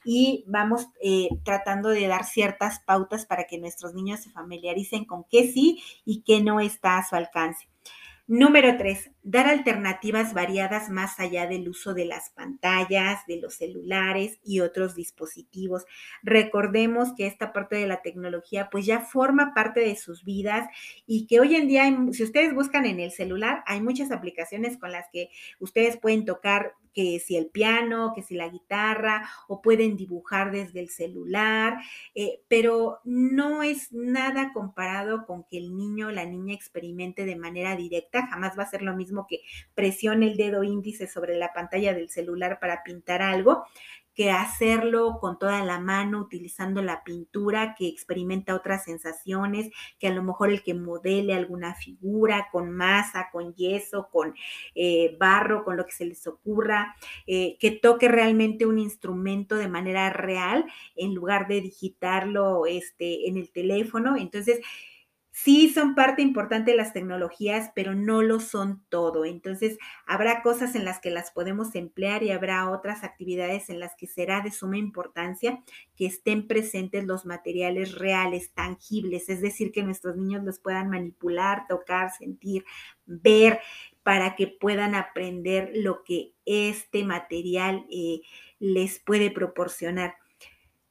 y 0.05 0.45
vamos 0.47 0.89
eh, 1.03 1.29
tratando 1.45 1.89
de 1.89 2.07
dar 2.07 2.25
ciertas 2.25 2.81
pautas 2.81 3.27
para 3.27 3.45
que 3.45 3.59
nuestros 3.59 3.95
niños 3.95 4.21
se 4.21 4.31
familiaricen 4.31 5.05
con 5.05 5.25
qué 5.31 5.51
sí 5.53 5.83
y 6.05 6.23
qué 6.23 6.43
no 6.43 6.61
está 6.61 6.99
a 6.99 7.05
su 7.05 7.15
alcance. 7.15 7.69
Número 8.29 8.77
tres, 8.79 9.11
dar 9.25 9.47
alternativas 9.49 10.33
variadas 10.33 10.89
más 10.91 11.19
allá 11.19 11.49
del 11.49 11.69
uso 11.69 11.93
de 11.93 12.05
las 12.05 12.31
pantallas, 12.31 13.27
de 13.27 13.41
los 13.41 13.57
celulares 13.57 14.39
y 14.45 14.61
otros 14.61 14.95
dispositivos. 14.95 15.85
Recordemos 16.23 17.15
que 17.17 17.27
esta 17.27 17.53
parte 17.53 17.77
de 17.77 17.89
la 17.89 18.01
tecnología 18.01 18.69
pues 18.71 18.87
ya 18.87 19.01
forma 19.01 19.53
parte 19.55 19.81
de 19.81 19.97
sus 19.97 20.25
vidas 20.25 20.69
y 21.05 21.27
que 21.27 21.41
hoy 21.41 21.57
en 21.57 21.67
día, 21.67 21.85
si 22.13 22.23
ustedes 22.23 22.55
buscan 22.55 22.87
en 22.87 23.01
el 23.01 23.11
celular, 23.11 23.65
hay 23.67 23.83
muchas 23.83 24.13
aplicaciones 24.13 24.79
con 24.79 24.93
las 24.93 25.07
que 25.13 25.29
ustedes 25.59 25.97
pueden 25.97 26.25
tocar 26.25 26.77
que 26.93 27.21
si 27.21 27.37
el 27.37 27.47
piano, 27.47 28.13
que 28.15 28.23
si 28.23 28.35
la 28.35 28.49
guitarra, 28.49 29.29
o 29.49 29.63
pueden 29.63 29.97
dibujar 29.97 30.51
desde 30.51 30.81
el 30.81 30.89
celular, 30.89 31.79
eh, 32.15 32.41
pero 32.49 33.01
no 33.05 33.63
es 33.63 33.93
nada 33.93 34.53
comparado 34.53 35.27
con 35.27 35.45
que 35.45 35.59
el 35.59 35.77
niño 35.77 36.09
o 36.09 36.11
la 36.11 36.25
niña 36.25 36.55
experimente 36.55 37.25
de 37.25 37.37
manera 37.37 37.77
directa, 37.77 38.27
jamás 38.27 38.59
va 38.59 38.65
a 38.65 38.71
ser 38.71 38.83
lo 38.83 38.97
mismo 38.97 39.27
que 39.29 39.41
presione 39.75 40.27
el 40.27 40.37
dedo 40.37 40.65
índice 40.65 41.07
sobre 41.07 41.37
la 41.37 41.53
pantalla 41.53 41.95
del 41.95 42.11
celular 42.11 42.59
para 42.61 42.83
pintar 42.83 43.23
algo, 43.23 43.65
que 44.15 44.31
hacerlo 44.31 45.19
con 45.21 45.39
toda 45.39 45.65
la 45.65 45.81
mano, 45.81 46.21
utilizando 46.21 46.83
la 46.83 47.03
pintura, 47.03 47.75
que 47.77 47.89
experimenta 47.89 48.55
otras 48.55 48.85
sensaciones, 48.85 49.71
que 49.99 50.09
a 50.09 50.15
lo 50.15 50.23
mejor 50.23 50.51
el 50.51 50.63
que 50.63 50.75
modele 50.75 51.35
alguna 51.35 51.75
figura 51.75 52.49
con 52.53 52.71
masa, 52.71 53.29
con 53.33 53.55
yeso, 53.55 54.09
con 54.11 54.35
eh, 54.75 55.17
barro, 55.19 55.65
con 55.65 55.77
lo 55.77 55.87
que 55.87 55.93
se 55.93 56.05
les 56.05 56.27
ocurra, 56.27 56.95
eh, 57.27 57.57
que 57.59 57.71
toque 57.71 58.09
realmente 58.09 58.67
un 58.67 58.79
instrumento 58.79 59.57
de 59.57 59.69
manera 59.69 60.11
real 60.11 60.67
en 60.97 61.15
lugar 61.15 61.49
de 61.49 61.61
digitarlo 61.61 62.67
este, 62.67 63.29
en 63.29 63.37
el 63.37 63.51
teléfono. 63.51 64.17
Entonces, 64.17 64.61
Sí, 65.35 65.71
son 65.73 65.95
parte 65.95 66.21
importante 66.21 66.77
las 66.77 66.93
tecnologías, 66.93 67.71
pero 67.75 67.95
no 67.95 68.21
lo 68.21 68.39
son 68.39 68.85
todo. 68.91 69.25
Entonces, 69.25 69.79
habrá 70.07 70.43
cosas 70.43 70.75
en 70.75 70.85
las 70.85 71.01
que 71.01 71.11
las 71.11 71.31
podemos 71.31 71.75
emplear 71.75 72.23
y 72.23 72.31
habrá 72.33 72.69
otras 72.69 73.03
actividades 73.03 73.71
en 73.71 73.81
las 73.81 73.95
que 73.97 74.07
será 74.07 74.43
de 74.43 74.51
suma 74.51 74.77
importancia 74.77 75.63
que 75.97 76.05
estén 76.07 76.47
presentes 76.47 77.05
los 77.05 77.25
materiales 77.25 77.95
reales, 77.99 78.53
tangibles, 78.53 79.31
es 79.31 79.41
decir, 79.41 79.73
que 79.73 79.83
nuestros 79.83 80.17
niños 80.17 80.45
los 80.45 80.59
puedan 80.61 80.91
manipular, 80.91 81.67
tocar, 81.67 82.11
sentir, 82.13 82.65
ver, 83.07 83.59
para 84.03 84.37
que 84.37 84.49
puedan 84.49 84.95
aprender 84.95 85.71
lo 85.75 86.03
que 86.05 86.35
este 86.45 87.05
material 87.05 87.87
eh, 87.91 88.21
les 88.59 88.99
puede 88.99 89.31
proporcionar. 89.31 90.15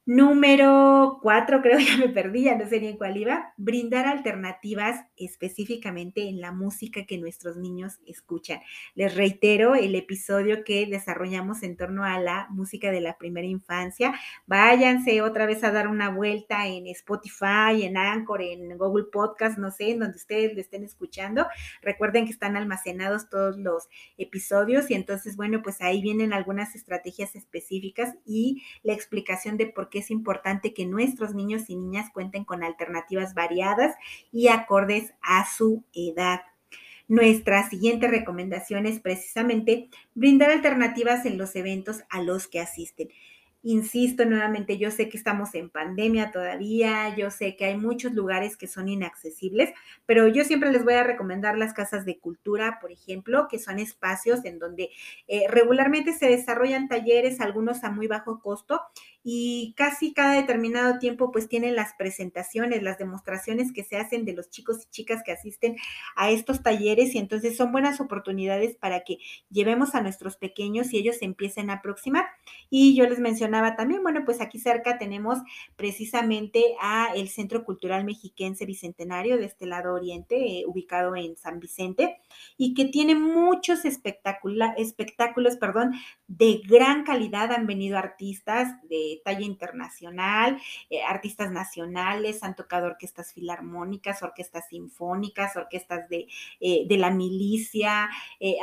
Número 0.08 1.20
cuatro, 1.22 1.62
creo 1.62 1.78
ya 1.80 1.96
me 1.98 2.10
perdí, 2.10 2.46
ya 2.46 2.56
no 2.56 2.68
sé 2.68 2.82
ni 2.82 2.88
en 2.88 2.98
cuál 2.98 3.18
iba. 3.18 3.54
Brindar 3.58 4.08
alternativas 4.08 5.06
específicamente 5.16 6.28
en 6.28 6.42
la 6.42 6.52
música 6.52 7.06
que 7.06 7.20
nuestros 7.20 7.56
niños 7.56 8.00
escuchan. 8.08 8.62
Les 8.96 9.14
reitero 9.14 9.76
el 9.76 9.94
episodio 9.94 10.64
que 10.64 10.88
desarrollamos 10.88 11.62
en 11.62 11.78
torno 11.78 12.04
a 12.04 12.20
la 12.20 12.48
música 12.50 12.90
de 12.90 13.00
la 13.00 13.20
primera 13.20 13.46
infancia. 13.46 14.16
Váyanse 14.48 15.22
otra 15.22 15.46
vez 15.46 15.64
a 15.64 15.72
dar 15.72 15.88
una 15.88 16.10
vuelta 16.10 16.66
en 16.68 16.88
Spotify, 16.88 17.84
en 17.84 17.96
Anchor, 17.96 18.42
en 18.42 18.76
Google 18.80 19.06
Podcast, 19.12 19.60
no 19.60 19.70
sé, 19.70 19.92
en 19.92 20.00
donde 20.00 20.18
ustedes 20.18 20.56
lo 20.56 20.62
estén 20.62 20.84
escuchando. 20.84 21.46
Recuerden 21.84 22.26
que 22.26 22.32
están 22.32 22.58
almacenados 22.58 23.30
todos 23.30 23.56
los 23.56 23.88
episodios 24.18 24.90
y 24.90 24.96
entonces, 24.96 25.36
bueno, 25.36 25.62
pues 25.62 25.80
ahí 25.80 26.02
vienen 26.02 26.34
algunas 26.34 26.74
estrategias 26.74 27.36
específicas 27.36 28.16
y 28.26 28.64
la 28.82 28.94
explicación 28.94 29.58
de 29.58 29.68
por 29.68 29.92
que 29.92 30.01
es 30.02 30.12
importante 30.12 30.74
que 30.74 30.86
nuestros 30.86 31.34
niños 31.34 31.70
y 31.70 31.76
niñas 31.76 32.10
cuenten 32.14 32.44
con 32.44 32.64
alternativas 32.64 33.34
variadas 33.34 33.96
y 34.32 34.50
acordes 34.50 35.14
a 35.22 35.46
su 35.46 35.84
edad. 35.94 36.42
Nuestra 37.08 37.70
siguiente 37.70 38.08
recomendación 38.08 38.86
es 38.86 39.00
precisamente 39.00 39.90
brindar 40.14 40.50
alternativas 40.50 41.26
en 41.26 41.38
los 41.38 41.56
eventos 41.56 42.04
a 42.10 42.22
los 42.22 42.48
que 42.48 42.60
asisten. 42.62 43.10
Insisto 43.64 44.26
nuevamente, 44.26 44.80
yo 44.80 44.90
sé 44.90 45.08
que 45.08 45.18
estamos 45.18 45.54
en 45.54 45.70
pandemia 45.70 46.32
todavía, 46.32 47.16
yo 47.16 47.30
sé 47.30 47.56
que 47.56 47.66
hay 47.66 47.78
muchos 47.78 48.12
lugares 48.14 48.58
que 48.58 48.66
son 48.66 48.90
inaccesibles, 48.90 49.72
pero 50.08 50.28
yo 50.28 50.44
siempre 50.46 50.72
les 50.72 50.84
voy 50.84 50.96
a 50.96 51.04
recomendar 51.04 51.60
las 51.60 51.74
casas 51.74 52.04
de 52.04 52.18
cultura, 52.18 52.80
por 52.82 52.92
ejemplo, 52.92 53.48
que 53.48 53.60
son 53.60 53.78
espacios 53.78 54.46
en 54.46 54.58
donde 54.58 54.90
eh, 55.28 55.44
regularmente 55.48 56.12
se 56.12 56.26
desarrollan 56.26 56.88
talleres, 56.88 57.40
algunos 57.40 57.84
a 57.84 57.92
muy 57.92 58.08
bajo 58.08 58.40
costo, 58.40 58.82
y 59.24 59.74
casi 59.78 60.14
cada 60.14 60.34
determinado 60.34 60.98
tiempo 60.98 61.32
pues 61.32 61.48
tienen 61.48 61.76
las 61.76 61.94
presentaciones, 61.94 62.82
las 62.82 62.98
demostraciones 62.98 63.72
que 63.72 63.84
se 63.84 63.98
hacen 63.98 64.26
de 64.26 64.34
los 64.34 64.50
chicos 64.50 64.84
y 64.84 64.90
chicas 64.90 65.22
que 65.24 65.32
asisten 65.32 65.76
a 66.16 66.32
estos 66.32 66.64
talleres 66.64 67.14
y 67.14 67.20
entonces 67.20 67.56
son 67.56 67.72
buenas 67.72 68.02
oportunidades 68.02 68.76
para 68.78 69.02
que 69.02 69.20
llevemos 69.50 69.94
a 69.94 70.02
nuestros 70.02 70.38
pequeños 70.38 70.92
y 70.92 70.98
ellos 70.98 71.18
se 71.18 71.26
empiecen 71.26 71.70
a 71.70 71.74
aproximar. 71.74 72.26
Y 72.70 72.96
yo 72.96 73.08
les 73.08 73.20
también, 73.76 74.04
bueno, 74.04 74.22
pues 74.26 74.42
aquí 74.42 74.60
cerca 74.60 74.98
tenemos 74.98 75.40
precisamente 75.76 76.64
a 76.82 77.14
el 77.16 77.30
Centro 77.30 77.64
Cultural 77.64 78.06
Mexiquense 78.06 78.66
Bicentenario 78.66 79.38
de 79.38 79.46
este 79.46 79.66
lado 79.66 79.94
oriente, 79.94 80.36
eh, 80.36 80.64
ubicado 80.66 81.16
en 81.16 81.38
San 81.38 81.60
Vicente, 81.60 82.18
y 82.58 82.74
que 82.74 82.86
tiene 82.86 83.16
muchos 83.16 83.86
espectáculos, 83.86 85.58
perdón, 85.58 85.94
de 86.28 86.62
gran 86.68 87.04
calidad. 87.04 87.52
Han 87.52 87.68
venido 87.68 87.98
artistas 87.98 88.82
de 88.88 89.22
talla 89.26 89.46
internacional, 89.46 90.60
eh, 90.90 91.02
artistas 91.04 91.52
nacionales, 91.52 92.44
han 92.44 92.56
tocado 92.56 92.88
orquestas 92.88 93.34
filarmónicas, 93.34 94.24
orquestas 94.24 94.68
sinfónicas, 94.70 95.56
orquestas 95.56 96.08
de, 96.10 96.28
eh, 96.60 96.86
de 96.88 96.98
la 96.98 97.12
milicia, 97.12 98.10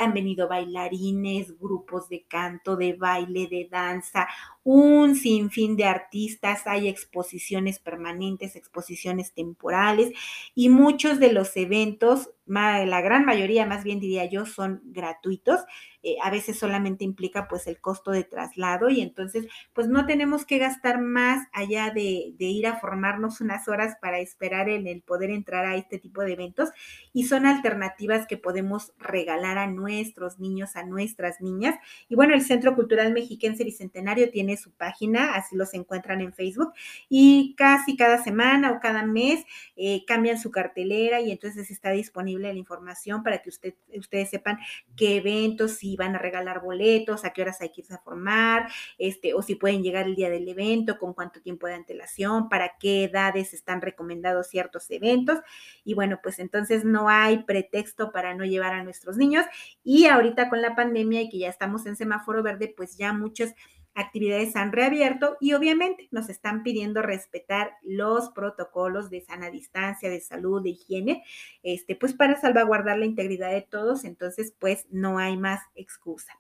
han 0.01 0.13
venido 0.13 0.49
bailarines, 0.49 1.59
grupos 1.59 2.09
de 2.09 2.25
canto, 2.25 2.77
de 2.77 2.95
baile, 2.95 3.47
de 3.49 3.69
danza, 3.71 4.27
un 4.71 5.17
sinfín 5.17 5.77
de 5.77 5.85
artistas, 5.85 6.67
hay 6.67 6.89
exposiciones 6.89 7.79
permanentes, 7.79 8.55
exposiciones 8.55 9.33
temporales 9.33 10.13
y 10.55 10.69
muchos 10.69 11.19
de 11.19 11.33
los 11.33 11.57
eventos, 11.57 12.29
la 12.49 13.01
gran 13.01 13.25
mayoría 13.25 13.67
más 13.67 13.85
bien 13.85 14.01
diría 14.01 14.25
yo, 14.25 14.47
son 14.47 14.81
gratuitos. 14.85 15.61
Eh, 16.05 16.15
a 16.23 16.31
veces 16.31 16.57
solamente 16.57 17.05
implica 17.05 17.49
pues 17.49 17.67
el 17.67 17.81
costo 17.81 18.13
de 18.13 18.23
traslado 18.23 18.89
y 18.89 19.01
entonces 19.01 19.49
pues 19.73 19.89
no 19.89 20.07
tenemos 20.07 20.47
que 20.47 20.59
gastar 20.59 21.01
más 21.01 21.49
allá 21.53 21.91
de, 21.91 22.35
ir 22.39 22.69
a 22.69 22.79
formarnos 22.79 23.41
unas 23.41 23.67
horas 23.67 23.97
para 24.01 24.21
esperar 24.21 24.69
en 24.69 24.87
el 24.87 25.03
poder 25.03 25.31
entrar 25.31 25.67
a 25.67 25.75
este 25.75 25.99
tipo 25.99 26.23
de 26.23 26.35
eventos 26.35 26.71
y 27.13 27.25
son 27.25 27.47
alternativas 27.47 28.29
que 28.29 28.37
podemos 28.37 28.93
regalar 28.97 29.59
a 29.59 29.67
nuestros 29.67 30.39
niños, 30.39 30.77
a 30.77 30.85
nuestras 30.85 31.41
niñas. 31.41 31.75
Y 32.09 32.15
bueno, 32.15 32.33
el 32.35 32.43
Centro 32.43 32.77
Cultural 32.77 33.13
Mexiquense 33.13 33.65
Bicentenario 33.65 34.31
tiene 34.31 34.57
su 34.57 34.71
página, 34.71 35.35
así 35.35 35.57
los 35.57 35.75
encuentran 35.75 36.21
en 36.21 36.33
Facebook, 36.33 36.73
y 37.09 37.57
casi 37.57 37.97
cada 37.97 38.23
semana 38.23 38.71
o 38.71 38.79
cada 38.81 39.05
mes 39.05 39.45
eh, 39.77 40.05
cambian 40.07 40.39
su 40.39 40.53
cartelera 40.53 41.21
y 41.21 41.33
entonces 41.33 41.73
está 41.73 41.91
disponible 41.91 42.38
la 42.39 42.53
información 42.53 43.23
para 43.23 43.39
que 43.39 43.49
usted, 43.49 43.75
ustedes 43.97 44.31
sepan 44.31 44.59
qué 44.97 45.17
eventos, 45.17 45.73
si 45.73 45.97
van 45.97 46.15
a 46.15 46.19
regalar 46.19 46.61
boletos, 46.61 47.25
a 47.25 47.33
qué 47.33 47.43
horas 47.43 47.61
hay 47.61 47.71
que 47.71 47.83
irse 47.83 47.95
a 47.95 47.99
formar, 47.99 48.71
este, 48.99 49.35
o 49.35 49.43
si 49.43 49.55
pueden 49.55 49.83
llegar 49.83 50.07
el 50.07 50.17
día 50.17 50.31
del 50.31 50.49
evento, 50.49 50.99
con 50.99 51.15
cuánto 51.15 51.41
tiempo 51.41 51.67
de 51.67 51.75
antelación, 51.75 52.49
para 52.49 52.73
qué 52.79 53.05
edades 53.05 53.55
están 53.55 53.81
recomendados 53.83 54.49
ciertos 54.49 54.91
eventos. 54.91 55.39
Y 55.85 55.95
bueno, 55.95 56.21
pues 56.23 56.39
entonces 56.39 56.85
no 56.85 57.09
hay 57.09 57.45
pretexto 57.45 58.13
para 58.13 58.35
no 58.35 58.45
llevar 58.45 58.75
a 58.75 58.85
nuestros 58.85 59.17
niños. 59.17 59.45
Y 59.85 60.07
ahorita 60.07 60.49
con 60.49 60.63
la 60.63 60.75
pandemia 60.75 61.23
y 61.23 61.29
que 61.29 61.39
ya 61.39 61.49
estamos 61.49 61.87
en 61.87 61.97
semáforo 61.97 62.43
verde, 62.43 62.73
pues 62.77 62.97
ya 62.97 63.13
muchos 63.13 63.53
actividades 63.99 64.57
han 64.57 64.73
reabierto 64.73 65.37
y 65.41 65.55
obviamente 65.55 66.09
nos 66.11 66.29
están 66.29 66.63
pidiendo 66.63 67.03
respetar 67.03 67.73
los 67.83 68.31
protocolos 68.31 69.11
de 69.11 69.21
sana 69.21 69.51
distancia, 69.51 70.09
de 70.09 70.21
salud, 70.21 70.63
de 70.63 70.71
higiene, 70.71 71.25
este, 71.63 71.97
pues 71.97 72.15
para 72.15 72.41
salvaguardar 72.41 72.99
la 72.99 73.07
integridad 73.07 73.51
de 73.51 73.63
todos, 73.63 74.05
entonces 74.05 74.55
pues 74.59 74.87
no 74.91 75.19
hay 75.19 75.37
más 75.37 75.61
excusa. 75.75 76.33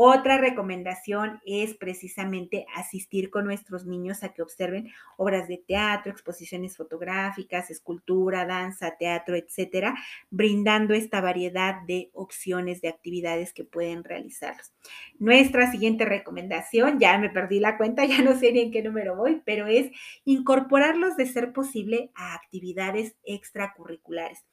Otra 0.00 0.38
recomendación 0.38 1.40
es 1.44 1.74
precisamente 1.74 2.66
asistir 2.76 3.30
con 3.30 3.44
nuestros 3.44 3.84
niños 3.84 4.22
a 4.22 4.32
que 4.32 4.42
observen 4.42 4.92
obras 5.16 5.48
de 5.48 5.56
teatro, 5.58 6.12
exposiciones 6.12 6.76
fotográficas, 6.76 7.68
escultura, 7.68 8.46
danza, 8.46 8.94
teatro, 8.96 9.34
etcétera, 9.34 9.96
brindando 10.30 10.94
esta 10.94 11.20
variedad 11.20 11.82
de 11.88 12.10
opciones 12.12 12.80
de 12.80 12.90
actividades 12.90 13.52
que 13.52 13.64
pueden 13.64 14.04
realizarlos. 14.04 14.72
Nuestra 15.18 15.68
siguiente 15.68 16.04
recomendación, 16.04 17.00
ya 17.00 17.18
me 17.18 17.30
perdí 17.30 17.58
la 17.58 17.76
cuenta, 17.76 18.04
ya 18.06 18.22
no 18.22 18.38
sé 18.38 18.52
ni 18.52 18.60
en 18.60 18.70
qué 18.70 18.84
número 18.84 19.16
voy, 19.16 19.42
pero 19.44 19.66
es 19.66 19.90
incorporarlos 20.24 21.16
de 21.16 21.26
ser 21.26 21.52
posible 21.52 22.12
a 22.14 22.34
actividades 22.34 23.16
extracurriculares. 23.24 24.44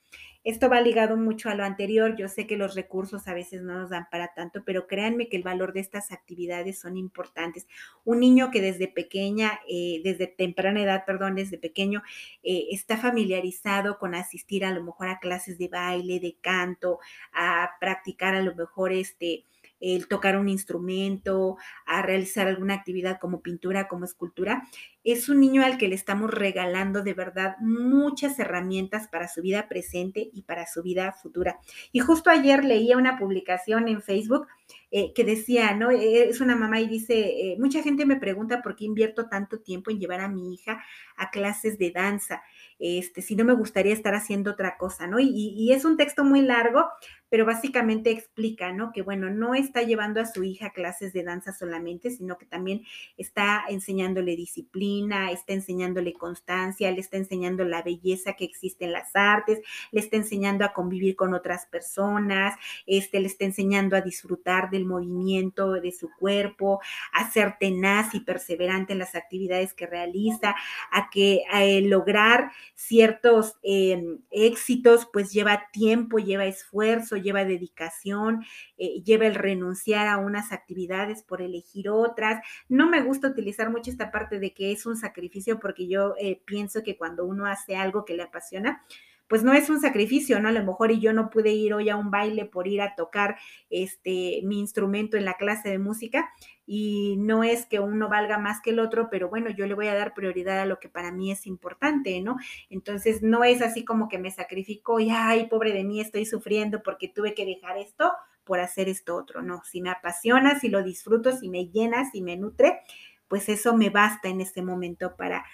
Esto 0.45 0.69
va 0.69 0.79
ligado 0.79 1.17
mucho 1.17 1.49
a 1.49 1.55
lo 1.55 1.65
anterior. 1.65 2.15
Yo 2.15 2.27
sé 2.27 2.45
que 2.45 2.55
los 2.55 2.75
recursos 2.75 3.27
a 3.27 3.33
veces 3.33 3.63
no 3.63 3.73
nos 3.73 3.89
dan 3.89 4.07
para 4.11 4.35
tanto, 4.35 4.63
pero 4.63 4.85
créanme 4.85 5.27
que 5.27 5.37
el 5.37 5.43
valor 5.43 5.73
de 5.73 5.79
estas 5.79 6.11
actividades 6.11 6.79
son 6.79 6.97
importantes. 6.97 7.67
Un 8.03 8.19
niño 8.19 8.51
que 8.51 8.61
desde 8.61 8.87
pequeña, 8.87 9.59
eh, 9.67 10.01
desde 10.03 10.27
temprana 10.27 10.83
edad, 10.83 11.03
perdón, 11.03 11.33
desde 11.33 11.57
pequeño, 11.57 12.03
eh, 12.43 12.67
está 12.69 12.95
familiarizado 12.95 13.97
con 13.97 14.13
asistir 14.13 14.63
a 14.65 14.71
lo 14.71 14.83
mejor 14.83 15.07
a 15.07 15.19
clases 15.19 15.57
de 15.57 15.67
baile, 15.67 16.19
de 16.19 16.37
canto, 16.39 16.99
a 17.33 17.71
practicar 17.79 18.35
a 18.35 18.41
lo 18.41 18.53
mejor 18.53 18.93
este 18.93 19.45
el 19.81 20.07
tocar 20.07 20.37
un 20.37 20.49
instrumento, 20.49 21.57
a 21.85 22.01
realizar 22.01 22.47
alguna 22.47 22.75
actividad 22.75 23.19
como 23.19 23.41
pintura, 23.41 23.87
como 23.87 24.05
escultura, 24.05 24.63
es 25.05 25.29
un 25.29 25.39
niño 25.39 25.63
al 25.63 25.77
que 25.77 25.87
le 25.87 25.95
estamos 25.95 26.31
regalando 26.31 27.03
de 27.03 27.13
verdad 27.13 27.55
muchas 27.59 28.37
herramientas 28.39 29.07
para 29.07 29.27
su 29.27 29.41
vida 29.41 29.69
presente 29.69 30.29
y 30.33 30.41
para 30.41 30.65
su 30.65 30.81
vida 30.81 31.13
futura. 31.13 31.59
Y 31.91 31.99
justo 31.99 32.29
ayer 32.29 32.65
leía 32.65 32.97
una 32.97 33.17
publicación 33.17 33.87
en 33.87 34.01
Facebook 34.01 34.47
eh, 34.91 35.13
que 35.13 35.23
decía, 35.23 35.75
¿no? 35.75 35.91
Eh, 35.91 36.29
es 36.29 36.41
una 36.41 36.55
mamá 36.55 36.79
y 36.81 36.87
dice, 36.87 37.13
eh, 37.15 37.55
mucha 37.59 37.83
gente 37.83 38.05
me 38.05 38.15
pregunta 38.15 38.61
por 38.61 38.75
qué 38.75 38.85
invierto 38.85 39.29
tanto 39.29 39.59
tiempo 39.59 39.91
en 39.91 39.99
llevar 39.99 40.21
a 40.21 40.27
mi 40.27 40.53
hija 40.53 40.83
a 41.17 41.29
clases 41.29 41.77
de 41.77 41.91
danza 41.91 42.41
este, 42.77 43.21
si 43.21 43.35
no 43.35 43.45
me 43.45 43.53
gustaría 43.53 43.93
estar 43.93 44.15
haciendo 44.15 44.51
otra 44.51 44.77
cosa, 44.77 45.07
¿no? 45.07 45.19
Y, 45.19 45.29
y, 45.29 45.71
es 45.71 45.85
un 45.85 45.95
texto 45.95 46.25
muy 46.25 46.41
largo, 46.41 46.85
pero 47.29 47.45
básicamente 47.45 48.11
explica, 48.11 48.73
¿no? 48.73 48.91
Que 48.91 49.01
bueno, 49.01 49.29
no 49.29 49.55
está 49.55 49.81
llevando 49.81 50.19
a 50.19 50.25
su 50.25 50.43
hija 50.43 50.67
a 50.67 50.73
clases 50.73 51.13
de 51.13 51.23
danza 51.23 51.53
solamente, 51.53 52.09
sino 52.09 52.37
que 52.37 52.45
también 52.45 52.81
está 53.17 53.63
enseñándole 53.69 54.35
disciplina, 54.35 54.94
está 55.31 55.53
enseñándole 55.53 56.13
constancia, 56.13 56.91
le 56.91 56.99
está 56.99 57.17
enseñando 57.17 57.63
la 57.63 57.81
belleza 57.81 58.33
que 58.33 58.45
existe 58.45 58.85
en 58.85 58.93
las 58.93 59.15
artes, 59.15 59.59
le 59.91 59.99
está 59.99 60.17
enseñando 60.17 60.65
a 60.65 60.73
convivir 60.73 61.15
con 61.15 61.33
otras 61.33 61.65
personas, 61.65 62.55
este, 62.85 63.19
le 63.19 63.27
está 63.27 63.45
enseñando 63.45 63.95
a 63.95 64.01
disfrutar 64.01 64.69
del 64.69 64.85
movimiento 64.85 65.71
de 65.73 65.91
su 65.91 66.09
cuerpo, 66.19 66.79
a 67.13 67.29
ser 67.31 67.55
tenaz 67.59 68.13
y 68.13 68.21
perseverante 68.21 68.93
en 68.93 68.99
las 68.99 69.15
actividades 69.15 69.73
que 69.73 69.87
realiza, 69.87 70.55
a 70.91 71.09
que 71.09 71.43
a 71.51 71.63
lograr 71.87 72.51
ciertos 72.75 73.55
em, 73.63 74.19
éxitos, 74.31 75.07
pues 75.11 75.31
lleva 75.31 75.67
tiempo, 75.71 76.19
lleva 76.19 76.45
esfuerzo, 76.45 77.17
lleva 77.17 77.45
dedicación, 77.45 78.43
eh, 78.77 79.01
lleva 79.03 79.25
el 79.25 79.35
renunciar 79.35 80.07
a 80.07 80.17
unas 80.17 80.51
actividades 80.51 81.23
por 81.23 81.41
elegir 81.41 81.89
otras. 81.89 82.41
No 82.69 82.89
me 82.89 83.01
gusta 83.01 83.27
utilizar 83.27 83.69
mucho 83.69 83.91
esta 83.91 84.11
parte 84.11 84.39
de 84.39 84.53
que 84.53 84.71
es 84.71 84.84
un 84.85 84.97
sacrificio 84.97 85.59
porque 85.59 85.87
yo 85.87 86.15
eh, 86.19 86.41
pienso 86.45 86.83
que 86.83 86.97
cuando 86.97 87.25
uno 87.25 87.45
hace 87.45 87.75
algo 87.75 88.05
que 88.05 88.15
le 88.15 88.23
apasiona, 88.23 88.83
pues 89.27 89.43
no 89.43 89.53
es 89.53 89.69
un 89.69 89.81
sacrificio, 89.81 90.39
¿no? 90.39 90.49
A 90.49 90.51
lo 90.51 90.63
mejor 90.63 90.91
y 90.91 90.99
yo 90.99 91.11
no 91.11 91.29
pude 91.29 91.51
ir 91.51 91.73
hoy 91.73 91.89
a 91.89 91.95
un 91.95 92.11
baile 92.11 92.45
por 92.45 92.67
ir 92.67 92.81
a 92.81 92.95
tocar 92.95 93.37
este 93.69 94.41
mi 94.43 94.59
instrumento 94.59 95.17
en 95.17 95.25
la 95.25 95.33
clase 95.33 95.69
de 95.69 95.79
música 95.79 96.29
y 96.67 97.15
no 97.17 97.43
es 97.43 97.65
que 97.65 97.79
uno 97.79 98.07
valga 98.07 98.37
más 98.37 98.61
que 98.61 98.71
el 98.71 98.79
otro, 98.79 99.09
pero 99.09 99.29
bueno, 99.29 99.49
yo 99.49 99.65
le 99.65 99.73
voy 99.73 99.87
a 99.87 99.95
dar 99.95 100.13
prioridad 100.13 100.59
a 100.59 100.65
lo 100.65 100.79
que 100.79 100.89
para 100.89 101.11
mí 101.11 101.31
es 101.31 101.47
importante, 101.47 102.21
¿no? 102.21 102.37
Entonces 102.69 103.23
no 103.23 103.43
es 103.43 103.61
así 103.61 103.83
como 103.83 104.09
que 104.09 104.19
me 104.19 104.31
sacrifico 104.31 104.99
y 104.99 105.09
ay, 105.09 105.47
pobre 105.47 105.73
de 105.73 105.83
mí, 105.83 105.99
estoy 105.99 106.25
sufriendo 106.25 106.83
porque 106.83 107.07
tuve 107.07 107.33
que 107.33 107.45
dejar 107.45 107.77
esto 107.77 108.11
por 108.43 108.59
hacer 108.59 108.89
esto 108.89 109.15
otro, 109.15 109.41
no, 109.41 109.63
si 109.63 109.81
me 109.81 109.89
apasiona, 109.89 110.59
si 110.59 110.69
lo 110.69 110.83
disfruto, 110.83 111.31
si 111.31 111.49
me 111.49 111.67
llena, 111.69 112.09
si 112.11 112.21
me 112.21 112.37
nutre, 112.37 112.81
pues 113.27 113.49
eso 113.49 113.75
me 113.75 113.89
basta 113.89 114.29
en 114.29 114.41
este 114.41 114.61
momento 114.61 115.15
para 115.17 115.45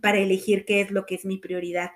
para 0.00 0.18
elegir 0.18 0.64
qué 0.64 0.80
es 0.80 0.90
lo 0.90 1.06
que 1.06 1.14
es 1.16 1.24
mi 1.24 1.38
prioridad. 1.38 1.92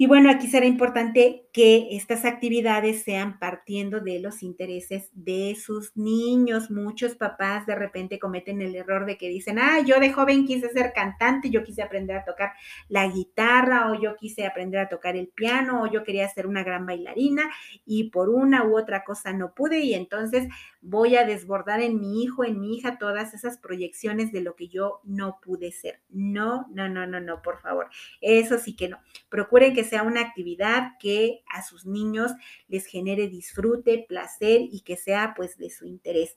Y 0.00 0.06
bueno, 0.06 0.30
aquí 0.30 0.46
será 0.46 0.64
importante 0.64 1.48
que 1.52 1.88
estas 1.90 2.24
actividades 2.24 3.02
sean 3.02 3.40
partiendo 3.40 3.98
de 3.98 4.20
los 4.20 4.44
intereses 4.44 5.10
de 5.12 5.56
sus 5.60 5.96
niños. 5.96 6.70
Muchos 6.70 7.16
papás 7.16 7.66
de 7.66 7.74
repente 7.74 8.20
cometen 8.20 8.62
el 8.62 8.76
error 8.76 9.06
de 9.06 9.18
que 9.18 9.28
dicen, 9.28 9.58
ah, 9.58 9.80
yo 9.84 9.98
de 9.98 10.12
joven 10.12 10.46
quise 10.46 10.68
ser 10.68 10.92
cantante, 10.92 11.50
yo 11.50 11.64
quise 11.64 11.82
aprender 11.82 12.16
a 12.16 12.24
tocar 12.24 12.52
la 12.88 13.08
guitarra 13.08 13.90
o 13.90 14.00
yo 14.00 14.14
quise 14.14 14.46
aprender 14.46 14.78
a 14.78 14.88
tocar 14.88 15.16
el 15.16 15.26
piano 15.26 15.82
o 15.82 15.90
yo 15.90 16.04
quería 16.04 16.28
ser 16.28 16.46
una 16.46 16.62
gran 16.62 16.86
bailarina 16.86 17.50
y 17.84 18.10
por 18.10 18.28
una 18.28 18.64
u 18.68 18.78
otra 18.78 19.02
cosa 19.02 19.32
no 19.32 19.52
pude 19.52 19.80
y 19.80 19.94
entonces 19.94 20.46
voy 20.80 21.16
a 21.16 21.24
desbordar 21.24 21.80
en 21.80 22.00
mi 22.00 22.22
hijo, 22.22 22.44
en 22.44 22.60
mi 22.60 22.76
hija, 22.76 22.98
todas 22.98 23.34
esas 23.34 23.58
proyecciones 23.58 24.30
de 24.30 24.42
lo 24.42 24.54
que 24.54 24.68
yo 24.68 25.00
no 25.02 25.40
pude 25.42 25.72
ser. 25.72 26.00
No, 26.08 26.68
no, 26.70 26.88
no, 26.88 27.06
no, 27.06 27.20
no, 27.20 27.42
por 27.42 27.60
favor. 27.60 27.88
Eso 28.20 28.58
sí 28.58 28.76
que 28.76 28.88
no. 28.88 28.98
Procuren 29.28 29.74
que 29.74 29.87
sea 29.88 30.02
una 30.02 30.20
actividad 30.20 30.92
que 31.00 31.42
a 31.52 31.62
sus 31.62 31.86
niños 31.86 32.32
les 32.68 32.86
genere 32.86 33.28
disfrute, 33.28 34.04
placer 34.08 34.60
y 34.62 34.82
que 34.82 34.96
sea 34.96 35.34
pues 35.36 35.56
de 35.56 35.70
su 35.70 35.86
interés. 35.86 36.36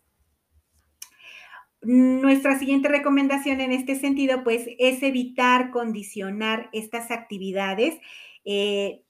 Nuestra 1.83 2.59
siguiente 2.59 2.89
recomendación 2.89 3.59
en 3.59 3.71
este 3.71 3.95
sentido, 3.95 4.43
pues, 4.43 4.67
es 4.77 5.01
evitar 5.01 5.71
condicionar 5.71 6.69
estas 6.73 7.09
actividades. 7.09 7.99
Eh, 8.45 9.03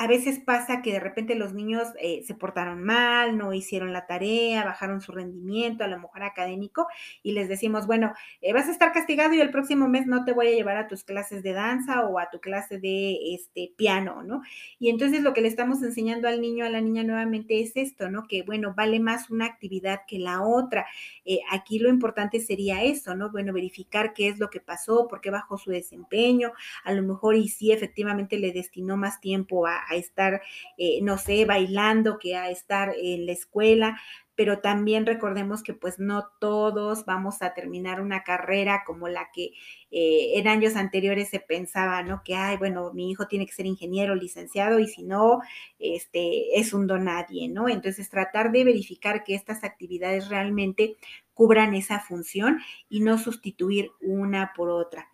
a 0.00 0.06
veces 0.06 0.38
pasa 0.38 0.80
que 0.80 0.92
de 0.92 0.98
repente 0.98 1.34
los 1.34 1.52
niños 1.52 1.86
eh, 2.00 2.22
se 2.26 2.34
portaron 2.34 2.82
mal, 2.82 3.36
no 3.36 3.52
hicieron 3.52 3.92
la 3.92 4.06
tarea, 4.06 4.64
bajaron 4.64 5.02
su 5.02 5.12
rendimiento, 5.12 5.84
a 5.84 5.88
lo 5.88 5.98
mejor 5.98 6.22
académico, 6.22 6.86
y 7.22 7.32
les 7.32 7.50
decimos, 7.50 7.86
bueno, 7.86 8.14
eh, 8.40 8.54
vas 8.54 8.66
a 8.68 8.72
estar 8.72 8.92
castigado 8.92 9.34
y 9.34 9.42
el 9.42 9.50
próximo 9.50 9.88
mes 9.88 10.06
no 10.06 10.24
te 10.24 10.32
voy 10.32 10.46
a 10.48 10.52
llevar 10.52 10.78
a 10.78 10.88
tus 10.88 11.04
clases 11.04 11.42
de 11.42 11.52
danza 11.52 12.06
o 12.06 12.18
a 12.18 12.30
tu 12.30 12.40
clase 12.40 12.78
de 12.78 13.34
este 13.34 13.74
piano, 13.76 14.22
¿no? 14.22 14.40
Y 14.78 14.88
entonces 14.88 15.20
lo 15.20 15.34
que 15.34 15.42
le 15.42 15.48
estamos 15.48 15.82
enseñando 15.82 16.28
al 16.28 16.40
niño, 16.40 16.64
a 16.64 16.70
la 16.70 16.80
niña 16.80 17.04
nuevamente 17.04 17.60
es 17.60 17.76
esto, 17.76 18.08
¿no? 18.08 18.26
Que 18.26 18.42
bueno, 18.42 18.72
vale 18.74 19.00
más 19.00 19.28
una 19.28 19.44
actividad 19.44 20.00
que 20.08 20.18
la 20.18 20.40
otra. 20.40 20.86
Eh, 21.26 21.40
aquí 21.50 21.78
lo 21.78 21.90
importante 21.90 22.40
sería 22.40 22.82
eso, 22.84 23.14
¿no? 23.14 23.30
Bueno, 23.30 23.52
verificar 23.52 24.14
qué 24.14 24.28
es 24.28 24.38
lo 24.38 24.48
que 24.48 24.60
pasó, 24.60 25.08
por 25.08 25.20
qué 25.20 25.28
bajó 25.28 25.58
su 25.58 25.70
desempeño, 25.70 26.52
a 26.84 26.92
lo 26.94 27.02
mejor 27.02 27.36
y 27.36 27.48
si 27.48 27.70
efectivamente 27.70 28.38
le 28.38 28.52
destinó 28.52 28.96
más 28.96 29.20
tiempo 29.20 29.66
a 29.66 29.89
a 29.90 29.96
estar, 29.96 30.42
eh, 30.78 31.00
no 31.02 31.18
sé, 31.18 31.44
bailando 31.44 32.18
que 32.18 32.36
a 32.36 32.50
estar 32.50 32.94
en 32.96 33.26
la 33.26 33.32
escuela, 33.32 34.00
pero 34.40 34.60
también 34.60 35.04
recordemos 35.04 35.62
que 35.62 35.74
pues 35.74 35.98
no 35.98 36.30
todos 36.40 37.04
vamos 37.04 37.42
a 37.42 37.52
terminar 37.52 38.00
una 38.00 38.22
carrera 38.24 38.84
como 38.86 39.06
la 39.06 39.28
que 39.34 39.50
eh, 39.90 40.38
en 40.38 40.48
años 40.48 40.76
anteriores 40.76 41.28
se 41.28 41.40
pensaba, 41.40 42.02
¿no? 42.02 42.22
Que, 42.24 42.36
ay, 42.36 42.56
bueno, 42.56 42.90
mi 42.94 43.10
hijo 43.10 43.26
tiene 43.26 43.44
que 43.44 43.52
ser 43.52 43.66
ingeniero, 43.66 44.14
licenciado 44.14 44.78
y 44.78 44.86
si 44.88 45.02
no, 45.02 45.40
este, 45.78 46.58
es 46.58 46.72
un 46.72 46.86
don 46.86 47.04
nadie, 47.04 47.48
¿no? 47.50 47.68
Entonces 47.68 48.08
tratar 48.08 48.50
de 48.50 48.64
verificar 48.64 49.24
que 49.24 49.34
estas 49.34 49.62
actividades 49.62 50.30
realmente 50.30 50.96
cubran 51.34 51.74
esa 51.74 52.00
función 52.00 52.60
y 52.88 53.00
no 53.00 53.18
sustituir 53.18 53.90
una 54.00 54.52
por 54.56 54.70
otra. 54.70 55.08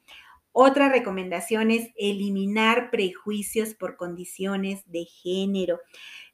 Otra 0.58 0.88
recomendación 0.88 1.70
es 1.70 1.90
eliminar 1.96 2.90
prejuicios 2.90 3.74
por 3.74 3.98
condiciones 3.98 4.90
de 4.90 5.04
género. 5.04 5.80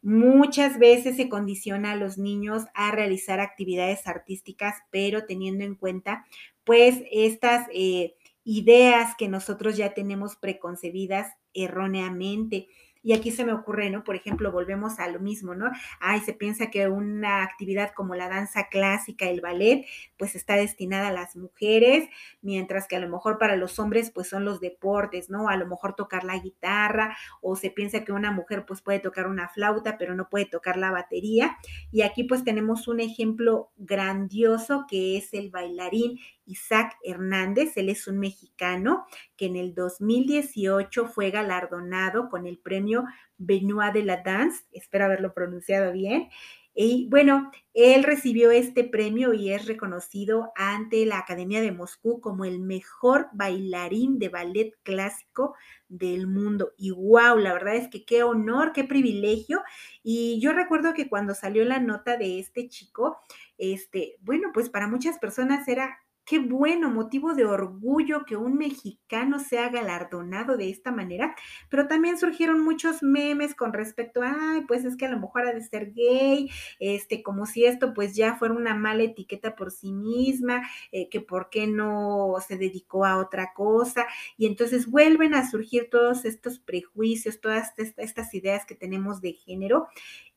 Muchas 0.00 0.78
veces 0.78 1.16
se 1.16 1.28
condiciona 1.28 1.90
a 1.90 1.96
los 1.96 2.18
niños 2.18 2.66
a 2.74 2.92
realizar 2.92 3.40
actividades 3.40 4.06
artísticas, 4.06 4.76
pero 4.92 5.26
teniendo 5.26 5.64
en 5.64 5.74
cuenta 5.74 6.24
pues 6.62 7.02
estas 7.10 7.66
eh, 7.74 8.14
ideas 8.44 9.16
que 9.18 9.26
nosotros 9.26 9.76
ya 9.76 9.92
tenemos 9.92 10.36
preconcebidas 10.36 11.26
erróneamente. 11.52 12.68
Y 13.02 13.12
aquí 13.14 13.32
se 13.32 13.44
me 13.44 13.52
ocurre, 13.52 13.90
¿no? 13.90 14.04
Por 14.04 14.14
ejemplo, 14.14 14.52
volvemos 14.52 14.98
a 15.00 15.08
lo 15.08 15.18
mismo, 15.18 15.54
¿no? 15.54 15.70
Ay, 16.00 16.20
se 16.20 16.32
piensa 16.32 16.70
que 16.70 16.86
una 16.88 17.42
actividad 17.42 17.92
como 17.94 18.14
la 18.14 18.28
danza 18.28 18.68
clásica, 18.68 19.28
el 19.28 19.40
ballet, 19.40 19.86
pues 20.16 20.36
está 20.36 20.54
destinada 20.54 21.08
a 21.08 21.12
las 21.12 21.34
mujeres, 21.34 22.08
mientras 22.42 22.86
que 22.86 22.96
a 22.96 23.00
lo 23.00 23.08
mejor 23.08 23.38
para 23.38 23.56
los 23.56 23.78
hombres, 23.78 24.10
pues 24.10 24.28
son 24.28 24.44
los 24.44 24.60
deportes, 24.60 25.30
¿no? 25.30 25.48
A 25.48 25.56
lo 25.56 25.66
mejor 25.66 25.94
tocar 25.94 26.22
la 26.24 26.38
guitarra, 26.38 27.16
o 27.40 27.56
se 27.56 27.70
piensa 27.70 28.04
que 28.04 28.12
una 28.12 28.30
mujer, 28.30 28.64
pues 28.66 28.82
puede 28.82 29.00
tocar 29.00 29.26
una 29.26 29.48
flauta, 29.48 29.98
pero 29.98 30.14
no 30.14 30.28
puede 30.28 30.46
tocar 30.46 30.76
la 30.76 30.90
batería. 30.90 31.56
Y 31.90 32.02
aquí, 32.02 32.24
pues 32.24 32.44
tenemos 32.44 32.86
un 32.86 33.00
ejemplo 33.00 33.72
grandioso 33.76 34.86
que 34.88 35.16
es 35.16 35.34
el 35.34 35.50
bailarín 35.50 36.18
Isaac 36.44 36.96
Hernández. 37.02 37.76
Él 37.76 37.88
es 37.88 38.06
un 38.06 38.18
mexicano 38.18 39.06
que 39.36 39.46
en 39.46 39.56
el 39.56 39.74
2018 39.74 41.06
fue 41.06 41.30
galardonado 41.30 42.28
con 42.28 42.46
el 42.46 42.58
premio 42.58 42.91
Benoit 43.38 43.92
de 43.92 44.04
la 44.04 44.22
Danse, 44.22 44.64
espero 44.72 45.04
haberlo 45.04 45.34
pronunciado 45.34 45.92
bien. 45.92 46.28
Y 46.74 47.06
bueno, 47.10 47.50
él 47.74 48.02
recibió 48.02 48.50
este 48.50 48.84
premio 48.84 49.34
y 49.34 49.52
es 49.52 49.66
reconocido 49.66 50.52
ante 50.56 51.04
la 51.04 51.18
Academia 51.18 51.60
de 51.60 51.70
Moscú 51.70 52.20
como 52.22 52.46
el 52.46 52.60
mejor 52.60 53.28
bailarín 53.32 54.18
de 54.18 54.30
ballet 54.30 54.72
clásico 54.82 55.54
del 55.88 56.26
mundo. 56.26 56.72
Y 56.78 56.90
wow, 56.90 57.36
la 57.36 57.52
verdad 57.52 57.76
es 57.76 57.88
que 57.88 58.06
qué 58.06 58.22
honor, 58.22 58.72
qué 58.72 58.84
privilegio. 58.84 59.62
Y 60.02 60.40
yo 60.40 60.52
recuerdo 60.54 60.94
que 60.94 61.10
cuando 61.10 61.34
salió 61.34 61.62
la 61.66 61.78
nota 61.78 62.16
de 62.16 62.38
este 62.38 62.68
chico, 62.68 63.18
este, 63.58 64.16
bueno, 64.22 64.48
pues 64.54 64.70
para 64.70 64.88
muchas 64.88 65.18
personas 65.18 65.68
era 65.68 65.98
Qué 66.32 66.38
bueno, 66.38 66.88
motivo 66.88 67.34
de 67.34 67.44
orgullo 67.44 68.24
que 68.24 68.36
un 68.38 68.56
mexicano 68.56 69.38
sea 69.38 69.68
galardonado 69.68 70.56
de 70.56 70.70
esta 70.70 70.90
manera, 70.90 71.36
pero 71.68 71.88
también 71.88 72.16
surgieron 72.16 72.64
muchos 72.64 73.02
memes 73.02 73.54
con 73.54 73.74
respecto 73.74 74.22
a, 74.22 74.34
ay, 74.54 74.62
pues 74.66 74.86
es 74.86 74.96
que 74.96 75.04
a 75.04 75.10
lo 75.10 75.20
mejor 75.20 75.46
ha 75.46 75.52
de 75.52 75.60
ser 75.60 75.92
gay, 75.92 76.48
este, 76.78 77.22
como 77.22 77.44
si 77.44 77.66
esto 77.66 77.92
pues 77.92 78.16
ya 78.16 78.36
fuera 78.36 78.54
una 78.54 78.74
mala 78.74 79.02
etiqueta 79.02 79.54
por 79.54 79.70
sí 79.70 79.92
misma, 79.92 80.62
eh, 80.90 81.10
que 81.10 81.20
por 81.20 81.50
qué 81.50 81.66
no 81.66 82.36
se 82.48 82.56
dedicó 82.56 83.04
a 83.04 83.18
otra 83.18 83.52
cosa, 83.52 84.06
y 84.38 84.46
entonces 84.46 84.90
vuelven 84.90 85.34
a 85.34 85.50
surgir 85.50 85.90
todos 85.90 86.24
estos 86.24 86.58
prejuicios, 86.58 87.42
todas 87.42 87.74
estas 87.76 88.32
ideas 88.32 88.64
que 88.64 88.74
tenemos 88.74 89.20
de 89.20 89.34
género, 89.34 89.88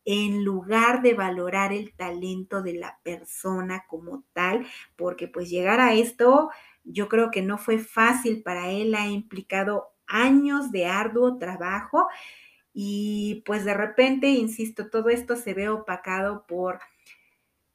en 0.06 0.44
lugar 0.46 1.02
de 1.02 1.14
valorar 1.16 1.74
el 1.74 1.94
talento 1.96 2.62
de 2.62 2.76
la 2.76 3.00
persona 3.04 3.86
como 3.90 4.24
tal, 4.34 4.66
porque 4.96 5.28
pues 5.28 5.50
llegar 5.50 5.80
a 5.80 5.94
esto 5.94 6.50
Yo 6.84 7.10
creo 7.10 7.32
que 7.32 7.42
no 7.42 7.58
fue 7.58 7.80
fácil 7.80 8.44
para 8.44 8.70
él, 8.70 8.94
ha 8.96 9.08
implicado 9.08 9.88
años 10.08 10.72
de 10.72 10.86
arduo 10.86 11.38
trabajo 11.40 12.08
y 12.74 13.44
pues 13.46 13.66
de 13.66 13.74
repente, 13.74 14.30
insisto, 14.30 14.90
todo 14.90 15.10
esto 15.10 15.36
se 15.36 15.54
ve 15.54 15.70
opacado 15.70 16.46
por, 16.48 16.80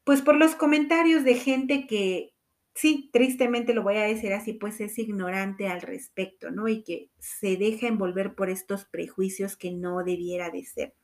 pues 0.04 0.22
por 0.22 0.36
los 0.36 0.54
comentarios 0.54 1.24
de 1.24 1.34
gente 1.34 1.86
que, 1.86 2.34
sí, 2.74 3.10
tristemente 3.12 3.74
lo 3.74 3.82
voy 3.82 3.96
a 3.96 4.02
decir 4.04 4.32
así, 4.32 4.52
pues 4.54 4.80
es 4.80 4.98
ignorante 4.98 5.68
al 5.68 5.82
respecto, 5.82 6.50
¿no? 6.50 6.68
Y 6.68 6.82
que 6.82 7.10
se 7.18 7.56
deja 7.56 7.86
envolver 7.88 8.34
por 8.34 8.50
estos 8.50 8.84
prejuicios 8.86 9.56
que 9.56 9.70
no 9.72 10.02
debiera 10.04 10.50
de 10.50 10.64
ser. 10.64 10.94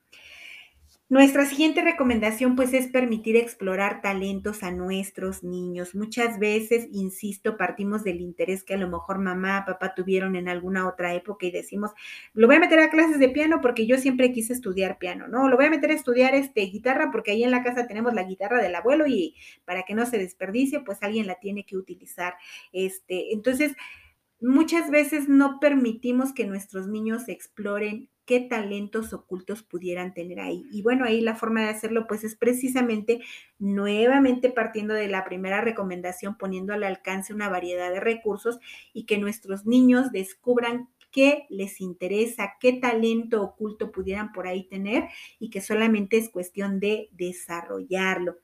Nuestra 1.09 1.47
siguiente 1.47 1.83
recomendación 1.83 2.57
pues 2.57 2.75
es 2.75 2.89
permitir 2.89 3.37
explorar 3.37 4.03
talentos 4.03 4.65
a 4.65 4.73
nuestros 4.73 5.45
niños. 5.45 5.95
Muchas 5.95 6.41
veces, 6.41 6.89
insisto, 6.91 7.57
partimos 7.57 8.03
del 8.03 8.21
interés 8.21 8.65
que 8.65 8.75
a 8.75 8.77
lo 8.77 8.89
mejor 8.89 9.21
mamá, 9.21 9.63
papá 9.65 9.95
tuvieron 9.95 10.35
en 10.35 10.49
alguna 10.49 10.89
otra 10.89 11.15
época 11.15 11.47
y 11.47 11.53
decimos, 11.53 11.93
lo 12.35 12.49
voy 12.49 12.57
a 12.57 12.61
meter 12.61 12.81
a 12.81 12.91
clases 12.91 13.21
de 13.21 13.29
piano 13.29 13.61
porque 13.63 13.87
yo 13.87 13.99
siempre 13.99 14.33
quise 14.33 14.53
estudiar 14.53 14.99
piano, 14.99 15.29
¿no? 15.29 15.49
Lo 15.49 15.55
voy 15.55 15.67
a 15.67 15.71
meter 15.71 15.91
a 15.91 15.95
estudiar 15.95 16.35
este 16.35 16.63
guitarra 16.63 17.13
porque 17.13 17.31
ahí 17.31 17.45
en 17.45 17.53
la 17.53 17.63
casa 17.63 17.87
tenemos 17.87 18.13
la 18.13 18.25
guitarra 18.25 18.61
del 18.61 18.75
abuelo 18.75 19.07
y 19.07 19.37
para 19.65 19.85
que 19.85 19.95
no 19.95 20.07
se 20.07 20.19
desperdicie, 20.19 20.81
pues 20.81 21.05
alguien 21.05 21.29
la 21.29 21.37
tiene 21.37 21.65
que 21.65 21.77
utilizar. 21.77 22.35
Este, 22.73 23.33
entonces, 23.33 23.77
muchas 24.41 24.91
veces 24.91 25.29
no 25.29 25.61
permitimos 25.61 26.33
que 26.33 26.47
nuestros 26.47 26.89
niños 26.89 27.29
exploren 27.29 28.09
qué 28.27 28.41
talentos 28.41 29.13
ocultos 29.13 29.63
pudieran 29.63 30.13
tener 30.13 30.41
ahí. 30.41 30.65
Y 30.71 30.83
bueno, 30.83 31.05
ahí 31.05 31.21
la 31.21 31.37
forma 31.37 31.63
de 31.63 31.69
hacerlo 31.71 32.07
pues 32.07 32.25
es 32.25 32.35
precisamente 32.37 33.21
nuevamente 33.59 34.51
partiendo 34.51 34.95
de 34.95 35.09
la 35.09 35.25
primera 35.25 35.61
recomendación, 35.61 36.37
poniendo 36.37 36.75
al 36.75 36.85
alcance 36.85 37.33
una 37.33 37.49
variedad 37.49 37.91
de 37.91 38.01
recursos 38.01 38.59
y 38.93 39.07
que 39.07 39.19
nuestros 39.19 39.65
niños 39.65 40.13
descubran 40.13 40.89
qué 41.11 41.47
les 41.49 41.81
interesa, 41.81 42.55
qué 42.61 42.75
talento 42.75 43.43
oculto 43.43 43.91
pudieran 43.91 44.33
por 44.33 44.47
ahí 44.47 44.65
tener 44.69 45.09
y 45.39 45.49
que 45.49 45.63
solamente 45.63 46.19
es 46.19 46.29
cuestión 46.29 46.81
de 46.81 47.09
desarrollarlo. 47.13 48.37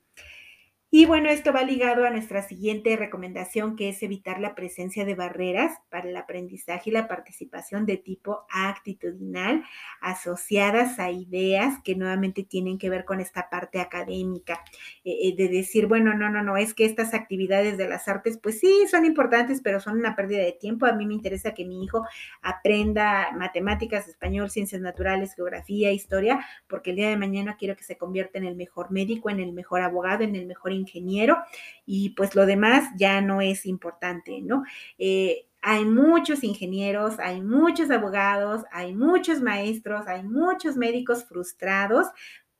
Y 0.94 1.06
bueno, 1.06 1.30
esto 1.30 1.54
va 1.54 1.62
ligado 1.62 2.04
a 2.04 2.10
nuestra 2.10 2.42
siguiente 2.42 2.94
recomendación, 2.98 3.76
que 3.76 3.88
es 3.88 4.02
evitar 4.02 4.40
la 4.40 4.54
presencia 4.54 5.06
de 5.06 5.14
barreras 5.14 5.78
para 5.88 6.10
el 6.10 6.14
aprendizaje 6.14 6.90
y 6.90 6.92
la 6.92 7.08
participación 7.08 7.86
de 7.86 7.96
tipo 7.96 8.44
actitudinal 8.50 9.64
asociadas 10.02 10.98
a 10.98 11.10
ideas 11.10 11.78
que 11.82 11.96
nuevamente 11.96 12.42
tienen 12.42 12.76
que 12.76 12.90
ver 12.90 13.06
con 13.06 13.20
esta 13.20 13.48
parte 13.48 13.80
académica, 13.80 14.60
eh, 15.02 15.28
eh, 15.28 15.34
de 15.34 15.48
decir, 15.48 15.86
bueno, 15.86 16.12
no, 16.12 16.28
no, 16.28 16.42
no, 16.42 16.58
es 16.58 16.74
que 16.74 16.84
estas 16.84 17.14
actividades 17.14 17.78
de 17.78 17.88
las 17.88 18.06
artes, 18.06 18.36
pues 18.36 18.60
sí, 18.60 18.84
son 18.90 19.06
importantes, 19.06 19.62
pero 19.62 19.80
son 19.80 19.96
una 19.96 20.14
pérdida 20.14 20.42
de 20.42 20.52
tiempo. 20.52 20.84
A 20.84 20.92
mí 20.92 21.06
me 21.06 21.14
interesa 21.14 21.54
que 21.54 21.64
mi 21.64 21.82
hijo 21.82 22.04
aprenda 22.42 23.32
matemáticas, 23.32 24.08
español, 24.08 24.50
ciencias 24.50 24.82
naturales, 24.82 25.34
geografía, 25.34 25.90
historia, 25.90 26.44
porque 26.66 26.90
el 26.90 26.96
día 26.96 27.08
de 27.08 27.16
mañana 27.16 27.56
quiero 27.56 27.76
que 27.76 27.84
se 27.84 27.96
convierta 27.96 28.36
en 28.36 28.44
el 28.44 28.56
mejor 28.56 28.90
médico, 28.90 29.30
en 29.30 29.40
el 29.40 29.54
mejor 29.54 29.80
abogado, 29.80 30.22
en 30.22 30.36
el 30.36 30.44
mejor 30.44 30.81
ingeniero 30.82 31.38
y 31.86 32.10
pues 32.10 32.34
lo 32.34 32.46
demás 32.46 32.88
ya 32.96 33.20
no 33.20 33.40
es 33.40 33.66
importante, 33.66 34.40
¿no? 34.42 34.64
Eh, 34.98 35.46
hay 35.62 35.84
muchos 35.84 36.42
ingenieros, 36.42 37.18
hay 37.20 37.40
muchos 37.40 37.90
abogados, 37.90 38.64
hay 38.72 38.94
muchos 38.94 39.40
maestros, 39.40 40.06
hay 40.08 40.24
muchos 40.24 40.76
médicos 40.76 41.24
frustrados 41.24 42.08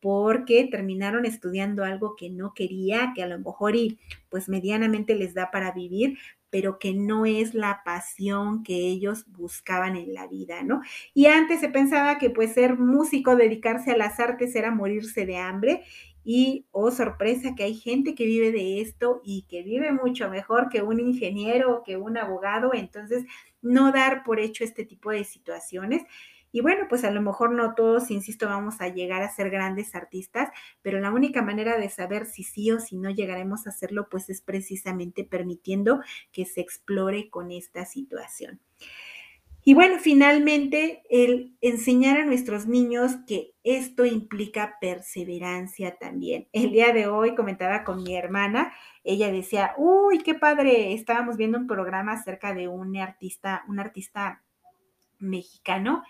porque 0.03 0.68
terminaron 0.70 1.25
estudiando 1.25 1.85
algo 1.85 2.16
que 2.16 2.29
no 2.29 2.55
quería, 2.55 3.12
que 3.14 3.23
a 3.23 3.29
lo 3.29 3.39
mejor 3.39 3.77
y 3.77 3.99
pues 4.29 4.49
medianamente 4.49 5.14
les 5.14 5.35
da 5.35 5.51
para 5.53 5.70
vivir, 5.70 6.18
pero 6.51 6.79
que 6.79 6.93
no 6.93 7.25
es 7.25 7.55
la 7.55 7.83
pasión 7.85 8.62
que 8.62 8.75
ellos 8.75 9.25
buscaban 9.29 9.97
en 9.97 10.12
la 10.12 10.27
vida, 10.27 10.62
¿no? 10.64 10.83
Y 11.14 11.27
antes 11.27 11.61
se 11.61 11.68
pensaba 11.68 12.18
que 12.18 12.31
pues 12.31 12.53
ser 12.53 12.79
músico, 12.79 13.37
dedicarse 13.37 13.93
a 13.93 13.97
las 13.97 14.18
artes 14.20 14.55
era 14.57 14.70
morirse 14.70 15.25
de 15.25 15.37
hambre 15.37 15.85
y, 16.25 16.66
oh 16.70 16.91
sorpresa, 16.91 17.55
que 17.57 17.64
hay 17.64 17.75
gente 17.75 18.14
que 18.14 18.25
vive 18.25 18.53
de 18.53 18.81
esto 18.81 19.20
y 19.25 19.43
que 19.49 19.62
vive 19.62 19.93
mucho 19.93 20.29
mejor 20.29 20.68
que 20.68 20.83
un 20.83 21.01
ingeniero 21.01 21.75
o 21.75 21.83
que 21.83 21.97
un 21.97 22.16
abogado. 22.16 22.73
Entonces, 22.75 23.25
no 23.61 23.93
dar 23.93 24.23
por 24.25 24.41
hecho 24.41 24.64
este 24.64 24.85
tipo 24.85 25.11
de 25.11 25.25
situaciones. 25.25 26.03
Y 26.55 26.61
bueno, 26.61 26.85
pues 26.89 27.03
a 27.05 27.11
lo 27.11 27.23
mejor 27.23 27.53
no 27.53 27.75
todos, 27.75 28.11
insisto, 28.11 28.47
vamos 28.47 28.81
a 28.81 28.89
llegar 28.89 29.23
a 29.23 29.31
ser 29.31 29.49
grandes 29.49 29.95
artistas, 29.95 30.51
pero 30.83 31.01
la 31.01 31.11
única 31.11 31.41
manera 31.41 31.79
de 31.79 31.89
saber 31.89 32.27
si 32.27 32.43
sí 32.45 32.70
o 32.70 32.79
si 32.79 32.99
no 32.99 33.09
llegaremos 33.11 33.66
a 33.66 33.70
hacerlo, 33.70 34.09
pues 34.11 34.29
es 34.29 34.43
precisamente 34.43 35.25
permitiendo 35.25 36.01
que 36.31 36.45
se 36.45 36.61
explore 36.61 37.31
con 37.31 37.51
esta 37.53 37.87
situación. 37.87 38.61
Y 39.64 39.74
bueno, 39.74 39.98
finalmente, 40.00 41.02
el 41.08 41.56
enseñar 41.60 42.18
a 42.18 42.24
nuestros 42.24 42.66
niños 42.66 43.12
que 43.28 43.52
esto 43.62 44.04
implica 44.04 44.76
perseverancia 44.80 45.96
también. 45.98 46.48
El 46.52 46.72
día 46.72 46.92
de 46.92 47.06
hoy 47.06 47.36
comentaba 47.36 47.84
con 47.84 48.02
mi 48.02 48.16
hermana, 48.16 48.72
ella 49.04 49.30
decía, 49.30 49.74
uy, 49.78 50.18
qué 50.18 50.34
padre, 50.34 50.94
estábamos 50.94 51.36
viendo 51.36 51.58
un 51.58 51.68
programa 51.68 52.14
acerca 52.14 52.54
de 52.54 52.66
un 52.66 52.96
artista, 52.96 53.62
un 53.68 53.78
artista 53.78 54.42
mexicano 55.20 56.02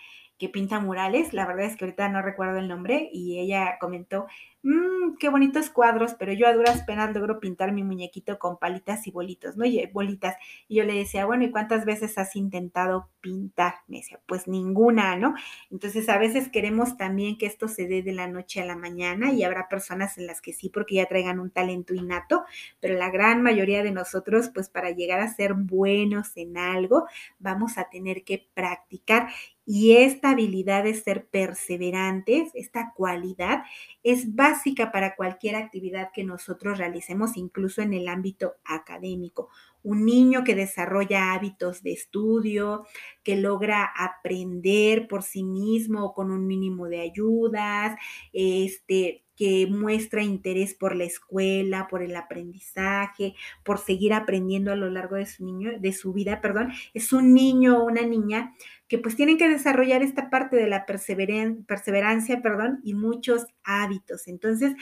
que 0.43 0.49
pinta 0.49 0.81
murales, 0.81 1.33
la 1.33 1.47
verdad 1.47 1.67
es 1.67 1.77
que 1.77 1.85
ahorita 1.85 2.09
no 2.09 2.21
recuerdo 2.21 2.59
el 2.59 2.67
nombre, 2.67 3.09
y 3.13 3.39
ella 3.39 3.77
comentó, 3.81 4.27
mmm, 4.65 5.15
qué 5.21 5.29
bonitos 5.29 5.71
cuadros, 5.71 6.15
pero 6.19 6.33
yo 6.33 6.49
a 6.49 6.53
duras 6.53 6.83
penas 6.83 7.15
logro 7.15 7.39
pintar 7.39 7.71
mi 7.71 7.85
muñequito 7.85 8.41
con 8.41 8.59
palitas 8.59 9.07
y 9.07 9.13
bolitos, 9.13 9.57
¿no? 9.57 9.65
Y 9.65 9.87
bolitas. 9.93 10.35
Y 10.67 10.77
yo 10.79 10.85
le 10.85 10.95
decía, 10.95 11.27
bueno, 11.27 11.45
¿y 11.45 11.53
cuántas 11.53 11.85
veces 11.85 12.19
has 12.19 12.35
intentado 12.35 13.09
pintar? 13.21 13.75
Me 13.87 13.99
decía, 13.99 14.21
pues 14.27 14.49
ninguna, 14.49 15.15
¿no? 15.15 15.35
Entonces 15.71 16.09
a 16.09 16.19
veces 16.19 16.49
queremos 16.49 16.97
también 16.97 17.39
que 17.39 17.47
esto 17.47 17.69
se 17.69 17.87
dé 17.87 18.03
de 18.03 18.13
la 18.13 18.27
noche 18.27 18.61
a 18.61 18.65
la 18.65 18.75
mañana 18.77 19.33
y 19.33 19.45
habrá 19.45 19.69
personas 19.69 20.19
en 20.19 20.27
las 20.27 20.41
que 20.41 20.53
sí, 20.53 20.71
porque 20.71 20.97
ya 20.97 21.07
traigan 21.07 21.39
un 21.39 21.51
talento 21.51 21.95
innato, 21.95 22.45
pero 22.81 22.95
la 22.95 23.11
gran 23.11 23.43
mayoría 23.43 23.85
de 23.85 23.93
nosotros, 23.93 24.51
pues 24.53 24.69
para 24.69 24.91
llegar 24.91 25.21
a 25.21 25.33
ser 25.33 25.55
buenos 25.55 26.37
en 26.37 26.59
algo, 26.59 27.07
vamos 27.39 27.79
a 27.79 27.89
tener 27.91 28.25
que 28.25 28.49
practicar. 28.55 29.29
Y 29.65 29.97
esta 29.97 30.31
habilidad 30.31 30.85
de 30.85 30.95
ser 30.95 31.27
perseverantes, 31.29 32.51
esta 32.55 32.93
cualidad, 32.97 33.63
es 34.03 34.35
básica 34.35 34.91
para 34.91 35.15
cualquier 35.15 35.55
actividad 35.55 36.11
que 36.13 36.25
nosotros 36.25 36.79
realicemos, 36.79 37.37
incluso 37.37 37.81
en 37.81 37.93
el 37.95 38.09
ámbito 38.09 38.55
académico. 38.65 39.51
Un 39.85 40.05
niño 40.05 40.43
que 40.45 40.55
desarrolla 40.57 41.33
hábitos 41.33 41.83
de 41.83 41.93
estudio, 41.93 42.87
que 43.23 43.37
logra 43.37 43.85
aprender 43.97 45.07
por 45.09 45.23
sí 45.23 45.45
mismo 45.45 46.13
con 46.13 46.31
un 46.31 46.47
mínimo 46.47 46.89
de 46.89 47.01
ayudas, 47.01 47.97
este, 48.33 49.23
que 49.43 49.67
muestra 49.67 50.23
interés 50.23 50.73
por 50.73 50.95
la 50.95 51.03
escuela, 51.03 51.89
por 51.91 52.01
el 52.01 52.15
aprendizaje, 52.15 53.35
por 53.65 53.79
seguir 53.79 54.13
aprendiendo 54.13 54.71
a 54.71 54.77
lo 54.77 54.89
largo 54.89 55.17
de 55.17 55.27
su 55.27 55.45
niño, 55.45 55.81
de 55.81 55.93
su 55.93 56.13
vida, 56.13 56.41
perdón, 56.41 56.71
es 56.95 57.13
un 57.13 57.35
niño 57.35 57.79
o 57.79 57.87
una 57.87 58.03
niña 58.03 58.55
que 58.87 58.99
pues 58.99 59.17
tienen 59.17 59.39
que 59.39 59.49
desarrollar 59.49 60.01
esta 60.01 60.31
parte 60.31 60.55
de 60.55 60.69
la 60.69 60.87
perseverancia, 60.87 62.41
perdón, 62.41 62.79
y 62.85 62.95
muchos 62.95 63.47
hábitos. 63.65 64.29
Entonces, 64.29 64.75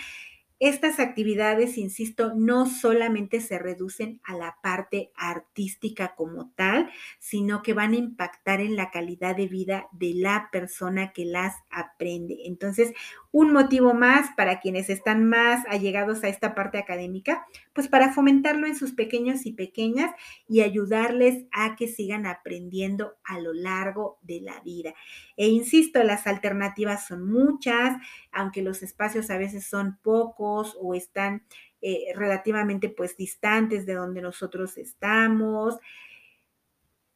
estas 0.61 1.01
actividades, 1.01 1.79
insisto, 1.79 2.35
no 2.35 2.67
solamente 2.67 3.41
se 3.41 3.59
reducen 3.59 4.21
a 4.23 4.37
la 4.37 4.59
parte 4.63 5.11
artística 5.17 6.15
como 6.15 6.53
tal, 6.55 6.91
sino 7.19 7.63
que 7.63 7.73
van 7.73 7.95
a 7.95 7.97
impactar 7.97 8.61
en 8.61 8.77
la 8.77 8.91
calidad 8.91 9.35
de 9.35 9.49
vida 9.49 9.89
de 9.91 10.13
la 10.15 10.51
persona 10.53 11.15
que 11.15 11.25
las 11.25 11.57
aprende. 11.71 12.41
Entonces, 12.45 12.93
un 13.33 13.53
motivo 13.55 13.95
más 13.95 14.35
para 14.37 14.61
quienes 14.61 14.91
están 14.91 15.27
más 15.27 15.65
allegados 15.67 16.25
a 16.25 16.29
esta 16.29 16.55
parte 16.55 16.77
académica, 16.77 17.47
pues 17.73 17.89
para 17.89 18.13
fomentarlo 18.13 18.67
en 18.67 18.77
sus 18.77 18.93
pequeños 18.93 19.47
y 19.47 19.53
pequeñas 19.53 20.11
y 20.47 20.61
ayudarles 20.61 21.47
a 21.53 21.75
que 21.75 21.89
sigan 21.89 22.27
aprendiendo 22.27 23.15
a 23.25 23.39
lo 23.39 23.55
largo 23.55 24.19
de 24.21 24.43
la 24.43 24.61
vida. 24.61 24.93
E 25.39 25.47
insisto, 25.47 26.03
las 26.03 26.27
alternativas 26.27 27.07
son 27.07 27.27
muchas, 27.27 27.97
aunque 28.31 28.61
los 28.61 28.83
espacios 28.83 29.31
a 29.31 29.39
veces 29.39 29.65
son 29.65 29.99
pocos 30.03 30.50
o 30.81 30.95
están 30.95 31.43
eh, 31.83 32.13
relativamente 32.15 32.89
pues 32.89 33.17
distantes 33.17 33.87
de 33.87 33.95
donde 33.95 34.21
nosotros 34.21 34.77
estamos. 34.77 35.79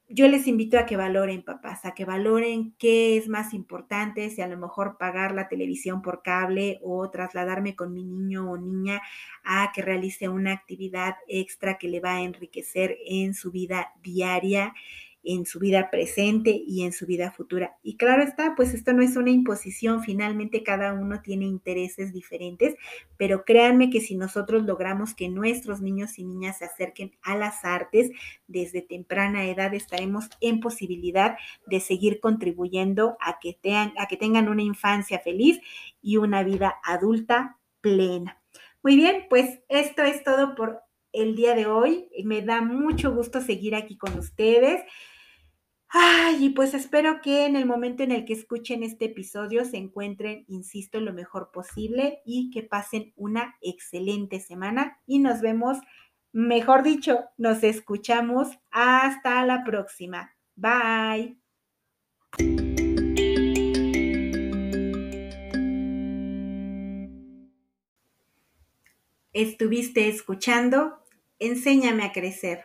Yo 0.08 0.28
les 0.28 0.46
invito 0.46 0.78
a 0.78 0.86
que 0.86 0.96
valoren, 0.96 1.42
papás, 1.42 1.84
a 1.84 1.94
que 1.94 2.04
valoren 2.04 2.74
qué 2.78 3.16
es 3.16 3.26
más 3.26 3.54
importante, 3.54 4.30
si 4.30 4.42
a 4.42 4.46
lo 4.46 4.56
mejor 4.58 4.96
pagar 4.98 5.34
la 5.34 5.48
televisión 5.48 6.02
por 6.02 6.22
cable 6.22 6.78
o 6.82 7.10
trasladarme 7.10 7.74
con 7.74 7.92
mi 7.92 8.04
niño 8.04 8.50
o 8.50 8.58
niña 8.58 9.00
a 9.42 9.72
que 9.74 9.82
realice 9.82 10.28
una 10.28 10.52
actividad 10.52 11.16
extra 11.26 11.78
que 11.78 11.88
le 11.88 12.00
va 12.00 12.16
a 12.16 12.22
enriquecer 12.22 12.96
en 13.06 13.34
su 13.34 13.50
vida 13.50 13.92
diaria 14.02 14.74
en 15.24 15.46
su 15.46 15.58
vida 15.58 15.90
presente 15.90 16.62
y 16.66 16.84
en 16.84 16.92
su 16.92 17.06
vida 17.06 17.32
futura. 17.32 17.76
Y 17.82 17.96
claro 17.96 18.22
está, 18.22 18.54
pues 18.54 18.74
esto 18.74 18.92
no 18.92 19.02
es 19.02 19.16
una 19.16 19.30
imposición, 19.30 20.02
finalmente 20.02 20.62
cada 20.62 20.92
uno 20.92 21.20
tiene 21.22 21.46
intereses 21.46 22.12
diferentes, 22.12 22.74
pero 23.16 23.44
créanme 23.44 23.90
que 23.90 24.00
si 24.00 24.16
nosotros 24.16 24.64
logramos 24.64 25.14
que 25.14 25.28
nuestros 25.28 25.80
niños 25.80 26.18
y 26.18 26.24
niñas 26.24 26.58
se 26.58 26.64
acerquen 26.64 27.16
a 27.22 27.36
las 27.36 27.64
artes 27.64 28.10
desde 28.46 28.82
temprana 28.82 29.46
edad, 29.46 29.74
estaremos 29.74 30.28
en 30.40 30.60
posibilidad 30.60 31.36
de 31.66 31.80
seguir 31.80 32.20
contribuyendo 32.20 33.16
a 33.20 33.38
que, 33.40 33.58
a 33.96 34.06
que 34.06 34.16
tengan 34.16 34.48
una 34.48 34.62
infancia 34.62 35.18
feliz 35.18 35.60
y 36.02 36.16
una 36.16 36.42
vida 36.42 36.76
adulta 36.84 37.58
plena. 37.80 38.40
Muy 38.82 38.96
bien, 38.96 39.26
pues 39.30 39.60
esto 39.68 40.02
es 40.02 40.22
todo 40.24 40.54
por 40.54 40.82
el 41.12 41.36
día 41.36 41.54
de 41.54 41.66
hoy. 41.66 42.08
Me 42.24 42.42
da 42.42 42.60
mucho 42.60 43.14
gusto 43.14 43.40
seguir 43.40 43.74
aquí 43.74 43.96
con 43.96 44.18
ustedes. 44.18 44.82
Ay, 45.96 46.46
y 46.46 46.50
pues 46.50 46.74
espero 46.74 47.20
que 47.22 47.46
en 47.46 47.54
el 47.54 47.66
momento 47.66 48.02
en 48.02 48.10
el 48.10 48.24
que 48.24 48.32
escuchen 48.32 48.82
este 48.82 49.04
episodio 49.04 49.64
se 49.64 49.76
encuentren, 49.76 50.44
insisto, 50.48 50.98
lo 50.98 51.12
mejor 51.12 51.52
posible 51.52 52.20
y 52.24 52.50
que 52.50 52.64
pasen 52.64 53.12
una 53.14 53.54
excelente 53.60 54.40
semana 54.40 54.98
y 55.06 55.20
nos 55.20 55.40
vemos, 55.40 55.78
mejor 56.32 56.82
dicho, 56.82 57.20
nos 57.36 57.62
escuchamos 57.62 58.48
hasta 58.72 59.46
la 59.46 59.62
próxima. 59.62 60.34
Bye. 60.56 61.38
Estuviste 69.32 70.08
escuchando 70.08 71.04
Enséñame 71.38 72.04
a 72.04 72.12
crecer. 72.12 72.64